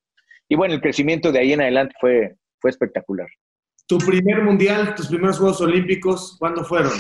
Y 0.49 0.55
bueno, 0.55 0.75
el 0.75 0.81
crecimiento 0.81 1.33
de 1.33 1.41
ahí 1.41 1.53
en 1.53 1.61
adelante 1.61 1.95
fue, 2.01 2.37
fue 2.61 2.71
espectacular. 2.71 3.29
¿Tu 3.89 3.99
primer 3.99 4.43
mundial, 4.43 4.95
tus 4.95 5.09
primeros 5.09 5.39
Juegos 5.39 5.61
Olímpicos, 5.61 6.37
cuándo 6.39 6.65
fueron? 6.65 6.93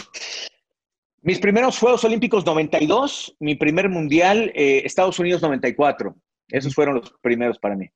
Mis 1.23 1.39
primeros 1.39 1.79
Juegos 1.79 2.05
Olímpicos 2.05 2.45
92, 2.45 3.37
mi 3.41 3.55
primer 3.55 3.89
mundial 3.89 4.53
eh, 4.55 4.83
Estados 4.85 5.19
Unidos 5.19 5.43
94. 5.43 6.15
Esos 6.49 6.75
fueron 6.75 6.97
los 6.97 7.13
primeros 7.21 7.59
para 7.59 7.77
mí. 7.77 7.89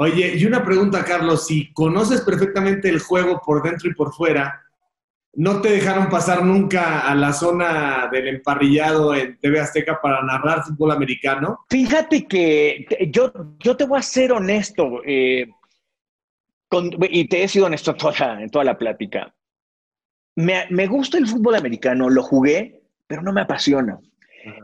Oye, 0.00 0.36
y 0.36 0.44
una 0.44 0.64
pregunta, 0.64 1.04
Carlos, 1.04 1.48
si 1.48 1.72
conoces 1.72 2.20
perfectamente 2.20 2.88
el 2.88 3.00
juego 3.00 3.42
por 3.44 3.64
dentro 3.64 3.90
y 3.90 3.94
por 3.94 4.14
fuera, 4.14 4.62
¿no 5.34 5.60
te 5.60 5.72
dejaron 5.72 6.08
pasar 6.08 6.44
nunca 6.44 7.00
a 7.00 7.16
la 7.16 7.32
zona 7.32 8.08
del 8.12 8.28
emparrillado 8.28 9.12
en 9.12 9.36
TV 9.40 9.58
Azteca 9.58 10.00
para 10.00 10.22
narrar 10.22 10.62
fútbol 10.62 10.92
americano? 10.92 11.64
Fíjate 11.68 12.28
que 12.28 12.86
yo, 13.10 13.32
yo 13.58 13.76
te 13.76 13.86
voy 13.86 13.98
a 13.98 14.02
ser 14.02 14.30
honesto, 14.30 15.02
eh, 15.04 15.48
y 17.10 17.26
te 17.26 17.42
he 17.42 17.48
sido 17.48 17.66
honesto 17.66 17.92
toda, 17.96 18.40
en 18.40 18.50
toda 18.50 18.66
la 18.66 18.78
plática. 18.78 19.34
Me, 20.36 20.68
me, 20.70 20.86
gusta 20.86 21.18
el 21.18 21.26
fútbol 21.26 21.56
americano, 21.56 22.08
lo 22.08 22.22
jugué, 22.22 22.82
pero 23.08 23.20
no 23.20 23.32
me 23.32 23.40
apasiona. 23.40 23.98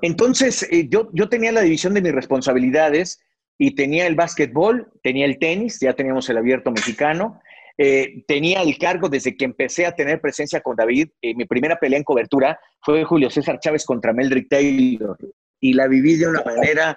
Entonces, 0.01 0.63
eh, 0.71 0.87
yo, 0.89 1.11
yo 1.13 1.29
tenía 1.29 1.51
la 1.51 1.63
división 1.63 1.93
de 1.93 2.03
mis 2.03 2.15
responsabilidades 2.15 3.21
y 3.59 3.75
tenía 3.75 4.07
el 4.07 4.15
básquetbol, 4.15 4.91
tenía 5.03 5.27
el 5.27 5.39
tenis, 5.39 5.79
ya 5.81 5.95
teníamos 5.95 6.29
el 6.29 6.39
abierto 6.39 6.71
mexicano, 6.71 7.41
eh, 7.77 8.25
tenía 8.29 8.63
el 8.63 8.79
cargo 8.79 9.09
desde 9.09 9.37
que 9.37 9.45
empecé 9.45 9.87
a 9.87 9.95
tener 9.95 10.21
presencia 10.21 10.61
con 10.61 10.77
David. 10.77 11.09
Eh, 11.21 11.35
mi 11.35 11.45
primera 11.45 11.77
pelea 11.77 11.99
en 11.99 12.05
cobertura 12.05 12.59
fue 12.81 13.05
Julio 13.05 13.31
César 13.31 13.59
Chávez 13.59 13.85
contra 13.85 14.13
Meldrick 14.13 14.49
Taylor 14.49 15.19
y 15.61 15.73
la 15.73 15.89
viví 15.89 16.17
de 16.17 16.29
una 16.29 16.43
manera 16.43 16.97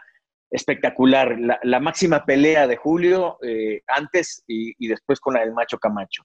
espectacular. 0.52 1.38
La, 1.64 1.80
máxima 1.80 2.26
pelea 2.26 2.68
de 2.68 2.76
Julio 2.76 3.38
eh, 3.44 3.82
antes 3.88 4.44
y, 4.48 4.88
después 4.88 5.20
con 5.20 5.34
la 5.34 5.42
del 5.42 5.54
Macho 5.54 5.78
Camacho. 5.78 6.24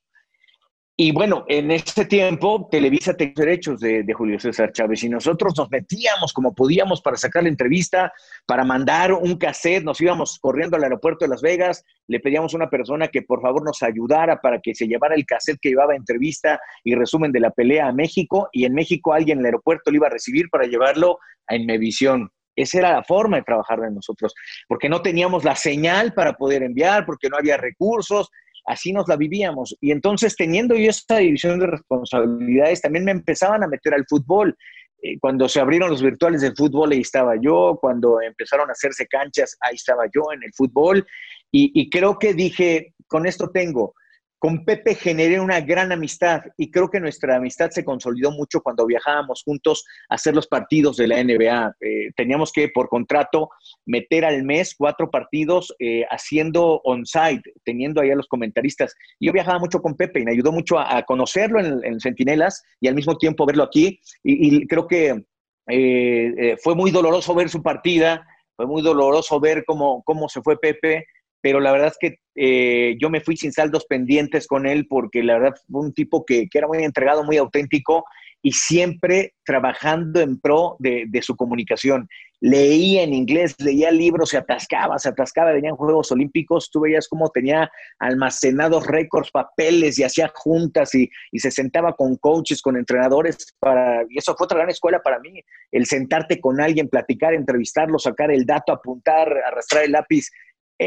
Y 1.05 1.11
bueno, 1.11 1.45
en 1.49 1.73
ese 1.73 2.05
tiempo 2.05 2.69
Televisa 2.71 3.13
tenía 3.15 3.35
derechos 3.35 3.81
de, 3.81 4.07
Julio 4.15 4.39
César 4.39 4.71
Chávez 4.71 5.03
y 5.03 5.09
nosotros 5.09 5.53
nos 5.59 5.69
metíamos 5.69 6.33
como 6.33 6.55
podíamos 6.55 7.03
para 7.03 7.17
sacar 7.17 7.43
la 7.43 7.49
entrevista, 7.49 8.13
para 8.47 8.65
mandar 8.65 9.13
un 9.13 9.37
cassette, 9.37 9.83
nos 9.83 10.01
íbamos 10.01 10.39
corriendo 10.39 10.77
al 10.77 10.85
aeropuerto 10.85 11.25
de 11.25 11.31
Las 11.31 11.43
Vegas, 11.43 11.85
le 12.07 12.21
pedíamos 12.21 12.55
a 12.55 12.57
una 12.57 12.71
persona 12.71 13.09
que 13.09 13.23
por 13.23 13.43
favor 13.43 13.65
nos 13.65 13.83
ayudara 13.83 14.41
para 14.41 14.61
que 14.61 14.77
se 14.77 14.87
llevara 14.87 15.17
el 15.17 15.27
cassette 15.27 15.59
que 15.61 15.71
llevaba 15.71 15.97
entrevista 15.97 16.61
y 16.85 16.95
resumen 16.95 17.33
de 17.33 17.41
la 17.41 17.51
pelea 17.51 17.89
a 17.89 17.93
México 17.93 18.49
y 18.53 18.65
en 18.65 18.75
México 18.75 19.13
alguien 19.13 19.39
en 19.39 19.41
el 19.41 19.47
aeropuerto 19.47 19.91
lo 19.91 19.97
iba 19.97 20.07
a 20.07 20.11
recibir 20.11 20.51
para 20.51 20.69
llevarlo 20.69 21.19
a 21.49 21.57
Enmevisión. 21.57 22.31
Esa 22.55 22.79
era 22.79 22.93
la 22.93 23.03
forma 23.03 23.39
de 23.39 23.43
trabajar 23.43 23.81
de 23.81 23.91
nosotros, 23.91 24.35
porque 24.69 24.89
no 24.89 25.03
teníamos 25.03 25.43
la 25.43 25.57
señal 25.57 26.13
para 26.13 26.35
poder 26.35 26.63
enviar, 26.63 27.07
porque 27.07 27.29
no 27.29 27.39
había 27.39 27.57
recursos, 27.57 28.31
así 28.67 28.93
nos 28.93 29.09
la 29.09 29.17
vivíamos. 29.17 29.77
Y 29.81 29.91
entonces, 29.91 30.37
teniendo 30.37 30.75
yo 30.75 30.91
esta 30.91 31.19
división 31.19 31.59
de 31.59 31.67
responsabilidades, 31.67 32.81
también 32.81 33.05
me 33.05 33.13
empezaban 33.13 33.63
a 33.63 33.69
meter 33.69 33.95
al 33.95 34.07
fútbol. 34.09 34.57
Eh, 35.03 35.19
cuando 35.19 35.49
se 35.49 35.61
abrieron 35.61 35.91
los 35.91 36.03
virtuales 36.03 36.43
del 36.43 36.55
fútbol, 36.57 36.93
ahí 36.93 37.01
estaba 37.01 37.35
yo. 37.41 37.79
Cuando 37.81 38.21
empezaron 38.21 38.69
a 38.69 38.73
hacerse 38.73 39.07
canchas, 39.07 39.57
ahí 39.61 39.75
estaba 39.75 40.05
yo 40.15 40.33
en 40.33 40.43
el 40.43 40.53
fútbol. 40.55 41.07
y 41.55 41.91
creo 41.91 42.19
que 42.19 42.33
dije, 42.33 42.95
con 43.07 43.27
esto 43.27 43.51
tengo 43.51 43.95
con 44.43 44.65
Pepe 44.65 44.97
generé 44.97 45.39
una 45.39 45.61
gran 45.61 45.93
amistad 45.93 46.43
y 46.57 46.69
creo 46.73 46.91
que 46.91 46.99
nuestra 46.99 47.37
amistad 47.37 47.71
se 47.71 47.85
consolidó 47.85 48.33
mucho 48.33 48.61
cuando 48.61 48.85
viajábamos 48.85 49.45
juntos 49.45 49.85
a 50.09 50.17
hacer 50.17 50.35
los 50.35 50.49
partidos 50.49 50.97
de 50.97 51.07
la 51.07 51.23
NBA. 51.23 51.77
Eh, 51.81 52.11
teníamos 52.17 52.51
que, 52.51 52.69
por 52.69 52.89
contrato, 52.89 53.51
meter 53.87 54.25
al 54.25 54.43
mes 54.43 54.75
cuatro 54.77 55.13
partidos 55.13 55.73
eh, 55.79 56.05
haciendo 56.11 56.81
on-site, 56.83 57.53
teniendo 57.63 58.01
ahí 58.01 58.11
a 58.11 58.17
los 58.17 58.27
comentaristas. 58.27 58.97
Yo 59.21 59.33
viajaba 59.33 59.61
mucho 59.61 59.81
con 59.81 59.95
Pepe 59.95 60.19
y 60.19 60.25
me 60.25 60.33
ayudó 60.33 60.51
mucho 60.51 60.77
a, 60.77 61.01
conocerlo 61.05 61.61
en, 61.61 62.01
Centinelas 62.01 62.65
y 62.81 62.89
al 62.89 62.97
mismo 62.97 63.17
tiempo 63.19 63.47
verlo 63.47 63.63
aquí. 63.63 64.01
Y, 64.25 64.67
creo 64.67 64.89
que 64.89 65.25
eh, 65.69 66.57
fue 66.61 66.75
muy 66.75 66.91
doloroso 66.91 67.33
ver 67.37 67.49
su 67.49 67.63
partida, 67.63 68.27
fue 68.57 68.67
muy 68.67 68.83
doloroso 68.83 69.39
ver 69.39 69.63
cómo, 69.65 70.03
cómo 70.03 70.29
se 70.29 70.43
fue 70.43 70.59
Pepe 70.59 71.07
pero 71.43 71.61
la 71.61 71.73
verdad 71.73 71.89
es 71.89 71.99
que 72.01 72.19
eh, 72.35 72.97
yo 72.99 73.11
me 73.11 73.21
fui 73.21 73.37
sin 73.37 73.53
saldos 73.53 73.85
pendientes 73.85 74.47
con 74.47 74.67
él 74.67 74.87
porque 74.89 75.23
la 75.23 75.35
verdad 75.39 75.55
fue 75.71 75.83
un 75.83 75.93
tipo 75.93 76.25
que, 76.25 76.49
era 76.55 76.69
muy 76.69 76.83
entregado, 76.83 77.25
muy 77.25 77.37
auténtico 77.37 78.05
y 78.45 78.53
siempre 78.53 79.35
trabajando 79.45 80.21
en 80.21 80.41
pro 80.41 80.77
de, 80.79 81.09
su 81.23 81.37
comunicación. 81.37 82.09
Leía 82.41 83.05
en 83.05 83.15
inglés, 83.15 83.55
leía 83.61 83.93
libros, 83.93 84.31
se 84.31 84.37
atascaba, 84.37 84.99
se 84.99 85.11
atascaba, 85.11 85.53
venían 85.53 85.77
Juegos 85.77 86.11
Olímpicos, 86.11 86.69
tú 86.73 86.81
veías 86.81 87.07
cómo 87.07 87.29
tenía 87.31 87.71
almacenados 88.01 88.85
récords, 88.85 89.31
papeles 89.31 89.97
y 90.01 90.03
hacía 90.03 90.33
juntas 90.35 90.93
y, 90.97 91.09
y, 91.31 91.39
se 91.39 91.53
sentaba 91.53 91.93
con 91.95 92.17
coaches, 92.17 92.61
con 92.61 92.77
entrenadores 92.77 93.55
para, 93.61 94.05
y 94.09 94.19
eso 94.19 94.35
fue 94.37 94.47
otra 94.47 94.59
gran 94.59 94.71
escuela 94.71 95.01
para 95.01 95.21
mí, 95.21 95.41
el 95.71 95.87
sentarte 95.87 96.41
con 96.41 96.61
alguien, 96.61 96.89
platicar, 96.89 97.35
entrevistarlo, 97.35 98.01
sacar 98.01 98.33
el 98.33 98.45
dato, 98.45 98.73
apuntar, 98.73 99.33
arrastrar 99.47 99.85
el 99.85 99.93
lápiz 99.93 100.29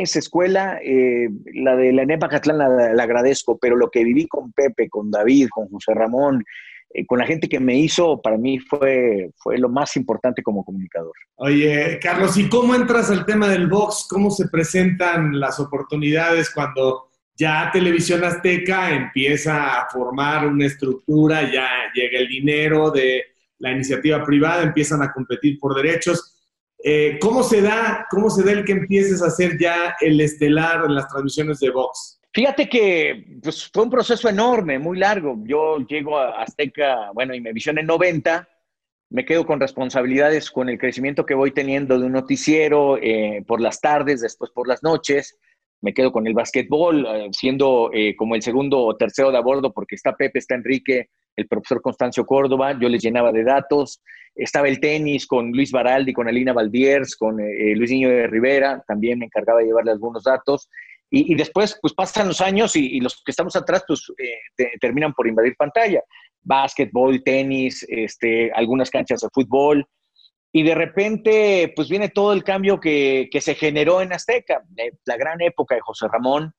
esa 0.01 0.19
escuela, 0.19 0.79
eh, 0.83 1.29
la 1.53 1.75
de 1.75 1.93
la 1.93 2.03
ENEPA 2.03 2.29
Catlán 2.29 2.57
la, 2.57 3.03
agradezco, 3.03 3.57
pero 3.57 3.75
lo 3.75 3.89
que 3.89 4.03
viví 4.03 4.27
con 4.27 4.51
Pepe, 4.51 4.89
con 4.89 5.11
David, 5.11 5.47
con 5.49 5.67
José 5.69 5.93
Ramón, 5.93 6.43
eh, 6.93 7.05
con 7.05 7.19
la 7.19 7.25
gente 7.25 7.49
que 7.49 7.59
me 7.59 7.77
hizo, 7.77 8.21
para 8.21 8.37
mí 8.37 8.59
fue, 8.59 9.31
fue 9.37 9.57
lo 9.57 9.69
más 9.69 9.95
importante 9.97 10.41
como 10.41 10.63
comunicador. 10.63 11.13
Oye, 11.35 11.99
Carlos, 12.01 12.37
¿y 12.37 12.47
cómo 12.47 12.73
entras 12.75 13.11
al 13.11 13.25
tema 13.25 13.47
del 13.49 13.67
box? 13.67 14.07
¿Cómo 14.09 14.31
se 14.31 14.47
presentan 14.47 15.39
las 15.39 15.59
oportunidades 15.59 16.49
cuando 16.51 17.09
ya 17.35 17.69
Televisión 17.73 18.23
Azteca 18.23 18.95
empieza 18.95 19.81
a 19.81 19.89
formar 19.89 20.47
una 20.47 20.65
estructura, 20.65 21.51
ya 21.51 21.67
llega 21.93 22.19
el 22.19 22.27
dinero 22.27 22.91
de 22.91 23.23
la 23.59 23.71
iniciativa 23.71 24.23
privada, 24.23 24.63
empiezan 24.63 25.01
a 25.01 25.11
competir 25.11 25.59
por 25.59 25.75
derechos? 25.75 26.34
Eh, 26.87 27.17
¿Cómo 27.19 27.41
se 27.41 27.63
da, 27.63 28.05
cómo 28.11 28.29
se 28.29 28.43
da 28.43 28.51
el 28.51 28.63
que 28.63 28.73
empieces 28.73 29.23
a 29.23 29.25
hacer 29.25 29.57
ya 29.59 29.95
el 30.01 30.21
estelar 30.21 30.85
en 30.85 30.93
las 30.93 31.07
transmisiones 31.07 31.59
de 31.59 31.71
Vox? 31.71 32.21
Fíjate 32.31 32.69
que 32.69 33.39
pues, 33.41 33.71
fue 33.73 33.85
un 33.85 33.89
proceso 33.89 34.29
enorme, 34.29 34.77
muy 34.77 34.99
largo. 34.99 35.35
Yo 35.45 35.79
llego 35.79 36.19
a 36.19 36.43
Azteca, 36.43 37.09
bueno, 37.15 37.33
y 37.33 37.41
me 37.41 37.53
visioné 37.53 37.81
en 37.81 37.87
90, 37.87 38.47
me 39.09 39.25
quedo 39.25 39.47
con 39.47 39.59
responsabilidades 39.59 40.51
con 40.51 40.69
el 40.69 40.77
crecimiento 40.77 41.25
que 41.25 41.33
voy 41.33 41.49
teniendo 41.49 41.97
de 41.97 42.05
un 42.05 42.11
noticiero 42.11 42.99
eh, 43.01 43.43
por 43.47 43.61
las 43.61 43.81
tardes, 43.81 44.21
después 44.21 44.51
por 44.51 44.67
las 44.67 44.83
noches. 44.83 45.39
Me 45.81 45.91
quedo 45.91 46.11
con 46.11 46.27
el 46.27 46.35
básquetbol, 46.35 47.07
eh, 47.07 47.29
siendo 47.31 47.89
como 48.15 48.35
el 48.35 48.43
segundo 48.43 48.77
o 48.81 48.95
tercero 48.95 49.31
de 49.31 49.39
a 49.39 49.41
bordo, 49.41 49.73
porque 49.73 49.95
está 49.95 50.15
Pepe, 50.15 50.37
está 50.37 50.53
Enrique, 50.53 51.09
el 51.35 51.47
profesor 51.47 51.81
Constancio 51.81 52.27
Córdoba, 52.27 52.77
yo 52.79 52.89
les 52.89 53.01
llenaba 53.01 53.31
de 53.31 53.43
datos. 53.43 54.01
Estaba 54.35 54.67
el 54.67 54.79
tenis 54.79 55.25
con 55.25 55.51
Luis 55.51 55.71
Baraldi, 55.71 56.13
con 56.13 56.27
Alina 56.27 56.53
Valdiers, 56.53 57.15
con 57.15 57.39
eh, 57.39 57.73
Luis 57.75 57.91
Niño 57.91 58.09
de 58.09 58.27
Rivera, 58.27 58.83
también 58.87 59.19
me 59.19 59.25
encargaba 59.25 59.59
de 59.59 59.67
llevarle 59.67 59.91
algunos 59.91 60.23
datos. 60.23 60.69
Y, 61.11 61.33
después, 61.35 61.77
pues 61.81 61.93
pasan 61.93 62.27
los 62.27 62.41
años 62.41 62.75
y, 62.75 62.99
los 62.99 63.23
que 63.23 63.31
estamos 63.31 63.55
atrás, 63.55 63.85
pues 63.87 64.11
eh, 64.17 64.67
terminan 64.81 65.13
por 65.13 65.27
invadir 65.27 65.55
pantalla. 65.55 66.01
Básquetbol, 66.41 67.23
tenis, 67.23 67.85
este, 67.87 68.51
algunas 68.51 68.89
canchas 68.89 69.21
de 69.21 69.29
fútbol. 69.31 69.87
Y 70.51 70.63
de 70.63 70.75
repente, 70.75 71.71
pues 71.73 71.87
viene 71.87 72.09
todo 72.09 72.33
el 72.33 72.43
cambio 72.43 72.81
que, 72.81 73.29
que 73.31 73.39
se 73.39 73.55
generó 73.55 74.01
en 74.01 74.11
Azteca, 74.11 74.63
eh, 74.75 74.91
la 75.05 75.15
gran 75.15 75.41
época 75.41 75.75
de 75.75 75.81
José 75.81 76.07
Ramón, 76.11 76.53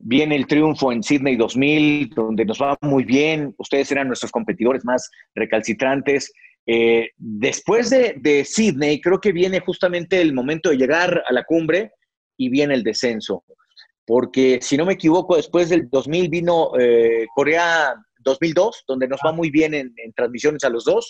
Viene 0.00 0.36
el 0.36 0.46
triunfo 0.46 0.92
en 0.92 1.02
Sydney 1.02 1.34
2000, 1.34 2.10
donde 2.10 2.44
nos 2.44 2.62
va 2.62 2.76
muy 2.80 3.02
bien. 3.02 3.52
Ustedes 3.58 3.90
eran 3.90 4.06
nuestros 4.06 4.30
competidores 4.30 4.84
más 4.84 5.10
recalcitrantes. 5.34 6.32
Eh, 6.70 7.12
después 7.16 7.88
de, 7.88 8.44
Sydney, 8.44 9.00
creo 9.00 9.18
que 9.18 9.32
viene 9.32 9.60
justamente 9.60 10.20
el 10.20 10.34
momento 10.34 10.68
de 10.68 10.76
llegar 10.76 11.24
a 11.26 11.32
la 11.32 11.42
cumbre 11.44 11.92
y 12.36 12.50
viene 12.50 12.74
el 12.74 12.82
descenso. 12.82 13.42
Porque, 14.06 14.58
si 14.60 14.76
no 14.76 14.84
me 14.84 14.92
equivoco, 14.92 15.36
después 15.36 15.70
del 15.70 15.88
2000 15.88 16.28
vino 16.28 16.72
eh, 16.78 17.26
Corea 17.34 17.94
2002, 18.18 18.84
donde 18.86 19.08
nos 19.08 19.18
va 19.24 19.32
muy 19.32 19.50
bien 19.50 19.72
en, 19.72 19.94
transmisiones 20.14 20.62
a 20.62 20.68
los 20.68 20.84
dos. 20.84 21.08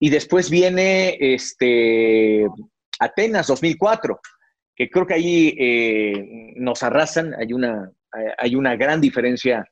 Y 0.00 0.08
después 0.08 0.48
viene 0.48 1.18
este, 1.20 2.46
Atenas 2.98 3.48
2004, 3.48 4.18
que 4.74 4.88
creo 4.88 5.06
que 5.06 5.14
ahí 5.14 5.54
eh, 5.58 6.54
nos 6.56 6.82
arrasan. 6.82 7.34
Hay 7.34 7.52
una, 7.52 7.92
hay 8.38 8.54
una 8.54 8.76
gran 8.76 9.02
diferencia 9.02 9.62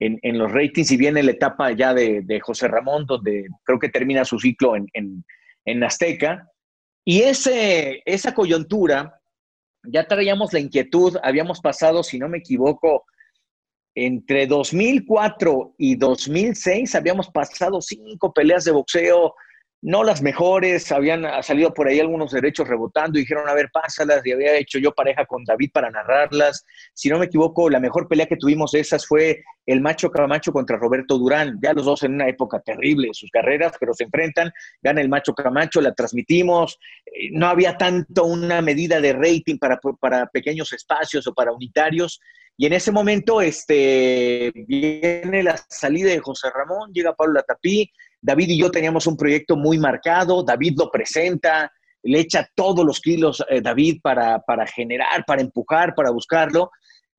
en, 0.00 0.38
los 0.38 0.52
ratings 0.52 0.90
y 0.90 0.96
viene 0.96 1.22
la 1.22 1.30
etapa 1.32 1.72
ya 1.72 1.94
de, 1.94 2.40
José 2.40 2.68
Ramón, 2.68 3.06
donde 3.06 3.46
creo 3.62 3.78
que 3.78 3.88
termina 3.88 4.24
su 4.24 4.38
ciclo 4.38 4.74
en, 4.76 5.84
Azteca. 5.84 6.48
Y 7.04 7.22
ese, 7.22 8.02
esa 8.04 8.34
coyuntura, 8.34 9.20
ya 9.84 10.06
traíamos 10.06 10.52
la 10.52 10.60
inquietud, 10.60 11.16
habíamos 11.22 11.60
pasado, 11.60 12.02
si 12.02 12.18
no 12.18 12.28
me 12.28 12.38
equivoco, 12.38 13.04
entre 13.94 14.46
2004 14.46 15.74
y 15.78 15.96
2006 15.96 16.94
habíamos 16.94 17.28
pasado 17.30 17.80
cinco 17.80 18.32
peleas 18.32 18.64
de 18.64 18.72
boxeo 18.72 19.34
no 19.84 20.02
las 20.02 20.22
mejores, 20.22 20.90
habían 20.92 21.26
salido 21.42 21.74
por 21.74 21.86
ahí 21.86 22.00
algunos 22.00 22.32
derechos 22.32 22.66
rebotando 22.66 23.18
y 23.18 23.22
dijeron, 23.22 23.46
a 23.46 23.52
ver, 23.52 23.68
pásalas, 23.70 24.26
y 24.26 24.32
había 24.32 24.56
hecho 24.56 24.78
yo 24.78 24.94
pareja 24.94 25.26
con 25.26 25.44
David 25.44 25.72
para 25.74 25.90
narrarlas. 25.90 26.64
Si 26.94 27.10
no 27.10 27.18
me 27.18 27.26
equivoco, 27.26 27.68
la 27.68 27.80
mejor 27.80 28.08
pelea 28.08 28.24
que 28.24 28.38
tuvimos 28.38 28.72
de 28.72 28.80
esas 28.80 29.06
fue 29.06 29.44
el 29.66 29.82
Macho 29.82 30.10
Camacho 30.10 30.52
contra 30.52 30.78
Roberto 30.78 31.18
Durán, 31.18 31.58
ya 31.62 31.74
los 31.74 31.84
dos 31.84 32.02
en 32.02 32.14
una 32.14 32.28
época 32.28 32.60
terrible 32.60 33.08
de 33.08 33.14
sus 33.14 33.30
carreras, 33.30 33.74
pero 33.78 33.92
se 33.92 34.04
enfrentan, 34.04 34.50
gana 34.80 35.02
el 35.02 35.10
Macho 35.10 35.34
Camacho, 35.34 35.82
la 35.82 35.92
transmitimos, 35.92 36.78
eh, 37.04 37.28
no 37.32 37.48
había 37.48 37.76
tanto 37.76 38.24
una 38.24 38.62
medida 38.62 39.02
de 39.02 39.12
rating 39.12 39.58
para, 39.58 39.78
para 40.00 40.26
pequeños 40.28 40.72
espacios 40.72 41.26
o 41.26 41.34
para 41.34 41.52
unitarios, 41.52 42.22
y 42.56 42.66
en 42.66 42.72
ese 42.72 42.92
momento 42.92 43.40
este, 43.40 44.52
viene 44.54 45.42
la 45.42 45.56
salida 45.68 46.10
de 46.10 46.20
José 46.20 46.48
Ramón, 46.54 46.92
llega 46.92 47.14
Pablo 47.14 47.34
Latapí, 47.34 47.90
David 48.24 48.48
y 48.48 48.58
yo 48.58 48.70
teníamos 48.70 49.06
un 49.06 49.18
proyecto 49.18 49.54
muy 49.54 49.78
marcado, 49.78 50.42
David 50.42 50.76
lo 50.78 50.90
presenta, 50.90 51.70
le 52.02 52.20
echa 52.20 52.48
todos 52.54 52.82
los 52.82 52.98
kilos 52.98 53.44
eh, 53.50 53.60
David 53.60 54.00
para, 54.02 54.38
para 54.38 54.66
generar, 54.66 55.26
para 55.26 55.42
empujar, 55.42 55.94
para 55.94 56.10
buscarlo. 56.10 56.70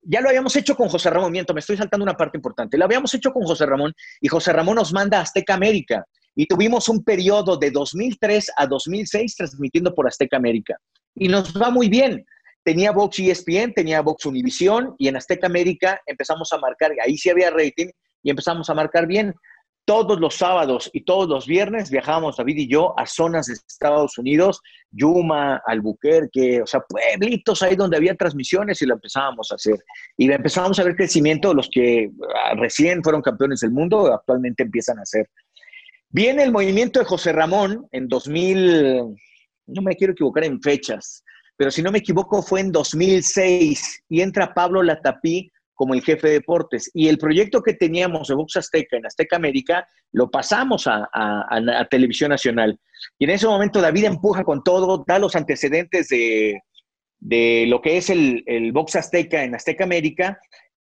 Ya 0.02 0.20
lo 0.20 0.28
habíamos 0.28 0.56
hecho 0.56 0.74
con 0.74 0.88
José 0.88 1.10
Ramón, 1.10 1.30
miento, 1.30 1.54
me 1.54 1.60
estoy 1.60 1.76
saltando 1.76 2.02
una 2.02 2.16
parte 2.16 2.36
importante. 2.36 2.76
Lo 2.76 2.84
habíamos 2.84 3.14
hecho 3.14 3.30
con 3.32 3.44
José 3.44 3.66
Ramón 3.66 3.94
y 4.20 4.26
José 4.26 4.52
Ramón 4.52 4.74
nos 4.74 4.92
manda 4.92 5.18
a 5.18 5.22
Azteca 5.22 5.54
América 5.54 6.04
y 6.34 6.46
tuvimos 6.46 6.88
un 6.88 7.04
periodo 7.04 7.56
de 7.56 7.70
2003 7.70 8.50
a 8.56 8.66
2006 8.66 9.36
transmitiendo 9.36 9.94
por 9.94 10.08
Azteca 10.08 10.36
América. 10.36 10.76
Y 11.14 11.28
nos 11.28 11.54
va 11.54 11.70
muy 11.70 11.88
bien. 11.88 12.26
Tenía 12.64 12.90
Vox 12.90 13.20
ESPN, 13.20 13.74
tenía 13.74 14.00
Vox 14.00 14.26
Univisión 14.26 14.96
y 14.98 15.06
en 15.06 15.16
Azteca 15.16 15.46
América 15.46 16.00
empezamos 16.04 16.52
a 16.52 16.58
marcar, 16.58 16.90
ahí 17.04 17.16
sí 17.16 17.30
había 17.30 17.50
rating 17.50 17.90
y 18.24 18.30
empezamos 18.30 18.68
a 18.68 18.74
marcar 18.74 19.06
bien 19.06 19.32
todos 19.86 20.18
los 20.18 20.34
sábados 20.34 20.90
y 20.92 21.04
todos 21.04 21.28
los 21.28 21.46
viernes 21.46 21.90
viajábamos 21.90 22.36
David 22.36 22.56
y 22.56 22.68
yo 22.68 22.98
a 22.98 23.06
zonas 23.06 23.46
de 23.46 23.52
Estados 23.54 24.18
Unidos, 24.18 24.60
Yuma, 24.90 25.62
Albuquerque, 25.64 26.60
o 26.60 26.66
sea, 26.66 26.80
pueblitos 26.80 27.62
ahí 27.62 27.76
donde 27.76 27.96
había 27.96 28.16
transmisiones 28.16 28.82
y 28.82 28.86
lo 28.86 28.94
empezábamos 28.94 29.52
a 29.52 29.54
hacer. 29.54 29.76
Y 30.16 30.30
empezábamos 30.30 30.80
a 30.80 30.84
ver 30.84 30.96
crecimiento, 30.96 31.54
los 31.54 31.68
que 31.70 32.10
ah, 32.44 32.54
recién 32.56 33.02
fueron 33.02 33.22
campeones 33.22 33.60
del 33.60 33.70
mundo, 33.70 34.12
actualmente 34.12 34.64
empiezan 34.64 34.98
a 34.98 35.02
hacer. 35.02 35.30
Viene 36.10 36.42
el 36.42 36.50
movimiento 36.50 36.98
de 36.98 37.04
José 37.04 37.32
Ramón 37.32 37.86
en 37.92 38.08
2000, 38.08 39.02
no 39.68 39.82
me 39.82 39.94
quiero 39.94 40.14
equivocar 40.14 40.44
en 40.44 40.60
fechas, 40.60 41.22
pero 41.56 41.70
si 41.70 41.80
no 41.80 41.92
me 41.92 41.98
equivoco 41.98 42.42
fue 42.42 42.60
en 42.60 42.72
2006 42.72 44.02
y 44.08 44.20
entra 44.20 44.52
Pablo 44.52 44.82
Latapí 44.82 45.52
como 45.76 45.94
el 45.94 46.02
jefe 46.02 46.26
de 46.26 46.34
deportes. 46.34 46.90
Y 46.92 47.08
el 47.08 47.18
proyecto 47.18 47.62
que 47.62 47.74
teníamos 47.74 48.26
de 48.26 48.34
Box 48.34 48.56
Azteca 48.56 48.96
en 48.96 49.06
Azteca 49.06 49.36
América 49.36 49.86
lo 50.12 50.30
pasamos 50.30 50.86
a, 50.88 51.86
Televisión 51.90 52.30
Nacional. 52.30 52.80
Y 53.18 53.24
en 53.24 53.30
ese 53.30 53.46
momento 53.46 53.80
David 53.80 54.04
empuja 54.04 54.42
con 54.42 54.64
todo, 54.64 55.04
da 55.06 55.18
los 55.20 55.36
antecedentes 55.36 56.08
de, 56.08 56.58
lo 57.68 57.80
que 57.80 57.98
es 57.98 58.10
el, 58.10 58.42
el 58.46 58.72
Box 58.72 58.96
Azteca 58.96 59.44
en 59.44 59.54
Azteca 59.54 59.84
América 59.84 60.40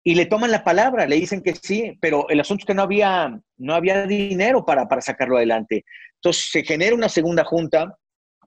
y 0.04 0.14
le 0.14 0.26
toman 0.26 0.50
la 0.50 0.62
palabra, 0.62 1.06
le 1.06 1.16
dicen 1.16 1.42
que 1.42 1.54
sí, 1.54 1.96
pero 2.00 2.28
el 2.28 2.38
asunto 2.38 2.62
es 2.62 2.66
que 2.66 2.74
no 2.74 2.82
había, 2.82 3.40
no 3.56 3.74
había 3.74 4.06
dinero 4.06 4.64
para, 4.64 4.86
para 4.86 5.00
sacarlo 5.00 5.38
adelante. 5.38 5.84
Entonces 6.16 6.50
se 6.52 6.62
genera 6.62 6.94
una 6.94 7.08
segunda 7.08 7.42
junta 7.42 7.96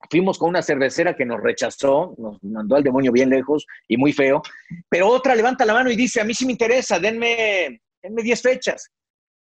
Fuimos 0.10 0.38
con 0.38 0.50
una 0.50 0.62
cervecera 0.62 1.16
que 1.16 1.26
nos 1.26 1.42
rechazó, 1.42 2.16
nos 2.18 2.42
mandó 2.44 2.76
al 2.76 2.84
demonio 2.84 3.12
bien 3.12 3.30
lejos 3.30 3.66
y 3.88 3.98
muy 3.98 4.14
feo, 4.14 4.42
pero 4.90 5.08
otra 5.08 5.36
levanta 5.36 5.66
la 5.66 5.74
mano 5.74 5.92
y 5.92 5.96
dice, 5.96 6.22
a 6.22 6.24
mí 6.24 6.34
sí 6.34 6.46
me 6.46 6.54
interesa, 6.54 7.00
denme, 7.00 7.82
denme 8.02 8.24
10 8.24 8.42
fechas. 8.42 8.92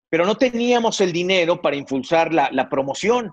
Pero 0.10 0.26
no 0.26 0.36
teníamos 0.36 1.02
el 1.02 1.12
dinero 1.12 1.62
para 1.62 1.76
impulsar 1.76 2.34
la, 2.34 2.50
la 2.52 2.70
promoción. 2.70 3.32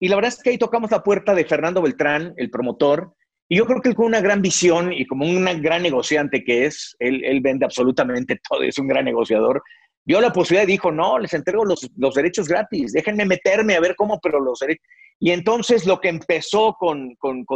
Y 0.00 0.08
la 0.08 0.16
verdad 0.16 0.32
es 0.36 0.42
que 0.42 0.50
ahí 0.50 0.58
tocamos 0.58 0.90
la 0.90 1.02
puerta 1.02 1.34
de 1.34 1.44
Fernando 1.44 1.82
Beltrán, 1.82 2.34
el 2.36 2.50
promotor, 2.50 3.14
y 3.48 3.58
yo 3.58 3.66
creo 3.66 3.80
que 3.80 3.90
él 3.90 3.94
con 3.94 4.06
una 4.06 4.20
gran 4.20 4.40
visión 4.40 4.92
y 4.92 5.06
como 5.06 5.26
un 5.26 5.44
gran 5.60 5.82
negociante 5.82 6.42
que 6.44 6.64
es, 6.64 6.96
él, 6.98 7.22
él, 7.24 7.40
vende 7.40 7.66
absolutamente 7.66 8.40
todo, 8.48 8.62
es 8.62 8.78
un 8.78 8.88
gran 8.88 9.04
negociador, 9.04 9.62
vio 10.04 10.20
la 10.20 10.32
posibilidad 10.32 10.68
y 10.68 10.72
dijo, 10.72 10.92
no, 10.92 11.18
les 11.18 11.32
entrego 11.34 11.64
los, 11.64 11.88
los 11.96 12.14
derechos 12.14 12.48
gratis, 12.48 12.92
déjenme 12.92 13.24
meterme 13.24 13.74
a 13.74 13.80
ver 13.80 13.94
cómo, 13.96 14.20
pero 14.20 14.40
los 14.40 14.58
derechos... 14.58 14.86
Y 15.20 15.30
entonces 15.30 15.86
lo 15.86 16.00
que 16.00 16.08
empezó 16.08 16.74
con, 16.78 17.14
con, 17.16 17.46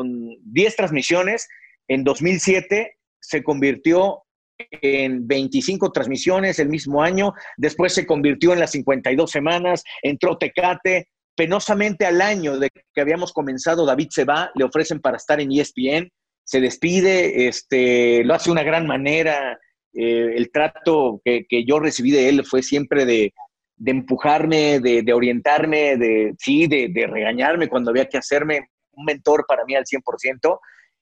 10 0.45 0.77
transmisiones, 0.77 1.49
en 1.89 2.05
2007 2.05 2.97
se 3.21 3.43
convirtió 3.43 4.23
en 4.59 5.27
25 5.27 5.93
transmisiones 5.93 6.59
el 6.59 6.69
mismo 6.69 7.03
año, 7.03 7.33
después 7.57 7.95
se 7.95 8.07
convirtió 8.07 8.53
en 8.53 8.61
las 8.61 8.71
52 8.73 9.31
semanas, 9.31 9.85
entró 10.03 10.39
Tecate, 10.39 11.09
penosamente 11.37 12.07
al 12.07 12.21
año 12.21 12.59
de 12.59 12.71
que 12.71 13.01
habíamos 13.01 13.33
comenzado, 13.33 13.87
David 13.87 14.09
se 14.11 14.25
va, 14.25 14.51
le 14.55 14.65
ofrecen 14.65 15.01
para 15.01 15.17
estar 15.17 15.41
en 15.41 15.53
ESPN, 15.53 16.11
se 16.45 16.61
despide, 16.61 17.47
este, 17.47 18.25
lo 18.25 18.35
hace 18.35 18.47
de 18.47 18.53
una 18.53 18.63
gran 18.63 18.87
manera, 18.87 19.59
eh, 20.01 20.35
el 20.37 20.53
trato 20.53 21.21
que, 21.25 21.45
que, 21.49 21.65
yo 21.65 21.81
recibí 21.81 22.13
de 22.13 22.29
él 22.29 22.45
fue 22.45 22.63
siempre 22.63 23.05
de, 23.05 23.33
de 23.79 23.91
empujarme, 23.91 24.79
de, 24.79 25.13
orientarme, 25.13 25.97
de, 25.97 26.35
sí, 26.39 26.69
de, 26.69 27.07
regañarme 27.09 27.69
cuando 27.69 27.91
había 27.91 28.09
que 28.09 28.19
hacerme 28.19 28.69
un 28.93 29.05
mentor 29.05 29.45
para 29.49 29.65
mí 29.65 29.75
al 29.75 29.85
100%. 29.85 30.59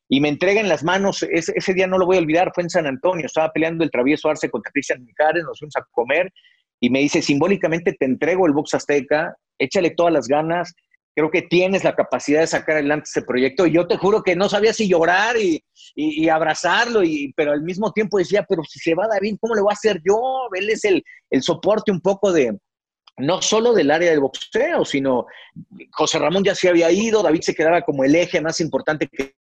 Y 0.08 0.20
me 0.20 0.30
entrega 0.30 0.62
en 0.62 0.68
las 0.70 0.82
manos, 0.82 1.22
ese, 1.24 1.52
ese, 1.56 1.74
día 1.74 1.86
no 1.86 1.98
lo 1.98 2.06
voy 2.06 2.16
a 2.16 2.20
olvidar, 2.20 2.52
fue 2.54 2.62
en 2.62 2.70
San 2.70 2.86
Antonio, 2.86 3.26
estaba 3.26 3.52
peleando 3.52 3.84
el 3.84 3.90
travieso 3.90 4.30
Arce 4.30 4.48
contra 4.48 4.72
Cristian 4.72 5.04
Mijares, 5.04 5.44
nos 5.44 5.58
fuimos 5.58 5.76
a 5.76 5.84
comer 5.90 6.32
y 6.80 6.88
me 6.88 7.00
dice, 7.00 7.20
simbólicamente 7.20 7.92
te 7.92 8.04
entrego 8.06 8.46
el 8.46 8.54
Box 8.54 8.74
Azteca, 8.74 9.34
échale 9.58 9.90
todas 9.90 10.12
las 10.12 10.26
ganas, 10.26 10.74
creo 11.16 11.30
que 11.30 11.40
tienes 11.40 11.82
la 11.82 11.96
capacidad 11.96 12.40
de 12.40 12.46
sacar 12.46 12.74
adelante 12.74 13.08
ese 13.08 13.22
proyecto. 13.22 13.66
Y 13.66 13.72
yo 13.72 13.86
te 13.86 13.96
juro 13.96 14.22
que 14.22 14.36
no 14.36 14.50
sabía 14.50 14.74
si 14.74 14.86
llorar 14.86 15.38
y, 15.38 15.64
y, 15.94 16.28
abrazarlo, 16.28 17.02
y, 17.02 17.32
pero 17.34 17.52
al 17.52 17.62
mismo 17.62 17.90
tiempo 17.90 18.18
decía, 18.18 18.44
pero 18.46 18.62
si 18.64 18.78
se 18.78 18.94
va 18.94 19.08
David, 19.08 19.38
¿cómo 19.40 19.54
le 19.54 19.62
voy 19.62 19.70
a 19.70 19.72
hacer 19.72 20.02
yo? 20.04 20.20
Él 20.52 20.68
es 20.68 20.84
el, 20.84 21.02
el 21.30 21.42
soporte 21.42 21.90
un 21.90 22.02
poco 22.02 22.30
de, 22.30 22.58
no 23.16 23.40
solo 23.40 23.72
del 23.72 23.90
área 23.90 24.10
del 24.10 24.20
boxeo, 24.20 24.84
sino 24.84 25.24
José 25.92 26.18
Ramón 26.18 26.44
ya 26.44 26.54
se 26.54 26.68
había 26.68 26.92
ido, 26.92 27.22
David 27.22 27.40
se 27.40 27.54
quedaba 27.54 27.80
como 27.80 28.04
el 28.04 28.14
eje 28.14 28.42
más 28.42 28.60
importante 28.60 29.08
que 29.08 29.34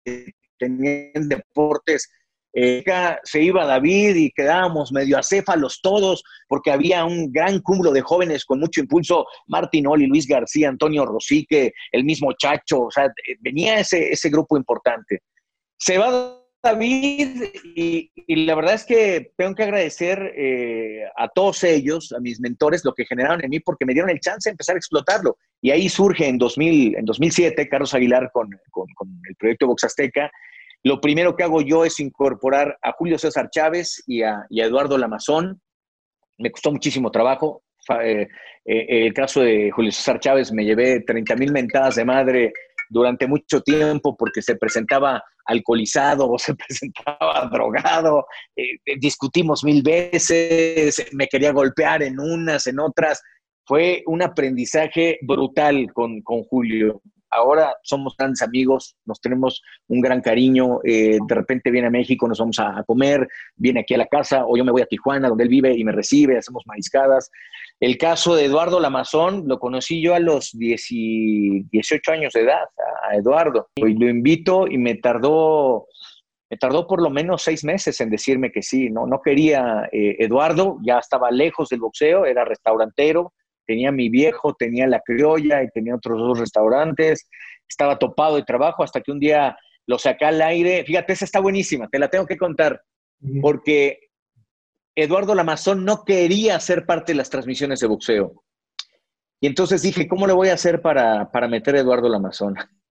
tenía 0.58 1.10
en 1.14 1.26
deportes. 1.26 2.10
Eh, 2.54 2.84
se 3.24 3.42
iba 3.42 3.66
David 3.66 4.14
y 4.16 4.30
quedábamos 4.30 4.92
medio 4.92 5.18
acéfalos 5.18 5.80
todos, 5.82 6.22
porque 6.48 6.70
había 6.70 7.04
un 7.04 7.32
gran 7.32 7.60
cúmulo 7.60 7.92
de 7.92 8.02
jóvenes 8.02 8.44
con 8.44 8.60
mucho 8.60 8.80
impulso, 8.80 9.26
Martín 9.46 9.86
Oli, 9.86 10.06
Luis 10.06 10.26
García, 10.26 10.68
Antonio 10.68 11.06
Rosique, 11.06 11.72
el 11.92 12.04
mismo 12.04 12.32
Chacho, 12.34 12.82
o 12.82 12.90
sea, 12.90 13.12
venía 13.40 13.78
ese, 13.78 14.12
ese 14.12 14.28
grupo 14.28 14.56
importante. 14.56 15.20
Se 15.78 15.98
va 15.98 16.42
David, 16.62 17.42
y, 17.74 18.12
la 18.46 18.54
verdad 18.54 18.74
es 18.74 18.84
que 18.84 19.32
tengo 19.36 19.54
que 19.56 19.64
agradecer 19.64 20.32
eh, 20.36 21.02
a 21.16 21.28
todos 21.28 21.64
ellos, 21.64 22.12
a 22.12 22.20
mis 22.20 22.38
mentores, 22.40 22.84
lo 22.84 22.94
que 22.94 23.04
generaron 23.04 23.42
en 23.42 23.50
mí, 23.50 23.58
porque 23.58 23.84
me 23.84 23.92
dieron 23.92 24.10
el 24.10 24.20
chance 24.20 24.48
de 24.48 24.52
empezar 24.52 24.76
a 24.76 24.78
explotarlo. 24.78 25.36
Y 25.60 25.72
ahí 25.72 25.88
surge 25.88 26.28
en, 26.28 26.38
2000, 26.38 26.96
en 26.98 27.04
2007 27.04 27.68
Carlos 27.68 27.94
Aguilar 27.94 28.30
con, 28.32 28.48
con, 28.70 28.86
el 29.28 29.34
proyecto 29.36 29.66
Box 29.66 29.84
Azteca. 29.84 30.30
Lo 30.84 31.00
primero 31.00 31.36
que 31.36 31.44
hago 31.44 31.60
yo 31.60 31.84
es 31.84 32.00
incorporar 32.00 32.78
a 32.82 32.92
Julio 32.92 33.18
César 33.18 33.50
Chávez 33.50 34.02
y 34.06 34.22
a, 34.22 34.46
Eduardo 34.50 34.98
Lamazón. 34.98 35.60
Me 36.38 36.50
costó 36.50 36.72
muchísimo 36.72 37.10
trabajo. 37.10 37.62
Eh, 38.04 38.28
eh, 38.64 39.06
el 39.06 39.12
caso 39.12 39.40
de 39.40 39.70
Julio 39.70 39.92
César 39.92 40.18
Chávez 40.20 40.52
me 40.52 40.64
llevé 40.64 41.00
30 41.00 41.36
mil 41.36 41.52
mentadas 41.52 41.96
de 41.96 42.04
madre 42.04 42.52
durante 42.88 43.26
mucho 43.26 43.60
tiempo 43.62 44.16
porque 44.16 44.42
se 44.42 44.56
presentaba 44.56 45.22
alcoholizado 45.46 46.28
o 46.28 46.38
se 46.38 46.54
presentaba 46.54 47.48
drogado, 47.52 48.26
eh, 48.56 48.78
discutimos 48.98 49.64
mil 49.64 49.82
veces, 49.82 51.06
me 51.12 51.26
quería 51.26 51.52
golpear 51.52 52.02
en 52.02 52.18
unas, 52.20 52.66
en 52.66 52.80
otras. 52.80 53.20
Fue 53.64 54.02
un 54.06 54.22
aprendizaje 54.22 55.18
brutal 55.22 55.86
con, 55.92 56.20
con 56.22 56.42
Julio. 56.42 57.00
Ahora 57.32 57.74
somos 57.82 58.14
grandes 58.16 58.42
amigos, 58.42 58.96
nos 59.06 59.20
tenemos 59.20 59.62
un 59.88 60.02
gran 60.02 60.20
cariño. 60.20 60.80
Eh, 60.84 61.18
de 61.26 61.34
repente 61.34 61.70
viene 61.70 61.88
a 61.88 61.90
México, 61.90 62.28
nos 62.28 62.38
vamos 62.38 62.58
a, 62.58 62.84
comer, 62.86 63.26
viene 63.56 63.80
aquí 63.80 63.94
a 63.94 63.98
la 63.98 64.06
casa, 64.06 64.44
o 64.46 64.56
yo 64.56 64.64
me 64.64 64.70
voy 64.70 64.82
a 64.82 64.86
Tijuana, 64.86 65.28
donde 65.28 65.44
él 65.44 65.50
vive, 65.50 65.72
y 65.74 65.82
me 65.82 65.92
recibe, 65.92 66.36
hacemos 66.36 66.62
mariscadas. 66.66 67.30
El 67.80 67.96
caso 67.96 68.34
de 68.34 68.44
Eduardo 68.44 68.80
Lamazón, 68.80 69.44
lo 69.46 69.58
conocí 69.58 70.02
yo 70.02 70.14
a 70.14 70.20
los 70.20 70.50
18 70.52 72.12
años 72.12 72.34
de 72.34 72.42
edad, 72.42 72.64
a 73.08 73.16
Eduardo. 73.16 73.68
Y 73.76 73.94
lo 73.94 74.08
invito 74.08 74.66
y 74.68 74.76
me 74.76 74.96
tardó, 74.96 75.86
me 76.50 76.58
tardó 76.58 76.86
por 76.86 77.02
lo 77.02 77.08
menos 77.08 77.42
seis 77.42 77.64
meses 77.64 77.98
en 78.02 78.10
decirme 78.10 78.52
que 78.52 78.62
sí. 78.62 78.90
No, 78.90 79.06
no 79.06 79.22
quería 79.22 79.88
eh, 79.90 80.16
Eduardo, 80.18 80.78
ya 80.82 80.98
estaba 80.98 81.30
lejos 81.30 81.70
del 81.70 81.80
boxeo, 81.80 82.26
era 82.26 82.44
restaurantero, 82.44 83.32
tenía 83.66 83.92
mi 83.92 84.08
viejo, 84.08 84.54
tenía 84.54 84.86
la 84.86 85.00
criolla 85.00 85.62
y 85.62 85.68
tenía 85.70 85.94
otros 85.94 86.18
dos 86.18 86.38
restaurantes, 86.38 87.28
estaba 87.68 87.98
topado 87.98 88.36
de 88.36 88.44
trabajo 88.44 88.82
hasta 88.82 89.00
que 89.00 89.12
un 89.12 89.20
día 89.20 89.56
lo 89.86 89.98
saqué 89.98 90.24
al 90.24 90.42
aire. 90.42 90.84
Fíjate, 90.84 91.12
esa 91.12 91.24
está 91.24 91.40
buenísima, 91.40 91.88
te 91.88 91.98
la 91.98 92.08
tengo 92.08 92.26
que 92.26 92.36
contar, 92.36 92.82
porque 93.40 94.10
Eduardo 94.94 95.34
Lamazón 95.34 95.84
no 95.84 96.04
quería 96.04 96.58
ser 96.60 96.86
parte 96.86 97.12
de 97.12 97.16
las 97.16 97.30
transmisiones 97.30 97.80
de 97.80 97.86
boxeo. 97.86 98.44
Y 99.40 99.46
entonces 99.46 99.82
dije, 99.82 100.06
¿cómo 100.06 100.26
le 100.26 100.34
voy 100.34 100.48
a 100.48 100.54
hacer 100.54 100.80
para, 100.82 101.30
para 101.32 101.48
meter 101.48 101.74
a 101.74 101.80
Eduardo 101.80 102.08
Lamazón? 102.08 102.54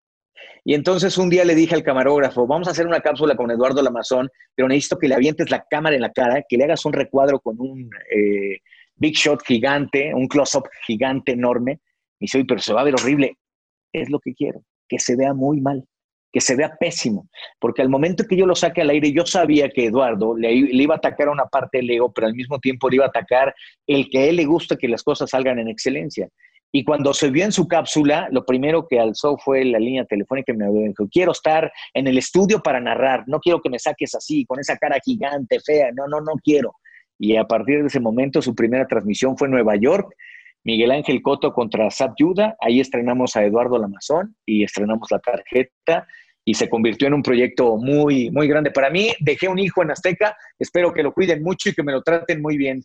Y 0.64 0.76
entonces 0.76 1.18
un 1.18 1.32
día 1.32 1.44
le 1.44 1.56
dije 1.56 1.74
al 1.74 1.82
camarógrafo, 1.82 2.46
vamos 2.46 2.68
a 2.68 2.72
hacer 2.72 2.86
una 2.86 3.02
cápsula 3.02 3.36
con 3.36 3.50
Eduardo 3.50 3.82
Lamazón, 3.82 4.30
pero 4.54 4.68
necesito 4.68 5.00
que 5.00 5.08
le 5.08 5.16
avientes 5.16 5.50
la 5.50 5.66
cámara 5.68 5.96
en 5.96 6.04
la 6.04 6.12
cara, 6.12 6.44
que 6.48 6.56
le 6.56 6.66
hagas 6.66 6.86
un 6.86 6.94
recuadro 6.94 7.40
con 7.40 7.60
un 7.60 7.90
eh, 8.16 8.60
big 9.02 9.16
shot 9.16 9.42
gigante, 9.44 10.14
un 10.14 10.28
close-up 10.28 10.70
gigante 10.86 11.34
enorme. 11.34 11.80
Y 12.20 12.26
dice, 12.26 12.46
pero 12.48 12.62
se 12.62 12.72
va 12.72 12.82
a 12.82 12.84
ver 12.86 12.94
horrible. 12.94 13.38
Es 13.92 14.10
lo 14.10 14.20
que 14.20 14.34
quiero, 14.34 14.64
que 14.88 15.00
se 15.00 15.16
vea 15.16 15.34
muy 15.34 15.60
mal, 15.60 15.84
que 16.32 16.40
se 16.40 16.56
vea 16.56 16.78
pésimo. 16.80 17.28
Porque 17.60 17.82
al 17.82 17.90
momento 17.90 18.26
que 18.26 18.38
yo 18.38 18.46
lo 18.46 18.56
saque 18.56 18.82
al 18.82 18.92
aire, 18.92 19.12
yo 19.12 19.26
sabía 19.26 19.70
que 19.70 19.86
Eduardo 19.86 20.38
le, 20.38 20.54
iba 20.54 20.96
a 20.96 20.98
atacar 20.98 21.28
a 21.28 21.32
una 21.32 21.48
parte 21.48 21.80
del 21.80 21.90
ego, 21.90 22.14
pero 22.14 22.28
al 22.28 22.36
mismo 22.36 22.60
tiempo 22.60 22.90
le 22.90 22.98
iba 22.98 23.06
a 23.06 23.10
atacar 23.10 23.54
el 23.88 24.08
que 24.10 24.20
a 24.20 24.26
él 24.26 24.36
le 24.36 24.46
gusta 24.46 24.78
que 24.78 24.88
las 24.88 25.04
cosas 25.04 25.32
salgan 25.32 25.58
en 25.60 25.68
excelencia. 25.68 26.30
Y 26.72 26.86
cuando 26.86 27.14
se 27.14 27.30
vio 27.32 27.44
en 27.44 27.52
su 27.52 27.68
cápsula, 27.68 28.30
lo 28.32 28.46
primero 28.46 28.88
que 28.88 28.98
alzó 28.98 29.38
fue 29.38 29.66
la 29.66 29.80
línea 29.80 30.06
telefónica 30.06 30.54
y 30.54 30.56
me 30.56 30.88
dijo, 30.88 31.06
quiero 31.12 31.34
estar 31.34 31.70
en 31.94 32.08
el 32.08 32.18
estudio 32.18 32.62
para 32.62 32.80
narrar, 32.80 33.24
no 33.28 33.40
quiero 33.40 33.62
que 33.62 33.70
me 33.70 33.78
saques 33.78 34.16
así, 34.16 34.46
con 34.46 34.58
esa 34.58 34.78
cara 34.78 34.98
gigante, 35.04 35.60
fea, 35.60 35.90
no, 35.94 36.08
no, 36.08 36.22
no 36.22 36.34
quiero. 36.42 36.76
Y 37.22 37.38
a 37.38 37.44
partir 37.44 37.82
de 37.82 37.88
ese 37.88 38.00
momento, 38.00 38.42
su 38.42 38.56
primera 38.56 38.88
transmisión 38.88 39.38
fue 39.38 39.48
en 39.48 39.52
Nueva 39.52 39.76
York, 39.76 40.12
Miguel 40.64 40.90
Ángel 40.90 41.22
Coto 41.22 41.54
contra 41.54 41.92
Sat 41.92 42.14
Yuda. 42.18 42.56
Ahí 42.60 42.80
estrenamos 42.80 43.36
a 43.36 43.46
Eduardo 43.46 43.78
Lamazón 43.78 44.36
y 44.44 44.64
estrenamos 44.64 45.08
la 45.12 45.20
tarjeta 45.20 46.08
y 46.44 46.56
se 46.56 46.68
convirtió 46.68 47.08
en 47.08 47.14
un 47.14 47.22
proyecto 47.22 47.78
muy, 47.78 48.32
muy 48.32 48.48
grande 48.48 48.72
para 48.72 48.90
mí. 48.90 49.14
Dejé 49.20 49.48
un 49.48 49.60
hijo 49.60 49.84
en 49.84 49.92
Azteca, 49.92 50.36
espero 50.58 50.92
que 50.92 51.04
lo 51.04 51.14
cuiden 51.14 51.44
mucho 51.44 51.70
y 51.70 51.74
que 51.74 51.84
me 51.84 51.92
lo 51.92 52.02
traten 52.02 52.42
muy 52.42 52.58
bien. 52.58 52.84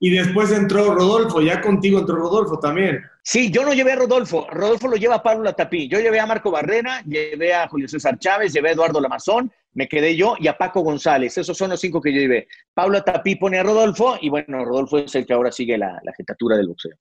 Y 0.00 0.08
después 0.08 0.50
entró 0.52 0.94
Rodolfo, 0.94 1.42
ya 1.42 1.60
contigo 1.60 1.98
entró 1.98 2.16
Rodolfo 2.16 2.58
también. 2.58 3.02
Sí, 3.22 3.50
yo 3.50 3.62
no 3.62 3.74
llevé 3.74 3.92
a 3.92 3.96
Rodolfo, 3.96 4.46
Rodolfo 4.50 4.88
lo 4.88 4.96
lleva 4.96 5.16
a 5.16 5.22
Pablo 5.22 5.44
Latapí. 5.44 5.86
Yo 5.86 6.00
llevé 6.00 6.18
a 6.18 6.24
Marco 6.24 6.50
Barrera, 6.50 7.02
llevé 7.02 7.52
a 7.52 7.68
Julio 7.68 7.88
César 7.88 8.18
Chávez, 8.18 8.54
llevé 8.54 8.70
a 8.70 8.72
Eduardo 8.72 9.02
Lamazón, 9.02 9.52
me 9.72 9.88
quedé 9.88 10.16
yo 10.16 10.34
y 10.38 10.48
a 10.48 10.56
Paco 10.56 10.80
González. 10.80 11.36
Esos 11.38 11.56
son 11.56 11.70
los 11.70 11.80
cinco 11.80 12.00
que 12.00 12.12
yo 12.12 12.20
llevé. 12.20 12.48
Pablo 12.74 12.94
Latapí 12.94 13.36
pone 13.36 13.58
a 13.58 13.62
Rodolfo 13.62 14.18
y 14.20 14.28
bueno, 14.28 14.64
Rodolfo 14.64 14.98
es 14.98 15.14
el 15.14 15.26
que 15.26 15.32
ahora 15.32 15.52
sigue 15.52 15.78
la, 15.78 16.00
la 16.02 16.12
jetatura 16.16 16.56
del 16.56 16.68
boxeo. 16.68 16.96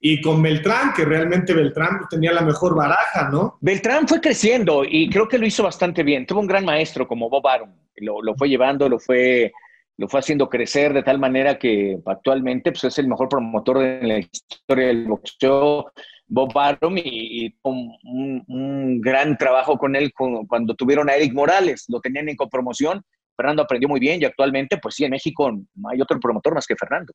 Y 0.00 0.20
con 0.20 0.42
Beltrán, 0.42 0.92
que 0.94 1.06
realmente 1.06 1.54
Beltrán 1.54 2.00
tenía 2.10 2.32
la 2.32 2.42
mejor 2.42 2.76
baraja, 2.76 3.30
¿no? 3.30 3.56
Beltrán 3.62 4.06
fue 4.06 4.20
creciendo 4.20 4.84
y 4.84 5.08
creo 5.08 5.26
que 5.26 5.38
lo 5.38 5.46
hizo 5.46 5.62
bastante 5.62 6.02
bien. 6.02 6.26
Tuvo 6.26 6.40
un 6.40 6.46
gran 6.46 6.66
maestro 6.66 7.08
como 7.08 7.30
Bob 7.30 7.46
Arum. 7.46 7.70
Lo, 7.96 8.20
lo 8.22 8.34
fue 8.34 8.48
llevando, 8.48 8.88
lo 8.88 8.98
fue 8.98 9.52
lo 9.98 10.08
fue 10.08 10.20
haciendo 10.20 10.48
crecer 10.48 10.92
de 10.92 11.02
tal 11.02 11.18
manera 11.18 11.58
que 11.58 11.98
actualmente 12.06 12.72
pues, 12.72 12.84
es 12.84 12.98
el 12.98 13.08
mejor 13.08 13.28
promotor 13.28 13.78
de 13.78 14.02
la 14.02 14.18
historia 14.18 14.86
del 14.88 15.06
boxeo, 15.06 15.92
Bob 16.32 16.50
Barum, 16.54 16.96
y, 16.96 17.54
un, 17.62 18.42
un, 18.48 19.00
gran 19.02 19.36
trabajo 19.36 19.76
con 19.76 19.94
él 19.94 20.12
cuando 20.48 20.74
tuvieron 20.74 21.10
a 21.10 21.14
Eric 21.14 21.34
Morales, 21.34 21.84
lo 21.88 22.00
tenían 22.00 22.26
en 22.30 22.36
copromoción, 22.36 23.04
Fernando 23.36 23.62
aprendió 23.62 23.86
muy 23.86 24.00
bien 24.00 24.20
y 24.20 24.24
actualmente, 24.24 24.78
pues 24.78 24.94
sí, 24.94 25.04
en 25.04 25.10
México 25.10 25.50
no 25.50 25.88
hay 25.90 26.00
otro 26.00 26.18
promotor 26.18 26.54
más 26.54 26.66
que 26.66 26.74
Fernando. 26.74 27.12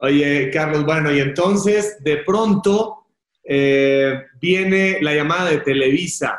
Oye, 0.00 0.50
Carlos, 0.50 0.86
bueno, 0.86 1.12
y 1.12 1.20
entonces 1.20 1.98
de 2.02 2.18
pronto 2.18 3.08
eh, 3.44 4.22
viene 4.40 4.98
la 5.02 5.14
llamada 5.14 5.50
de 5.50 5.58
Televisa 5.58 6.38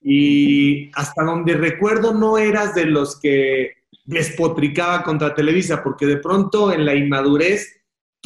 y 0.00 0.90
hasta 0.94 1.22
donde 1.22 1.54
recuerdo 1.54 2.14
no 2.14 2.38
eras 2.38 2.74
de 2.74 2.86
los 2.86 3.20
que 3.20 3.72
despotricaba 4.04 5.02
contra 5.02 5.34
Televisa, 5.34 5.82
porque 5.82 6.06
de 6.06 6.16
pronto 6.16 6.72
en 6.72 6.86
la 6.86 6.94
inmadurez 6.94 7.75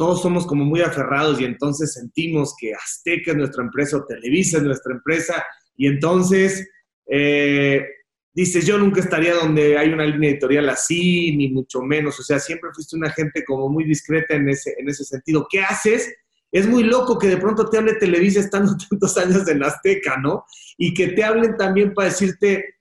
todos 0.01 0.23
somos 0.23 0.47
como 0.47 0.65
muy 0.65 0.81
aferrados 0.81 1.39
y 1.39 1.45
entonces 1.45 1.93
sentimos 1.93 2.55
que 2.59 2.73
Azteca 2.73 3.29
es 3.29 3.37
nuestra 3.37 3.63
empresa 3.63 3.97
o 3.97 4.03
Televisa 4.03 4.57
es 4.57 4.63
nuestra 4.63 4.95
empresa 4.95 5.45
y 5.77 5.85
entonces 5.85 6.67
eh, 7.05 7.85
dices, 8.33 8.65
yo 8.65 8.79
nunca 8.79 8.99
estaría 8.99 9.35
donde 9.35 9.77
hay 9.77 9.93
una 9.93 10.05
línea 10.05 10.31
editorial 10.31 10.69
así, 10.69 11.37
ni 11.37 11.49
mucho 11.49 11.83
menos, 11.83 12.19
o 12.19 12.23
sea, 12.23 12.39
siempre 12.39 12.71
fuiste 12.73 12.95
una 12.95 13.11
gente 13.11 13.43
como 13.45 13.69
muy 13.69 13.83
discreta 13.83 14.33
en 14.33 14.49
ese, 14.49 14.73
en 14.79 14.89
ese 14.89 15.03
sentido. 15.03 15.45
¿Qué 15.47 15.61
haces? 15.61 16.11
Es 16.51 16.65
muy 16.65 16.81
loco 16.81 17.19
que 17.19 17.27
de 17.27 17.37
pronto 17.37 17.69
te 17.69 17.77
hable 17.77 17.93
Televisa 17.93 18.39
estando 18.39 18.75
tantos 18.89 19.15
años 19.19 19.47
en 19.47 19.63
Azteca, 19.63 20.17
¿no? 20.17 20.45
Y 20.79 20.95
que 20.95 21.09
te 21.09 21.23
hablen 21.23 21.57
también 21.57 21.93
para 21.93 22.09
decirte, 22.09 22.79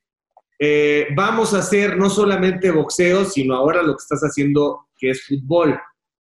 eh, 0.58 1.08
vamos 1.14 1.52
a 1.52 1.58
hacer 1.58 1.98
no 1.98 2.08
solamente 2.08 2.70
boxeo, 2.70 3.26
sino 3.26 3.56
ahora 3.56 3.82
lo 3.82 3.92
que 3.92 4.04
estás 4.04 4.22
haciendo, 4.22 4.88
que 4.96 5.10
es 5.10 5.26
fútbol. 5.26 5.78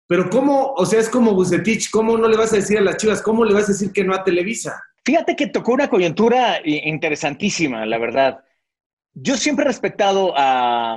Pero 0.07 0.29
¿cómo, 0.29 0.73
o 0.75 0.85
sea, 0.85 1.01
es 1.01 1.09
como 1.09 1.35
Bucetich, 1.35 1.91
¿cómo 1.91 2.19
no 2.19 2.29
le 2.29 2.37
vas 2.37 2.53
a 2.53 2.57
decir 2.57 2.79
a 2.79 2.83
las 2.83 2.97
chivas, 2.97 3.23
cómo 3.23 3.45
le 3.45 3.55
vas 3.55 3.65
a 3.65 3.73
decir 3.73 3.93
que 3.93 4.05
no 4.05 4.15
a 4.15 4.25
Televisa? 4.25 4.83
Fíjate 5.05 5.37
que 5.37 5.47
tocó 5.47 5.73
una 5.73 5.89
coyuntura 5.89 6.61
interesantísima, 6.65 7.87
la 7.87 7.99
verdad. 7.99 8.45
Yo 9.15 9.37
siempre 9.37 9.65
he 9.65 9.69
respetado 9.69 10.35
a, 10.37 10.95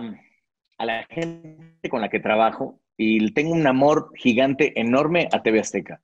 a 0.77 0.85
la 0.85 1.03
gente 1.09 1.89
con 1.89 2.01
la 2.01 2.09
que 2.09 2.19
trabajo 2.19 2.79
y 2.97 3.31
tengo 3.33 3.53
un 3.53 3.67
amor 3.67 4.11
gigante, 4.15 4.79
enorme 4.79 5.27
a 5.31 5.41
TV 5.41 5.59
Azteca. 5.59 6.01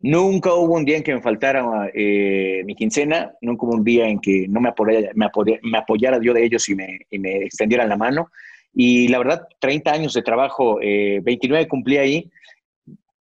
Nunca 0.00 0.52
hubo 0.52 0.74
un 0.74 0.84
día 0.84 0.98
en 0.98 1.02
que 1.02 1.14
me 1.14 1.22
faltara 1.22 1.90
eh, 1.94 2.62
mi 2.66 2.74
quincena, 2.74 3.32
nunca 3.40 3.64
hubo 3.64 3.74
un 3.74 3.84
día 3.84 4.06
en 4.06 4.20
que 4.20 4.46
no 4.48 4.60
me 4.60 4.68
apoyara, 4.68 5.10
me 5.14 5.30
me 5.62 5.78
apoyara 5.78 6.20
yo 6.20 6.34
de 6.34 6.44
ellos 6.44 6.68
y 6.68 6.74
me, 6.74 6.98
y 7.08 7.18
me, 7.18 7.36
extendieran 7.44 7.88
la 7.88 7.96
mano. 7.96 8.30
Y 8.74 9.08
la 9.08 9.18
verdad, 9.18 9.46
30 9.60 9.92
años 9.92 10.14
de 10.14 10.22
trabajo, 10.22 10.78
29 10.78 11.62
eh, 11.62 11.68
cumplí 11.68 11.96
ahí 11.96 12.30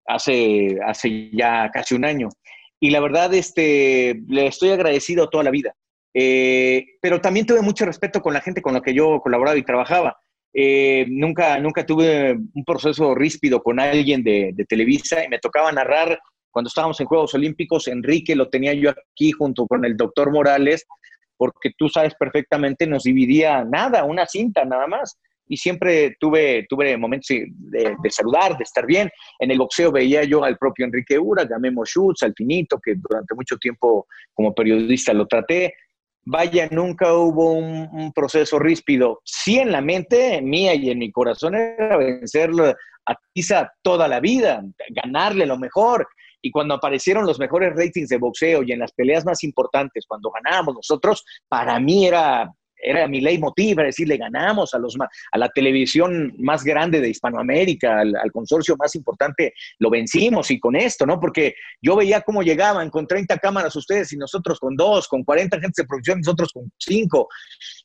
hace, 0.08 0.78
hace 0.86 1.30
ya 1.32 1.70
casi 1.72 1.96
un 1.96 2.06
año. 2.06 2.30
Y 2.80 2.90
la 2.90 3.00
verdad, 3.00 3.34
este, 3.34 4.22
le 4.28 4.48
estoy 4.48 4.70
agradecido 4.70 5.30
toda 5.30 5.44
la 5.44 5.52
vida. 5.52 5.76
Eh, 6.14 6.86
pero 7.02 7.22
también 7.22 7.46
tuve 7.46 7.62
mucho 7.62 7.86
respeto 7.86 8.22
con 8.22 8.34
la 8.34 8.42
gente 8.42 8.62
con 8.62 8.74
la 8.74 8.82
que 8.82 8.94
yo 8.94 9.20
colaboraba 9.22 9.58
y 9.58 9.64
trabajaba. 9.64 10.18
nunca, 11.08 11.60
nunca 11.60 11.86
tuve 11.86 12.34
un 12.34 12.66
proceso 12.66 13.14
ríspido 13.14 13.62
con 13.62 13.80
alguien 13.80 14.24
de, 14.24 14.52
de 14.54 14.66
Televisa 14.66 15.24
y 15.24 15.30
me 15.30 15.40
tocaba 15.40 15.72
narrar 15.72 16.20
cuando 16.56 16.70
estábamos 16.70 16.98
en 17.02 17.08
Juegos 17.08 17.34
Olímpicos, 17.34 17.90
Enrique 17.90 18.34
lo 18.34 18.48
tenía 18.48 18.74
yo 18.74 18.90
aquí 18.90 19.34
junto 19.34 19.68
con 19.68 19.84
el 19.84 19.98
doctor 19.98 20.32
Morales, 20.32 20.88
porque 21.36 21.72
tú 21.78 21.90
sabes 21.90 22.16
perfectamente, 22.16 22.88
nos 22.88 23.04
dividía 23.04 23.66
nada, 23.66 24.06
una 24.06 24.26
cinta 24.26 24.64
nada 24.64 24.88
más. 24.88 25.20
Y 25.48 25.58
siempre 25.58 26.16
tuve, 26.20 26.66
tuve 26.70 26.98
momentos 26.98 27.28
de, 27.30 27.96
saludar, 28.10 28.58
de 28.58 28.64
estar 28.64 28.86
bien. 28.86 29.10
En 29.40 29.52
el 29.52 29.58
boxeo 29.58 29.92
veía 29.92 30.24
yo 30.24 30.44
al 30.44 30.58
propio 30.58 30.86
Enrique 30.86 31.20
Ura, 31.20 31.44
a 31.44 31.60
Memo 31.60 31.84
al 31.84 32.34
Finito, 32.36 32.80
que 32.84 32.96
durante 32.96 33.36
mucho 33.36 33.58
tiempo 33.58 34.08
como 34.34 34.54
periodista 34.54 35.14
lo 35.14 35.28
traté. 35.28 35.74
Vaya, 36.24 36.68
nunca 36.72 37.14
hubo 37.14 37.54
un, 37.54 38.12
proceso 38.14 38.58
ríspido. 38.58 39.22
Sí 39.24 39.60
en 39.60 39.72
la 39.72 39.82
mente 39.82 40.42
mía 40.42 40.74
y 40.74 40.90
en 40.90 41.00
mi 41.00 41.12
corazón 41.12 41.56
era 41.56 41.98
vencerlo 41.98 42.66
a 43.08 43.16
Tiza 43.34 43.72
toda 43.84 44.08
la 44.08 44.20
vida, 44.20 44.64
ganarle 44.90 45.46
lo 45.46 45.60
mejor 45.60 46.08
y 46.46 46.52
cuando 46.52 46.76
aparecieron 46.76 47.26
los 47.26 47.40
mejores 47.40 47.76
ratings 47.76 48.10
de 48.10 48.20
boxeo 48.20 48.62
y 48.62 48.72
en 48.72 48.78
las 48.78 48.92
peleas 48.92 49.26
más 49.26 49.44
importantes, 49.44 50.06
cuando 50.08 50.30
ganábamos 50.30 50.76
nosotros, 50.76 51.26
para 51.48 51.80
mí 51.80 52.06
era 52.06 52.54
era 52.86 53.08
mi 53.08 53.22
leitmotiv, 53.22 53.80
era 53.80 53.88
decir, 53.88 54.08
le 54.08 54.18
ganamos 54.18 54.74
a, 54.74 54.80
los, 54.80 54.96
a 55.32 55.38
la 55.38 55.50
televisión 55.50 56.34
más 56.38 56.64
grande 56.64 57.02
de 57.02 57.10
Hispanoamérica, 57.10 58.00
al, 58.00 58.32
consorcio 58.32 58.76
más 58.78 58.96
importante, 58.96 59.54
lo 59.80 59.90
vencimos 59.90 60.52
y 60.52 60.60
con 60.60 60.76
esto, 60.76 61.06
¿no? 61.06 61.20
Porque 61.20 61.56
yo 61.82 61.96
veía 61.96 62.22
cómo 62.22 62.44
llegaban 62.44 62.90
con 62.90 63.08
30 63.08 63.38
cámaras 63.40 63.76
ustedes 63.76 64.12
y 64.14 64.18
nosotros 64.18 64.60
con 64.60 64.76
dos, 64.76 65.08
con 65.08 65.24
40 65.24 65.58
agentes 65.58 65.84
de 65.84 65.88
producción, 65.88 66.20
nosotros 66.20 66.52
con 66.54 66.72
cinco. 66.78 67.28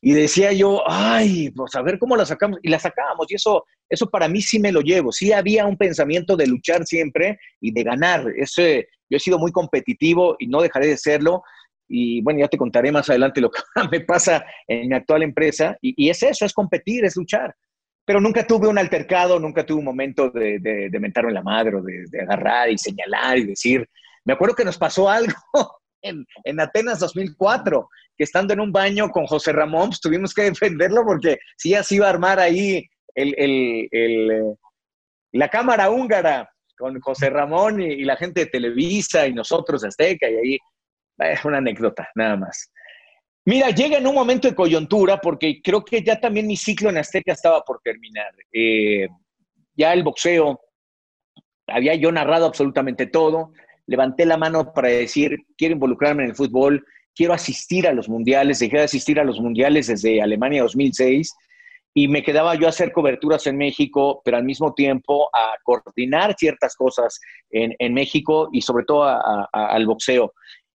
Y 0.01 0.13
decía 0.13 0.51
yo, 0.53 0.83
ay, 0.87 1.51
pues 1.51 1.75
a 1.75 1.81
ver 1.81 1.97
cómo 1.97 2.15
la 2.15 2.25
sacamos. 2.25 2.59
Y 2.61 2.69
la 2.69 2.79
sacábamos 2.79 3.25
y 3.29 3.35
eso, 3.35 3.65
eso 3.89 4.09
para 4.09 4.27
mí 4.27 4.41
sí 4.41 4.59
me 4.59 4.71
lo 4.71 4.81
llevo. 4.81 5.11
Sí 5.11 5.31
había 5.31 5.65
un 5.65 5.77
pensamiento 5.77 6.35
de 6.35 6.47
luchar 6.47 6.85
siempre 6.85 7.39
y 7.59 7.71
de 7.71 7.83
ganar. 7.83 8.25
Ese, 8.35 8.87
yo 9.09 9.17
he 9.17 9.19
sido 9.19 9.39
muy 9.39 9.51
competitivo 9.51 10.35
y 10.39 10.47
no 10.47 10.61
dejaré 10.61 10.87
de 10.87 10.97
serlo 10.97 11.43
y 11.91 12.21
bueno, 12.21 12.39
ya 12.39 12.47
te 12.47 12.57
contaré 12.57 12.91
más 12.91 13.09
adelante 13.09 13.41
lo 13.41 13.51
que 13.51 13.61
me 13.91 13.99
pasa 13.99 14.45
en 14.65 14.87
mi 14.87 14.95
actual 14.95 15.23
empresa. 15.23 15.77
Y, 15.81 16.09
es 16.09 16.23
eso, 16.23 16.45
es 16.45 16.53
competir, 16.53 17.03
es 17.03 17.17
luchar. 17.17 17.53
Pero 18.05 18.21
nunca 18.21 18.47
tuve 18.47 18.67
un 18.67 18.77
altercado, 18.77 19.39
nunca 19.39 19.65
tuve 19.65 19.79
un 19.79 19.85
momento 19.85 20.29
de, 20.29 20.59
de, 20.59 20.89
de 20.89 20.99
mentarme 20.99 21.29
en 21.29 21.35
la 21.35 21.43
madre 21.43 21.75
o 21.75 21.81
de, 21.81 22.05
de, 22.09 22.21
agarrar 22.21 22.69
y 22.69 22.77
señalar 22.77 23.37
y 23.37 23.45
decir. 23.45 23.87
Me 24.23 24.33
acuerdo 24.33 24.55
que 24.55 24.65
nos 24.65 24.77
pasó 24.77 25.09
algo 25.09 25.33
en, 26.01 26.25
en, 26.45 26.59
Atenas 26.61 26.99
2004, 26.99 27.89
que 28.17 28.23
estando 28.23 28.53
en 28.53 28.61
un 28.61 28.71
baño 28.71 29.09
con 29.09 29.25
José 29.25 29.51
Ramón, 29.51 29.89
pues, 29.89 29.99
tuvimos 29.99 30.33
que 30.33 30.43
defenderlo 30.43 31.03
porque 31.05 31.39
sí, 31.57 31.75
así 31.75 31.95
iba 31.95 32.07
a 32.07 32.11
armar 32.11 32.39
ahí 32.39 32.85
el, 33.15 33.35
el, 33.37 33.87
el, 33.91 34.55
la 35.33 35.49
cámara 35.49 35.89
húngara 35.89 36.49
con 36.77 36.99
José 37.01 37.29
Ramón 37.29 37.81
y, 37.81 37.85
y, 37.85 38.05
la 38.05 38.15
gente 38.15 38.45
de 38.45 38.51
Televisa 38.51 39.27
y 39.27 39.33
nosotros, 39.33 39.83
Azteca, 39.83 40.29
y 40.29 40.35
ahí 40.35 40.57
es 41.29 41.45
una 41.45 41.57
anécdota, 41.57 42.09
nada 42.15 42.37
más. 42.37 42.71
Mira, 43.45 43.69
llega 43.71 43.97
en 43.97 44.05
un 44.05 44.13
momento 44.13 44.47
de 44.47 44.55
coyuntura 44.55 45.19
porque 45.19 45.61
creo 45.63 45.83
que 45.83 46.03
ya 46.03 46.19
también 46.19 46.45
mi 46.47 46.55
ciclo 46.55 46.89
en 46.89 46.97
Azteca 46.97 47.33
estaba 47.33 47.61
por 47.61 47.81
terminar. 47.83 48.31
Eh, 48.53 49.07
ya 49.75 49.93
el 49.93 50.03
boxeo, 50.03 50.59
había 51.67 51.95
yo 51.95 52.11
narrado 52.11 52.45
absolutamente 52.45 53.07
todo, 53.07 53.51
levanté 53.87 54.25
la 54.25 54.37
mano 54.37 54.73
para 54.73 54.89
decir, 54.89 55.37
quiero 55.57 55.73
involucrarme 55.73 56.23
en 56.23 56.29
el 56.29 56.35
fútbol, 56.35 56.85
quiero 57.15 57.33
asistir 57.33 57.87
a 57.87 57.93
los 57.93 58.07
mundiales, 58.07 58.59
dejé 58.59 58.77
de 58.77 58.83
asistir 58.83 59.19
a 59.19 59.23
los 59.23 59.39
mundiales 59.39 59.87
desde 59.87 60.21
Alemania 60.21 60.61
2006 60.61 61.33
y 61.93 62.07
me 62.07 62.23
quedaba 62.23 62.55
yo 62.55 62.67
a 62.67 62.69
hacer 62.69 62.91
coberturas 62.91 63.47
en 63.47 63.57
México, 63.57 64.21
pero 64.23 64.37
al 64.37 64.43
mismo 64.43 64.73
tiempo 64.73 65.29
a 65.33 65.55
coordinar 65.63 66.35
ciertas 66.37 66.75
cosas 66.75 67.19
en, 67.49 67.75
en 67.79 67.93
México 67.93 68.49
y 68.53 68.61
sobre 68.61 68.85
todo 68.85 69.03
a, 69.03 69.49
a, 69.51 69.65
al 69.67 69.85
boxeo. 69.85 70.33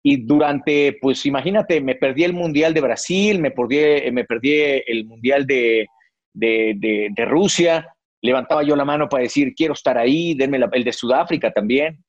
Y 0.07 0.19
durante, 0.27 0.99
pues 1.01 1.25
imagínate, 1.25 1.81
me 1.81 1.95
perdí 1.95 2.25
el 2.25 2.35
Mundial 2.35 2.75
de 2.75 2.83
Brasil, 2.83 3.41
me 3.41 3.51
perdí, 3.51 4.11
me 4.13 4.25
perdí 4.25 4.53
el 4.87 5.07
Mundial 5.07 5.47
de, 5.47 5.87
de, 6.35 7.11
de, 7.11 7.25
Rusia, 7.25 7.89
levantaba 8.21 8.63
yo 8.63 8.77
la 8.77 8.85
mano 8.85 9.09
para 9.09 9.23
decir, 9.23 9.55
quiero 9.55 9.73
estar 9.73 9.97
ahí, 9.97 10.35
denme 10.35 10.61
el 10.73 10.85
de 10.85 10.93
Sudáfrica 10.93 11.51
también. 11.53 12.05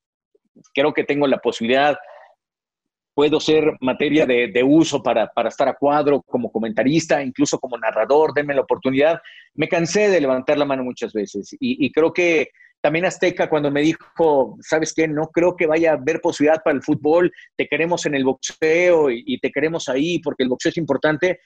Creo 0.74 0.94
que 0.94 1.06
tengo 1.06 1.26
la 1.26 1.38
posibilidad, 1.38 1.98
puedo 3.14 3.40
ser 3.40 3.78
materia 3.80 4.26
de, 4.26 4.50
de 4.50 4.62
uso 4.62 5.02
para, 5.02 5.28
para, 5.28 5.48
estar 5.48 5.70
a 5.70 5.76
cuadro 5.76 6.22
como 6.22 6.52
comentarista, 6.52 7.24
incluso 7.24 7.58
como 7.60 7.78
narrador, 7.78 8.34
denme 8.34 8.56
la 8.56 8.62
oportunidad. 8.62 9.22
Me 9.54 9.70
cansé 9.70 10.10
de 10.10 10.20
levantar 10.20 10.58
la 10.58 10.66
mano 10.66 10.84
muchas 10.84 11.14
veces 11.14 11.54
y, 11.54 11.86
y 11.86 11.92
creo 11.94 12.12
que 12.12 12.50
también 12.86 13.06
Azteca 13.06 13.50
cuando 13.50 13.72
me 13.72 13.82
dijo, 13.82 14.58
¿sabes 14.62 14.94
qué? 14.94 15.08
No 15.08 15.32
creo 15.34 15.56
que 15.56 15.66
vaya 15.66 15.90
a 15.90 15.94
haber 15.96 16.22
posibilidad 16.22 16.62
para 16.64 16.76
el 16.76 16.84
fútbol, 16.84 17.32
te 17.58 17.68
queremos 17.68 18.06
en 18.06 18.14
el 18.14 18.24
boxeo 18.24 19.10
y, 19.10 19.40
te 19.40 19.50
queremos 19.50 19.90
ahí 19.90 20.20
porque 20.20 20.44
el 20.44 20.50
boxeo 20.50 20.70
es 20.70 20.78
importante. 20.78 21.40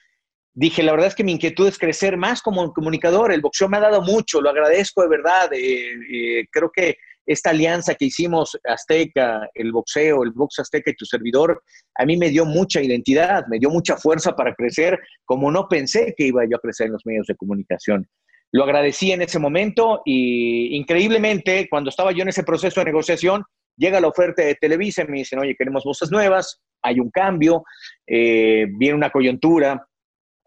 dije, 0.52 0.82
la 0.82 0.92
verdad 0.92 1.06
es 1.06 1.14
que 1.14 1.24
mi 1.24 1.32
inquietud 1.32 1.66
es 1.66 1.78
crecer 1.78 2.18
más 2.18 2.42
como 2.42 2.74
comunicador. 2.74 3.32
El 3.32 3.40
boxeo 3.40 3.70
me 3.70 3.78
ha 3.78 3.80
dado 3.80 4.02
mucho, 4.02 4.42
lo 4.42 4.50
agradezco 4.50 5.00
de 5.00 5.08
verdad. 5.08 5.50
Eh, 5.54 5.94
eh, 6.12 6.46
creo 6.52 6.70
que 6.70 6.98
esta 7.24 7.48
alianza 7.48 7.94
que 7.94 8.04
hicimos 8.04 8.58
Azteca, 8.64 9.48
el 9.54 9.72
boxeo, 9.72 10.22
el 10.22 10.32
box 10.32 10.58
Azteca 10.58 10.90
y 10.90 10.94
tu 10.94 11.06
servidor, 11.06 11.62
a 11.94 12.04
mí 12.04 12.18
me 12.18 12.28
dio 12.28 12.44
mucha 12.44 12.82
identidad, 12.82 13.46
me 13.48 13.58
dio 13.58 13.70
mucha 13.70 13.96
fuerza 13.96 14.36
para 14.36 14.54
crecer, 14.54 14.98
como 15.24 15.50
no 15.50 15.68
pensé 15.68 16.12
que 16.18 16.26
iba 16.26 16.44
yo 16.44 16.58
a 16.58 16.60
crecer 16.60 16.88
en 16.88 16.92
los 16.92 17.06
medios 17.06 17.26
de 17.28 17.36
comunicación. 17.36 18.06
Lo 18.52 18.64
agradecí 18.64 19.12
en 19.12 19.22
ese 19.22 19.38
momento 19.38 20.02
y 20.04 20.76
increíblemente, 20.76 21.68
cuando 21.68 21.90
estaba 21.90 22.12
yo 22.12 22.22
en 22.22 22.28
ese 22.28 22.42
proceso 22.42 22.80
de 22.80 22.86
negociación, 22.86 23.44
llega 23.76 24.00
la 24.00 24.08
oferta 24.08 24.42
de 24.42 24.56
Televisa 24.56 25.02
y 25.02 25.08
me 25.08 25.18
dicen, 25.18 25.38
oye, 25.38 25.54
queremos 25.56 25.84
voces 25.84 26.10
nuevas, 26.10 26.60
hay 26.82 26.98
un 27.00 27.10
cambio, 27.10 27.64
eh, 28.06 28.66
viene 28.68 28.96
una 28.96 29.10
coyuntura 29.10 29.86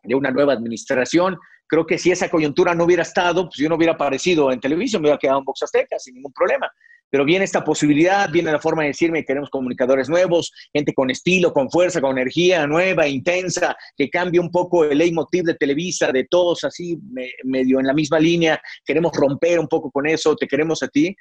de 0.03 0.15
una 0.15 0.31
nueva 0.31 0.53
administración. 0.53 1.37
Creo 1.67 1.85
que 1.85 1.97
si 1.97 2.11
esa 2.11 2.29
coyuntura 2.29 2.75
no 2.75 2.83
hubiera 2.83 3.03
estado, 3.03 3.45
pues 3.45 3.57
yo 3.57 3.69
no 3.69 3.75
hubiera 3.75 3.93
aparecido 3.93 4.51
en 4.51 4.59
televisión, 4.59 5.01
me 5.01 5.07
hubiera 5.07 5.19
quedado 5.19 5.39
en 5.39 5.45
Box 5.45 5.63
Azteca 5.63 5.97
sin 5.97 6.15
ningún 6.15 6.33
problema. 6.33 6.69
Pero 7.13 7.25
viene 7.25 7.45
esta 7.45 7.63
posibilidad, 7.63 8.27
viene 8.31 8.51
la 8.51 8.59
forma 8.59 8.81
de 8.81 8.87
decirme, 8.87 9.23
queremos 9.23 9.51
comunicadores 9.51 10.09
nuevos, 10.09 10.51
gente 10.73 10.95
con 10.95 11.11
estilo, 11.11 11.53
con 11.53 11.69
fuerza, 11.69 12.01
con 12.01 12.17
energía 12.17 12.65
nueva, 12.65 13.07
intensa, 13.07 13.75
que 13.95 14.09
cambie 14.09 14.39
un 14.39 14.49
poco 14.49 14.83
el 14.83 14.97
leitmotiv 14.97 15.43
de 15.43 15.53
Televisa, 15.53 16.11
de 16.11 16.23
todos 16.23 16.63
así, 16.63 16.97
medio 17.43 17.79
en 17.79 17.85
la 17.85 17.93
misma 17.93 18.19
línea. 18.19 18.59
Queremos 18.83 19.11
romper 19.15 19.59
un 19.59 19.67
poco 19.67 19.91
con 19.91 20.07
eso, 20.07 20.35
te 20.35 20.47
queremos 20.47 20.81
a 20.81 20.87
ti 20.87 21.15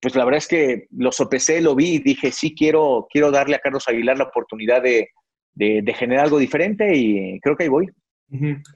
pues 0.00 0.14
la 0.16 0.24
verdad 0.24 0.38
es 0.38 0.48
que 0.48 0.86
lo 0.90 1.10
sopesé, 1.10 1.60
lo 1.60 1.74
vi 1.76 1.94
y 1.94 1.98
dije, 1.98 2.30
sí, 2.30 2.54
quiero, 2.54 3.06
quiero 3.08 3.30
darle 3.30 3.56
a 3.56 3.60
Carlos 3.60 3.88
Aguilar 3.88 4.18
la 4.18 4.24
oportunidad 4.24 4.82
de, 4.82 5.10
de, 5.54 5.94
generar 5.94 6.24
algo 6.24 6.38
diferente 6.38 6.96
y 6.96 7.38
creo 7.40 7.56
que 7.56 7.64
ahí 7.64 7.68
voy. 7.68 7.88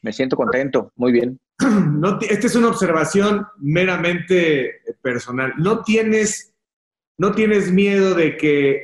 Me 0.02 0.12
siento 0.12 0.36
contento, 0.36 0.92
muy 0.96 1.12
bien. 1.12 1.40
No, 1.96 2.18
esta 2.20 2.46
es 2.46 2.54
una 2.54 2.68
observación 2.68 3.46
meramente 3.59 4.82
personal. 5.00 5.54
¿No 5.57 5.82
tienes, 5.82 6.54
¿No 7.16 7.32
tienes 7.32 7.72
miedo 7.72 8.14
de 8.14 8.36
que 8.36 8.82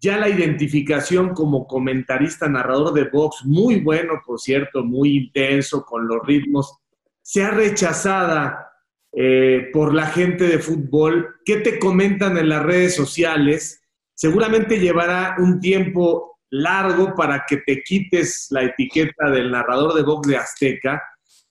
ya 0.00 0.16
la 0.16 0.28
identificación 0.28 1.30
como 1.34 1.66
comentarista, 1.66 2.48
narrador 2.48 2.94
de 2.94 3.04
box, 3.04 3.44
muy 3.44 3.80
bueno, 3.80 4.14
por 4.24 4.40
cierto, 4.40 4.82
muy 4.82 5.16
intenso, 5.16 5.84
con 5.84 6.06
los 6.06 6.26
ritmos, 6.26 6.78
sea 7.22 7.50
rechazada 7.50 8.70
eh, 9.12 9.68
por 9.72 9.94
la 9.94 10.06
gente 10.06 10.44
de 10.44 10.58
fútbol? 10.58 11.36
¿Qué 11.44 11.58
te 11.58 11.78
comentan 11.78 12.38
en 12.38 12.48
las 12.48 12.62
redes 12.62 12.94
sociales? 12.94 13.82
Seguramente 14.14 14.78
llevará 14.78 15.36
un 15.38 15.60
tiempo 15.60 16.33
largo 16.54 17.14
para 17.16 17.44
que 17.48 17.58
te 17.58 17.82
quites 17.82 18.46
la 18.50 18.62
etiqueta 18.62 19.28
del 19.30 19.50
narrador 19.50 19.92
de 19.94 20.02
box 20.02 20.28
de 20.28 20.36
Azteca 20.36 21.02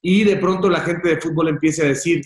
y 0.01 0.24
de 0.24 0.38
pronto 0.38 0.70
la 0.70 0.80
gente 0.80 1.10
de 1.10 1.20
fútbol 1.20 1.49
empiece 1.49 1.84
a 1.84 1.89
decir, 1.89 2.22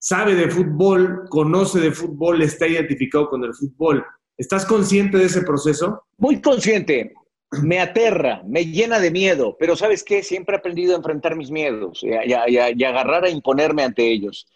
sabe 0.00 0.34
de 0.34 0.50
fútbol, 0.50 1.24
conoce 1.28 1.78
de 1.78 1.92
fútbol, 1.92 2.42
está 2.42 2.66
identificado 2.66 3.28
con 3.28 3.44
el 3.44 3.54
fútbol. 3.54 4.04
¿Estás 4.36 4.66
consciente 4.66 5.18
de 5.18 5.26
ese 5.26 5.42
proceso? 5.42 6.02
Muy 6.16 6.40
consciente. 6.40 7.14
Me 7.62 7.78
aterra, 7.78 8.42
me 8.46 8.66
llena 8.66 8.98
de 8.98 9.10
miedo, 9.10 9.56
pero 9.58 9.76
¿sabes 9.76 10.02
qué? 10.02 10.22
Siempre 10.22 10.56
he 10.56 10.58
aprendido 10.58 10.94
a 10.94 10.98
enfrentar 10.98 11.36
mis 11.36 11.50
miedos 11.50 12.02
y 12.02 12.12
a, 12.12 12.88
agarrar 12.88 13.24
a 13.24 13.30
imponerme 13.30 13.84
ante 13.84 14.10
ellos. 14.10 14.46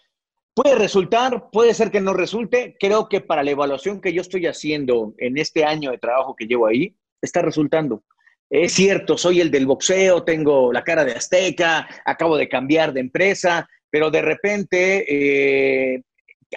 Puede 0.54 0.74
resultar, 0.74 1.48
puede 1.50 1.74
ser 1.74 1.90
que 1.90 2.00
no 2.00 2.12
resulte. 2.12 2.76
Creo 2.78 3.08
que 3.08 3.20
para 3.20 3.44
la 3.44 3.52
evaluación 3.52 4.00
que 4.00 4.12
yo 4.12 4.20
estoy 4.20 4.46
haciendo 4.46 5.14
en 5.18 5.38
este 5.38 5.64
año 5.64 5.92
de 5.92 5.98
trabajo 5.98 6.36
que 6.36 6.46
llevo 6.46 6.66
ahí, 6.66 6.96
está 7.22 7.42
resultando. 7.42 8.02
Es 8.50 8.74
cierto, 8.74 9.16
soy 9.16 9.40
el 9.40 9.50
del 9.50 9.66
boxeo, 9.66 10.24
tengo 10.24 10.72
la 10.72 10.84
cara 10.84 11.04
de 11.04 11.12
azteca, 11.12 11.88
acabo 12.04 12.36
de 12.36 12.48
cambiar 12.48 12.92
de 12.92 13.00
empresa, 13.00 13.66
pero 13.88 14.10
de 14.10 14.20
repente 14.20 15.04
eh, 15.94 16.02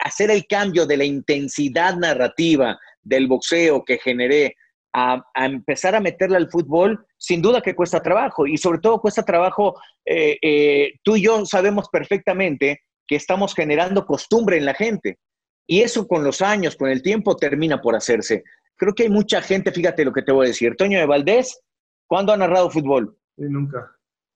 hacer 0.01 0.30
el 0.30 0.45
cambio 0.45 0.86
de 0.86 0.97
la 0.97 1.05
intensidad 1.05 1.95
narrativa 1.95 2.78
del 3.01 3.28
boxeo 3.28 3.86
que 3.86 3.97
generé 3.97 4.55
a, 4.93 5.24
empezar 5.36 5.95
a 5.95 5.99
meterla 5.99 6.38
al 6.38 6.49
fútbol, 6.49 7.05
sin 7.18 7.41
duda 7.41 7.61
que 7.61 7.76
cuesta 7.76 8.01
trabajo 8.01 8.47
y 8.47 8.57
sobre 8.57 8.80
todo 8.80 9.01
cuesta 9.01 9.24
trabajo, 9.24 9.80
eh, 10.05 10.38
eh, 10.41 10.93
tú 11.03 11.16
y 11.16 11.24
yo 11.24 11.45
sabemos 11.45 11.89
perfectamente 11.89 12.82
que 13.07 13.16
estamos 13.16 13.53
generando 13.53 14.05
costumbre 14.05 14.57
en 14.57 14.66
la 14.66 14.74
gente 14.74 15.20
y 15.68 15.82
eso 15.82 16.07
con 16.07 16.24
los 16.24 16.41
años, 16.41 16.76
con 16.76 16.89
el 16.89 17.01
tiempo 17.01 17.36
termina 17.36 17.82
por 17.82 17.95
hacerse 17.95 18.43
creo 18.76 18.93
que 18.93 19.03
hay 19.03 19.09
mucha 19.09 19.41
gente, 19.41 19.71
fíjate 19.71 20.05
lo 20.05 20.13
que 20.13 20.21
te 20.21 20.32
voy 20.32 20.45
a 20.45 20.49
decir. 20.49 20.76
Toño 20.76 20.99
de 20.99 21.05
Valdés, 21.05 21.61
¿cuándo 22.07 22.34
ha 22.34 22.38
narrado 22.38 22.69
fútbol? 22.69 23.17
nunca. 23.38 23.91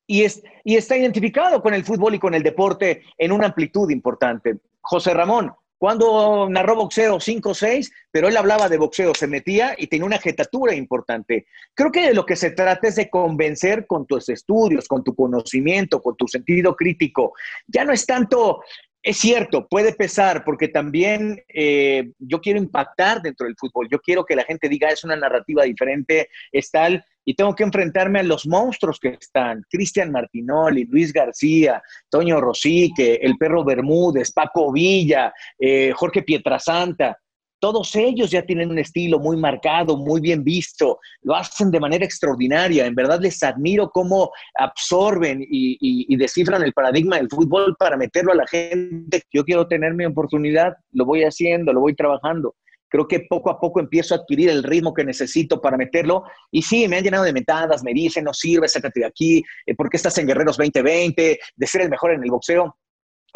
Y, 0.07 0.23
es, 0.23 0.41
y 0.63 0.75
está 0.75 0.97
identificado 0.97 1.61
con 1.61 1.73
el 1.73 1.85
fútbol 1.85 2.15
y 2.15 2.19
con 2.19 2.33
el 2.33 2.43
deporte 2.43 3.03
en 3.17 3.31
una 3.31 3.47
amplitud 3.47 3.89
importante. 3.91 4.57
José 4.81 5.13
Ramón, 5.13 5.53
¿cuándo 5.77 6.49
narró 6.49 6.75
boxeo? 6.75 7.19
Cinco 7.19 7.51
o 7.51 7.53
seis, 7.53 7.91
pero 8.11 8.27
él 8.27 8.35
hablaba 8.35 8.67
de 8.67 8.79
boxeo, 8.79 9.13
se 9.13 9.27
metía 9.27 9.75
y 9.77 9.85
tenía 9.87 10.07
una 10.07 10.17
jetatura 10.17 10.73
importante. 10.73 11.45
Creo 11.75 11.91
que 11.91 12.07
de 12.07 12.13
lo 12.15 12.25
que 12.25 12.35
se 12.35 12.51
trata 12.51 12.87
es 12.87 12.95
de 12.95 13.09
convencer 13.09 13.85
con 13.85 14.07
tus 14.07 14.29
estudios, 14.29 14.87
con 14.87 15.03
tu 15.03 15.15
conocimiento, 15.15 16.01
con 16.01 16.17
tu 16.17 16.27
sentido 16.27 16.75
crítico. 16.75 17.33
Ya 17.67 17.85
no 17.85 17.93
es 17.93 18.05
tanto 18.07 18.61
es 19.01 19.17
cierto, 19.17 19.67
puede 19.67 19.93
pesar, 19.93 20.43
porque 20.43 20.67
también 20.67 21.41
eh, 21.47 22.11
yo 22.19 22.41
quiero 22.41 22.59
impactar 22.59 23.21
dentro 23.21 23.45
del 23.47 23.55
fútbol. 23.57 23.87
Yo 23.89 23.99
quiero 23.99 24.25
que 24.25 24.35
la 24.35 24.43
gente 24.43 24.67
diga 24.67 24.89
es 24.89 25.03
una 25.03 25.15
narrativa 25.15 25.63
diferente, 25.63 26.29
es 26.51 26.69
tal, 26.69 27.03
y 27.23 27.33
tengo 27.33 27.55
que 27.55 27.63
enfrentarme 27.63 28.19
a 28.19 28.23
los 28.23 28.45
monstruos 28.45 28.99
que 28.99 29.17
están: 29.19 29.63
Cristian 29.69 30.11
Martinoli, 30.11 30.83
Luis 30.85 31.13
García, 31.13 31.81
Toño 32.09 32.41
Rosique, 32.41 33.19
el 33.21 33.37
perro 33.37 33.63
Bermúdez, 33.63 34.31
Paco 34.31 34.71
Villa, 34.71 35.33
eh, 35.57 35.91
Jorge 35.95 36.23
Pietrasanta. 36.23 37.17
Todos 37.59 37.95
ellos 37.95 38.31
ya 38.31 38.41
tienen 38.43 38.71
un 38.71 38.79
estilo 38.79 39.19
muy 39.19 39.35
marcado, 39.37 39.97
muy 39.97 40.21
bien 40.21 40.43
visto, 40.43 40.99
lo 41.21 41.35
hacen 41.35 41.71
de 41.71 41.79
manera 41.79 42.05
extraordinaria. 42.05 42.85
En 42.85 42.95
verdad 42.95 43.19
les 43.19 43.43
admiro 43.43 43.89
cómo 43.89 44.31
absorben 44.57 45.45
y, 45.49 46.15
descifran 46.15 46.63
el 46.63 46.73
paradigma 46.73 47.17
del 47.17 47.29
fútbol 47.29 47.75
para 47.77 47.97
meterlo 47.97 48.31
a 48.31 48.35
la 48.35 48.47
gente. 48.47 49.23
Yo 49.31 49.43
quiero 49.43 49.67
tener 49.67 49.93
mi 49.93 50.05
oportunidad, 50.05 50.73
lo 50.91 51.05
voy 51.05 51.23
haciendo, 51.23 51.73
lo 51.73 51.81
voy 51.81 51.95
trabajando 51.95 52.55
creo 52.91 53.07
que 53.07 53.19
poco 53.29 53.51
a 53.51 53.59
poco 53.59 53.79
empiezo 53.79 54.15
a 54.15 54.17
adquirir 54.17 54.49
el 54.49 54.63
ritmo 54.63 54.95
que 54.95 55.03
necesito 55.03 55.61
para 55.61 55.77
meterlo. 55.77 56.23
Y 56.49 56.63
sí, 56.63 56.87
me 56.87 56.97
han 56.97 57.03
llenado 57.03 57.23
de 57.23 57.33
metadas, 57.33 57.83
me 57.83 57.93
dicen, 57.93 58.23
no 58.23 58.33
sirve, 58.33 58.67
sácate 58.67 59.01
de 59.01 59.05
aquí, 59.05 59.43
eh, 59.67 59.75
¿por 59.75 59.91
qué 59.91 59.97
estás 59.97 60.17
en 60.17 60.25
Guerreros 60.25 60.57
2020? 60.57 61.39
De 61.55 61.67
ser 61.67 61.81
el 61.81 61.89
mejor 61.91 62.13
en 62.13 62.23
el 62.23 62.31
boxeo 62.31 62.75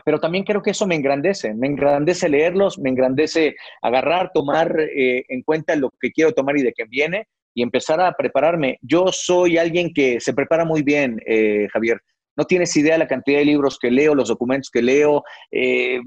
pero 0.05 0.19
también 0.19 0.43
creo 0.43 0.61
que 0.61 0.71
eso 0.71 0.87
me 0.87 0.95
engrandece, 0.95 1.53
me 1.53 1.67
engrandece 1.67 2.29
leerlos, 2.29 2.79
me 2.79 2.89
engrandece 2.89 3.55
agarrar, 3.81 4.31
tomar 4.33 4.79
eh, 4.79 5.23
en 5.29 5.41
cuenta 5.43 5.75
lo 5.75 5.91
que 5.99 6.11
quiero 6.11 6.31
tomar 6.31 6.57
y 6.57 6.63
de 6.63 6.73
qué 6.73 6.85
viene 6.85 7.27
y 7.53 7.61
empezar 7.61 8.01
a 8.01 8.13
prepararme. 8.13 8.77
Yo 8.81 9.07
soy 9.11 9.57
alguien 9.57 9.93
que 9.93 10.19
se 10.19 10.33
prepara 10.33 10.65
muy 10.65 10.81
bien, 10.81 11.21
eh, 11.25 11.67
Javier. 11.71 12.01
No 12.35 12.45
tienes 12.45 12.75
idea 12.75 12.97
la 12.97 13.07
cantidad 13.07 13.37
de 13.37 13.45
libros 13.45 13.77
que 13.77 13.91
leo, 13.91 14.15
los 14.15 14.29
documentos 14.29 14.71
que 14.71 14.81
leo. 14.81 15.23
Eh, 15.51 15.99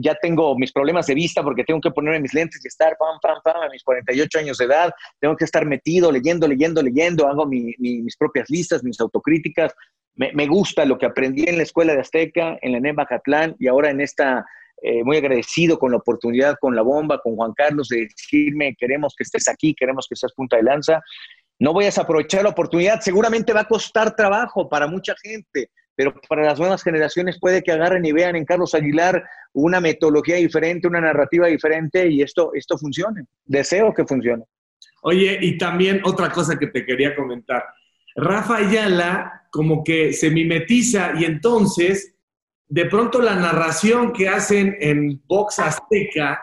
ya, 0.00 0.14
tengo 0.14 0.56
mis 0.56 0.72
problemas 0.72 1.06
de 1.06 1.14
vista 1.14 1.42
porque 1.42 1.64
tengo 1.64 1.82
que 1.82 1.90
ponerme 1.90 2.20
mis 2.20 2.32
lentes 2.32 2.64
y 2.64 2.68
estar 2.68 2.96
pam, 2.98 3.18
pam, 3.20 3.42
pam 3.44 3.64
a 3.64 3.68
mis 3.68 3.82
48 3.84 4.38
años 4.38 4.56
de 4.56 4.64
edad. 4.64 4.90
Tengo 5.20 5.36
que 5.36 5.44
estar 5.44 5.66
metido, 5.66 6.10
leyendo, 6.10 6.48
leyendo, 6.48 6.82
leyendo. 6.82 7.28
Hago 7.28 7.44
mis 7.44 8.16
propias 8.16 8.48
listas, 8.48 8.82
mis 8.82 8.98
autocríticas 9.00 9.74
me, 10.34 10.46
gusta 10.46 10.84
lo 10.84 10.98
que 10.98 11.06
aprendí 11.06 11.48
en 11.48 11.56
la 11.56 11.62
escuela 11.62 11.94
de 11.94 12.00
Azteca, 12.00 12.58
en 12.60 12.72
la 12.72 12.80
NEM 12.80 12.96
Bajatlán 12.96 13.56
y 13.58 13.68
ahora 13.68 13.90
en 13.90 14.02
esta, 14.02 14.44
eh, 14.82 15.02
muy 15.02 15.16
agradecido 15.16 15.78
con 15.78 15.92
la 15.92 15.96
oportunidad, 15.96 16.56
con 16.60 16.76
la 16.76 16.82
bomba, 16.82 17.20
con 17.22 17.36
Juan 17.36 17.52
Carlos, 17.54 17.88
de 17.88 18.06
decirme, 18.06 18.76
queremos 18.78 19.14
que 19.16 19.22
estés 19.22 19.48
aquí, 19.48 19.74
queremos 19.74 20.06
que 20.06 20.16
seas 20.16 20.34
punta 20.34 20.58
de 20.58 20.64
lanza. 20.64 21.00
No 21.58 21.72
voy 21.72 21.86
a 21.86 21.88
aprovechar 21.88 22.42
la 22.42 22.50
oportunidad, 22.50 23.00
seguramente 23.00 23.54
va 23.54 23.60
a 23.60 23.68
costar 23.68 24.14
trabajo 24.14 24.68
para 24.68 24.86
mucha 24.86 25.14
gente, 25.22 25.70
pero 25.96 26.14
para 26.28 26.44
las 26.44 26.58
nuevas 26.58 26.82
generaciones 26.82 27.38
puede 27.40 27.62
que 27.62 27.72
agarren 27.72 28.04
y 28.04 28.12
vean 28.12 28.36
en 28.36 28.44
Carlos 28.44 28.74
Aguilar 28.74 29.24
una 29.54 29.80
metodología 29.80 30.36
diferente, 30.36 30.86
una 30.86 31.00
narrativa 31.00 31.46
diferente 31.46 32.08
y 32.08 32.20
esto, 32.20 32.50
esto 32.52 32.76
funcione. 32.76 33.24
Deseo 33.46 33.94
que 33.94 34.04
funcione. 34.04 34.44
Oye, 35.02 35.38
y 35.40 35.56
también 35.56 36.02
otra 36.04 36.30
cosa 36.30 36.58
que 36.58 36.66
te 36.66 36.84
quería 36.84 37.14
comentar. 37.16 37.64
Rafa 38.20 38.56
Ayala 38.56 39.48
como 39.50 39.82
que 39.82 40.12
se 40.12 40.30
mimetiza 40.30 41.12
y 41.18 41.24
entonces 41.24 42.14
de 42.70 42.86
pronto 42.86 43.20
la 43.20 43.34
narración 43.34 44.12
que 44.12 44.28
hacen 44.28 44.76
en 44.80 45.20
Vox 45.26 45.58
Azteca, 45.58 46.40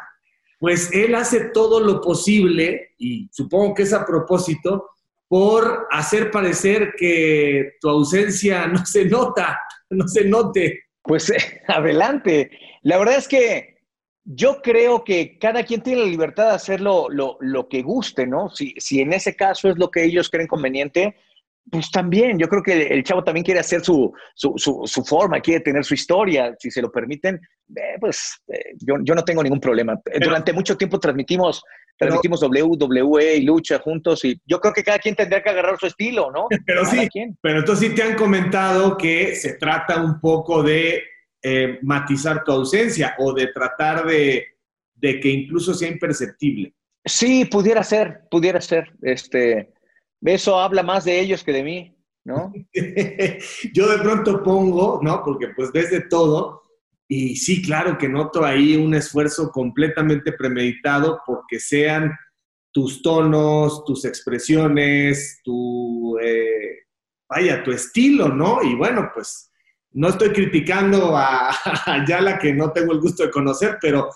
pues 0.59 0.91
él 0.91 1.15
hace 1.15 1.51
todo 1.53 1.79
lo 1.79 2.01
posible, 2.01 2.89
y 2.97 3.29
supongo 3.31 3.73
que 3.73 3.83
es 3.83 3.93
a 3.93 4.05
propósito, 4.05 4.89
por 5.29 5.87
hacer 5.89 6.29
parecer 6.29 6.93
que 6.97 7.75
tu 7.79 7.89
ausencia 7.89 8.67
no 8.67 8.85
se 8.85 9.05
nota, 9.05 9.57
no 9.89 10.05
se 10.07 10.25
note. 10.25 10.81
Pues 11.01 11.31
adelante. 11.67 12.51
La 12.81 12.97
verdad 12.97 13.15
es 13.15 13.27
que 13.29 13.77
yo 14.25 14.61
creo 14.61 15.05
que 15.05 15.37
cada 15.39 15.63
quien 15.63 15.81
tiene 15.81 16.01
la 16.01 16.07
libertad 16.07 16.49
de 16.49 16.55
hacer 16.55 16.81
lo, 16.81 17.07
lo, 17.09 17.69
que 17.69 17.81
guste, 17.81 18.27
¿no? 18.27 18.49
Si, 18.49 18.73
si 18.77 18.99
en 18.99 19.13
ese 19.13 19.33
caso 19.37 19.69
es 19.69 19.77
lo 19.77 19.89
que 19.89 20.03
ellos 20.03 20.29
creen 20.29 20.47
conveniente, 20.47 21.15
Pues 21.69 21.91
también, 21.91 22.37
yo 22.37 22.47
creo 22.47 22.63
que 22.63 22.87
el 22.87 23.03
chavo 23.03 23.23
también 23.23 23.43
quiere 23.43 23.59
hacer 23.59 23.83
su, 23.83 24.13
su, 24.35 25.05
forma, 25.05 25.41
quiere 25.41 25.61
tener 25.61 25.83
su 25.83 25.93
historia, 25.93 26.55
si 26.57 26.71
se 26.71 26.81
lo 26.81 26.91
permiten, 26.91 27.35
eh, 27.75 27.97
pues 27.99 28.41
eh, 28.47 28.73
yo, 28.79 28.95
yo, 29.03 29.13
no 29.13 29.23
tengo 29.23 29.43
ningún 29.43 29.59
problema. 29.59 29.99
Durante 30.21 30.53
mucho 30.53 30.77
tiempo 30.77 30.99
transmitimos, 30.99 31.61
transmitimos 31.97 32.41
WWE 32.41 33.35
y 33.35 33.41
lucha 33.41 33.79
juntos 33.79 34.23
y 34.23 34.39
yo 34.45 34.61
creo 34.61 34.73
que 34.73 34.83
cada 34.83 34.99
quien 34.99 35.15
tendría 35.15 35.43
que 35.43 35.49
agarrar 35.49 35.77
su 35.77 35.87
estilo, 35.87 36.31
¿no? 36.31 36.47
Pero 36.65 36.85
sí, 36.85 37.07
pero 37.41 37.59
entonces 37.59 37.89
sí 37.89 37.95
te 37.95 38.03
han 38.03 38.15
comentado 38.15 38.97
que 38.97 39.35
se 39.35 39.53
trata 39.53 40.01
un 40.01 40.21
poco 40.21 40.63
de 40.63 41.03
eh, 41.41 41.79
matizar 41.81 42.43
tu 42.43 42.51
ausencia 42.51 43.15
o 43.19 43.33
de 43.33 43.47
tratar 43.47 44.05
de, 44.05 44.45
de 44.95 45.19
que 45.19 45.29
incluso 45.29 45.73
sea 45.73 45.89
imperceptible. 45.89 46.73
Sí, 47.05 47.45
pudiera 47.45 47.83
ser, 47.83 48.21
pudiera 48.29 48.59
ser. 48.59 48.91
Este, 49.01 49.73
eso 50.21 50.59
habla 50.59 50.83
más 50.83 51.05
de 51.05 51.19
ellos 51.19 51.43
que 51.43 51.53
de 51.53 51.63
mí, 51.63 51.97
¿no? 52.23 52.53
Yo 53.73 53.89
de 53.89 53.97
pronto 53.99 54.43
pongo, 54.43 54.99
¿no? 55.01 55.21
Porque 55.23 55.49
pues 55.49 55.71
ves 55.71 55.91
de 55.91 56.01
todo 56.01 56.63
y 57.07 57.37
sí, 57.37 57.61
claro 57.61 57.97
que 57.97 58.09
noto 58.09 58.43
ahí 58.43 58.75
un 58.75 58.93
esfuerzo 58.93 59.51
completamente 59.51 60.33
premeditado 60.33 61.21
porque 61.25 61.59
sean 61.59 62.11
tus 62.71 63.01
tonos, 63.01 63.85
tus 63.85 64.03
expresiones, 64.05 65.39
tu, 65.43 66.17
eh, 66.21 66.83
vaya, 67.29 67.63
tu 67.63 67.71
estilo, 67.71 68.27
¿no? 68.27 68.61
Y 68.61 68.75
bueno, 68.75 69.09
pues 69.13 69.51
no 69.91 70.09
estoy 70.09 70.29
criticando 70.29 71.15
a, 71.15 71.49
a 71.85 72.05
Yala 72.05 72.37
que 72.37 72.53
no 72.53 72.71
tengo 72.71 72.91
el 72.91 72.99
gusto 72.99 73.23
de 73.23 73.31
conocer, 73.31 73.77
pero 73.81 74.09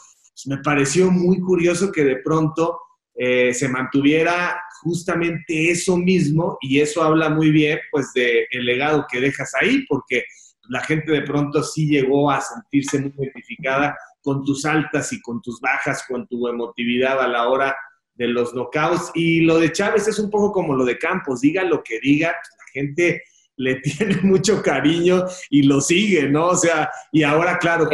me 0.45 0.57
pareció 0.57 1.09
muy 1.09 1.39
curioso 1.39 1.91
que 1.91 2.03
de 2.03 2.17
pronto 2.17 2.79
eh, 3.15 3.53
se 3.53 3.69
mantuviera 3.69 4.61
justamente 4.81 5.69
eso 5.69 5.97
mismo 5.97 6.57
y 6.61 6.79
eso 6.79 7.03
habla 7.03 7.29
muy 7.29 7.51
bien 7.51 7.79
pues 7.91 8.11
del 8.13 8.45
el 8.51 8.65
legado 8.65 9.05
que 9.09 9.21
dejas 9.21 9.51
ahí 9.59 9.85
porque 9.87 10.23
la 10.69 10.81
gente 10.81 11.11
de 11.11 11.21
pronto 11.21 11.63
sí 11.63 11.87
llegó 11.87 12.31
a 12.31 12.41
sentirse 12.41 12.99
muy 12.99 13.11
identificada 13.17 13.95
con 14.21 14.43
tus 14.43 14.65
altas 14.65 15.11
y 15.13 15.21
con 15.21 15.41
tus 15.41 15.59
bajas, 15.59 16.05
con 16.07 16.27
tu 16.27 16.47
emotividad 16.47 17.19
a 17.19 17.27
la 17.27 17.47
hora 17.49 17.75
de 18.15 18.27
los 18.27 18.53
knockouts. 18.53 19.11
Y 19.15 19.41
lo 19.41 19.59
de 19.59 19.71
Chávez 19.71 20.07
es 20.07 20.19
un 20.19 20.29
poco 20.29 20.51
como 20.51 20.75
lo 20.75 20.85
de 20.85 20.97
Campos, 20.97 21.41
diga 21.41 21.63
lo 21.63 21.83
que 21.83 21.99
diga, 21.99 22.29
la 22.29 22.65
gente 22.71 23.23
le 23.57 23.75
tiene 23.81 24.17
mucho 24.23 24.61
cariño 24.61 25.25
y 25.49 25.63
lo 25.63 25.81
sigue, 25.81 26.29
¿no? 26.29 26.47
O 26.47 26.55
sea, 26.55 26.89
y 27.11 27.23
ahora, 27.23 27.57
claro, 27.57 27.89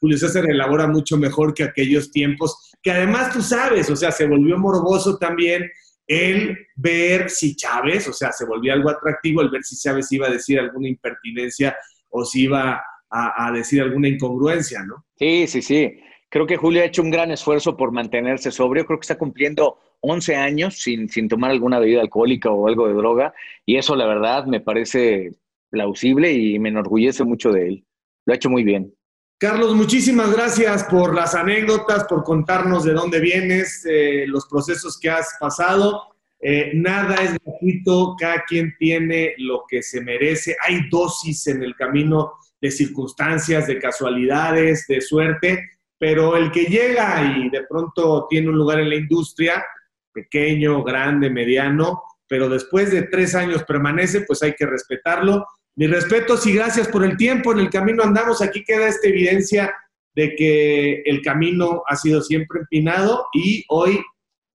Julio 0.00 0.18
César 0.18 0.44
elabora 0.48 0.86
mucho 0.86 1.16
mejor 1.16 1.54
que 1.54 1.64
aquellos 1.64 2.10
tiempos, 2.10 2.72
que 2.82 2.92
además 2.92 3.32
tú 3.32 3.42
sabes, 3.42 3.90
o 3.90 3.96
sea, 3.96 4.12
se 4.12 4.26
volvió 4.26 4.58
morboso 4.58 5.18
también 5.18 5.68
el 6.08 6.56
ver 6.74 7.30
si 7.30 7.54
Chávez, 7.54 8.08
o 8.08 8.12
sea, 8.12 8.32
se 8.32 8.46
volvió 8.46 8.72
algo 8.72 8.90
atractivo 8.90 9.42
el 9.42 9.50
ver 9.50 9.62
si 9.62 9.76
Chávez 9.76 10.10
iba 10.10 10.26
a 10.26 10.30
decir 10.30 10.58
alguna 10.58 10.88
impertinencia 10.88 11.76
o 12.08 12.24
si 12.24 12.44
iba 12.44 12.82
a, 13.10 13.46
a 13.46 13.52
decir 13.52 13.82
alguna 13.82 14.08
incongruencia, 14.08 14.82
¿no? 14.84 15.04
Sí, 15.16 15.46
sí, 15.46 15.62
sí. 15.62 16.00
Creo 16.30 16.46
que 16.46 16.56
Julio 16.56 16.82
ha 16.82 16.86
hecho 16.86 17.02
un 17.02 17.10
gran 17.10 17.30
esfuerzo 17.30 17.76
por 17.76 17.92
mantenerse 17.92 18.50
sobrio. 18.50 18.84
Creo 18.84 18.98
que 18.98 19.04
está 19.04 19.16
cumpliendo 19.16 19.78
11 20.00 20.36
años 20.36 20.78
sin, 20.78 21.08
sin 21.08 21.28
tomar 21.28 21.50
alguna 21.50 21.78
bebida 21.78 22.00
alcohólica 22.00 22.50
o 22.50 22.68
algo 22.68 22.86
de 22.86 22.94
droga. 22.94 23.34
Y 23.64 23.76
eso, 23.76 23.96
la 23.96 24.06
verdad, 24.06 24.46
me 24.46 24.60
parece 24.60 25.32
plausible 25.70 26.32
y 26.32 26.58
me 26.58 26.68
enorgullece 26.70 27.24
mucho 27.24 27.50
de 27.50 27.68
él. 27.68 27.84
Lo 28.26 28.32
ha 28.32 28.36
hecho 28.36 28.50
muy 28.50 28.62
bien. 28.62 28.94
Carlos, 29.38 29.74
muchísimas 29.74 30.32
gracias 30.32 30.84
por 30.84 31.14
las 31.14 31.34
anécdotas, 31.34 32.04
por 32.04 32.24
contarnos 32.24 32.84
de 32.84 32.92
dónde 32.92 33.20
vienes, 33.20 33.86
eh, 33.88 34.24
los 34.26 34.46
procesos 34.46 34.98
que 34.98 35.10
has 35.10 35.36
pasado. 35.38 36.02
Eh, 36.40 36.72
nada 36.74 37.14
es 37.16 37.36
gratuito, 37.44 38.16
cada 38.18 38.44
quien 38.44 38.74
tiene 38.78 39.34
lo 39.38 39.64
que 39.68 39.82
se 39.82 40.00
merece. 40.00 40.56
Hay 40.66 40.88
dosis 40.90 41.46
en 41.46 41.62
el 41.62 41.76
camino 41.76 42.32
de 42.60 42.70
circunstancias, 42.70 43.68
de 43.68 43.78
casualidades, 43.78 44.86
de 44.88 45.00
suerte 45.00 45.78
pero 45.98 46.36
el 46.36 46.50
que 46.52 46.64
llega 46.64 47.36
y 47.36 47.50
de 47.50 47.64
pronto 47.64 48.26
tiene 48.30 48.48
un 48.48 48.56
lugar 48.56 48.78
en 48.78 48.88
la 48.88 48.94
industria, 48.94 49.64
pequeño, 50.12 50.82
grande, 50.84 51.28
mediano, 51.28 52.02
pero 52.28 52.48
después 52.48 52.92
de 52.92 53.02
tres 53.02 53.34
años 53.34 53.64
permanece, 53.64 54.20
pues 54.22 54.42
hay 54.42 54.54
que 54.54 54.66
respetarlo. 54.66 55.44
Mi 55.78 55.86
respeto 55.86 56.34
y 56.44 56.52
gracias 56.54 56.88
por 56.88 57.04
el 57.04 57.16
tiempo. 57.16 57.52
En 57.52 57.60
el 57.60 57.70
camino 57.70 58.02
andamos. 58.02 58.42
Aquí 58.42 58.64
queda 58.64 58.88
esta 58.88 59.06
evidencia 59.06 59.72
de 60.16 60.34
que 60.34 61.02
el 61.06 61.22
camino 61.22 61.84
ha 61.86 61.94
sido 61.94 62.20
siempre 62.20 62.62
empinado 62.62 63.28
y 63.32 63.64
hoy, 63.68 64.00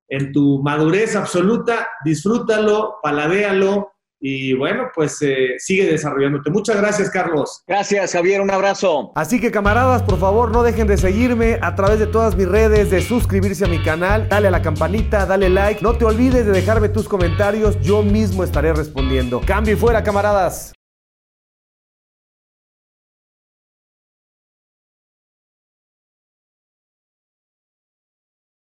en 0.10 0.34
tu 0.34 0.62
madurez 0.62 1.16
absoluta, 1.16 1.88
disfrútalo, 2.04 2.96
paladéalo, 3.02 3.94
y 4.20 4.54
bueno, 4.54 4.90
pues 4.94 5.22
eh, 5.22 5.56
sigue 5.60 5.86
desarrollándote. 5.86 6.50
Muchas 6.50 6.76
gracias, 6.76 7.10
Carlos. 7.10 7.64
Gracias, 7.68 8.12
Javier. 8.12 8.42
Un 8.42 8.52
abrazo. 8.52 9.14
Así 9.16 9.40
que, 9.40 9.50
camaradas, 9.50 10.04
por 10.04 10.20
favor, 10.20 10.52
no 10.52 10.62
dejen 10.62 10.88
de 10.88 10.98
seguirme 10.98 11.58
a 11.62 11.76
través 11.76 12.00
de 12.00 12.08
todas 12.08 12.36
mis 12.36 12.50
redes, 12.50 12.90
de 12.92 13.02
suscribirse 13.02 13.64
a 13.64 13.70
mi 13.70 13.82
canal, 13.82 14.28
dale 14.28 14.50
a 14.50 14.52
la 14.52 14.62
campanita, 14.62 15.26
dale 15.26 15.50
like. 15.50 15.82
No 15.82 15.98
te 15.98 16.04
olvides 16.04 16.46
de 16.46 16.52
dejarme 16.52 16.90
tus 16.90 17.08
comentarios. 17.08 17.80
Yo 17.82 18.04
mismo 18.04 18.44
estaré 18.44 18.74
respondiendo. 18.74 19.40
Cambio 19.46 19.74
y 19.74 19.78
fuera, 19.78 20.04
camaradas. 20.04 20.74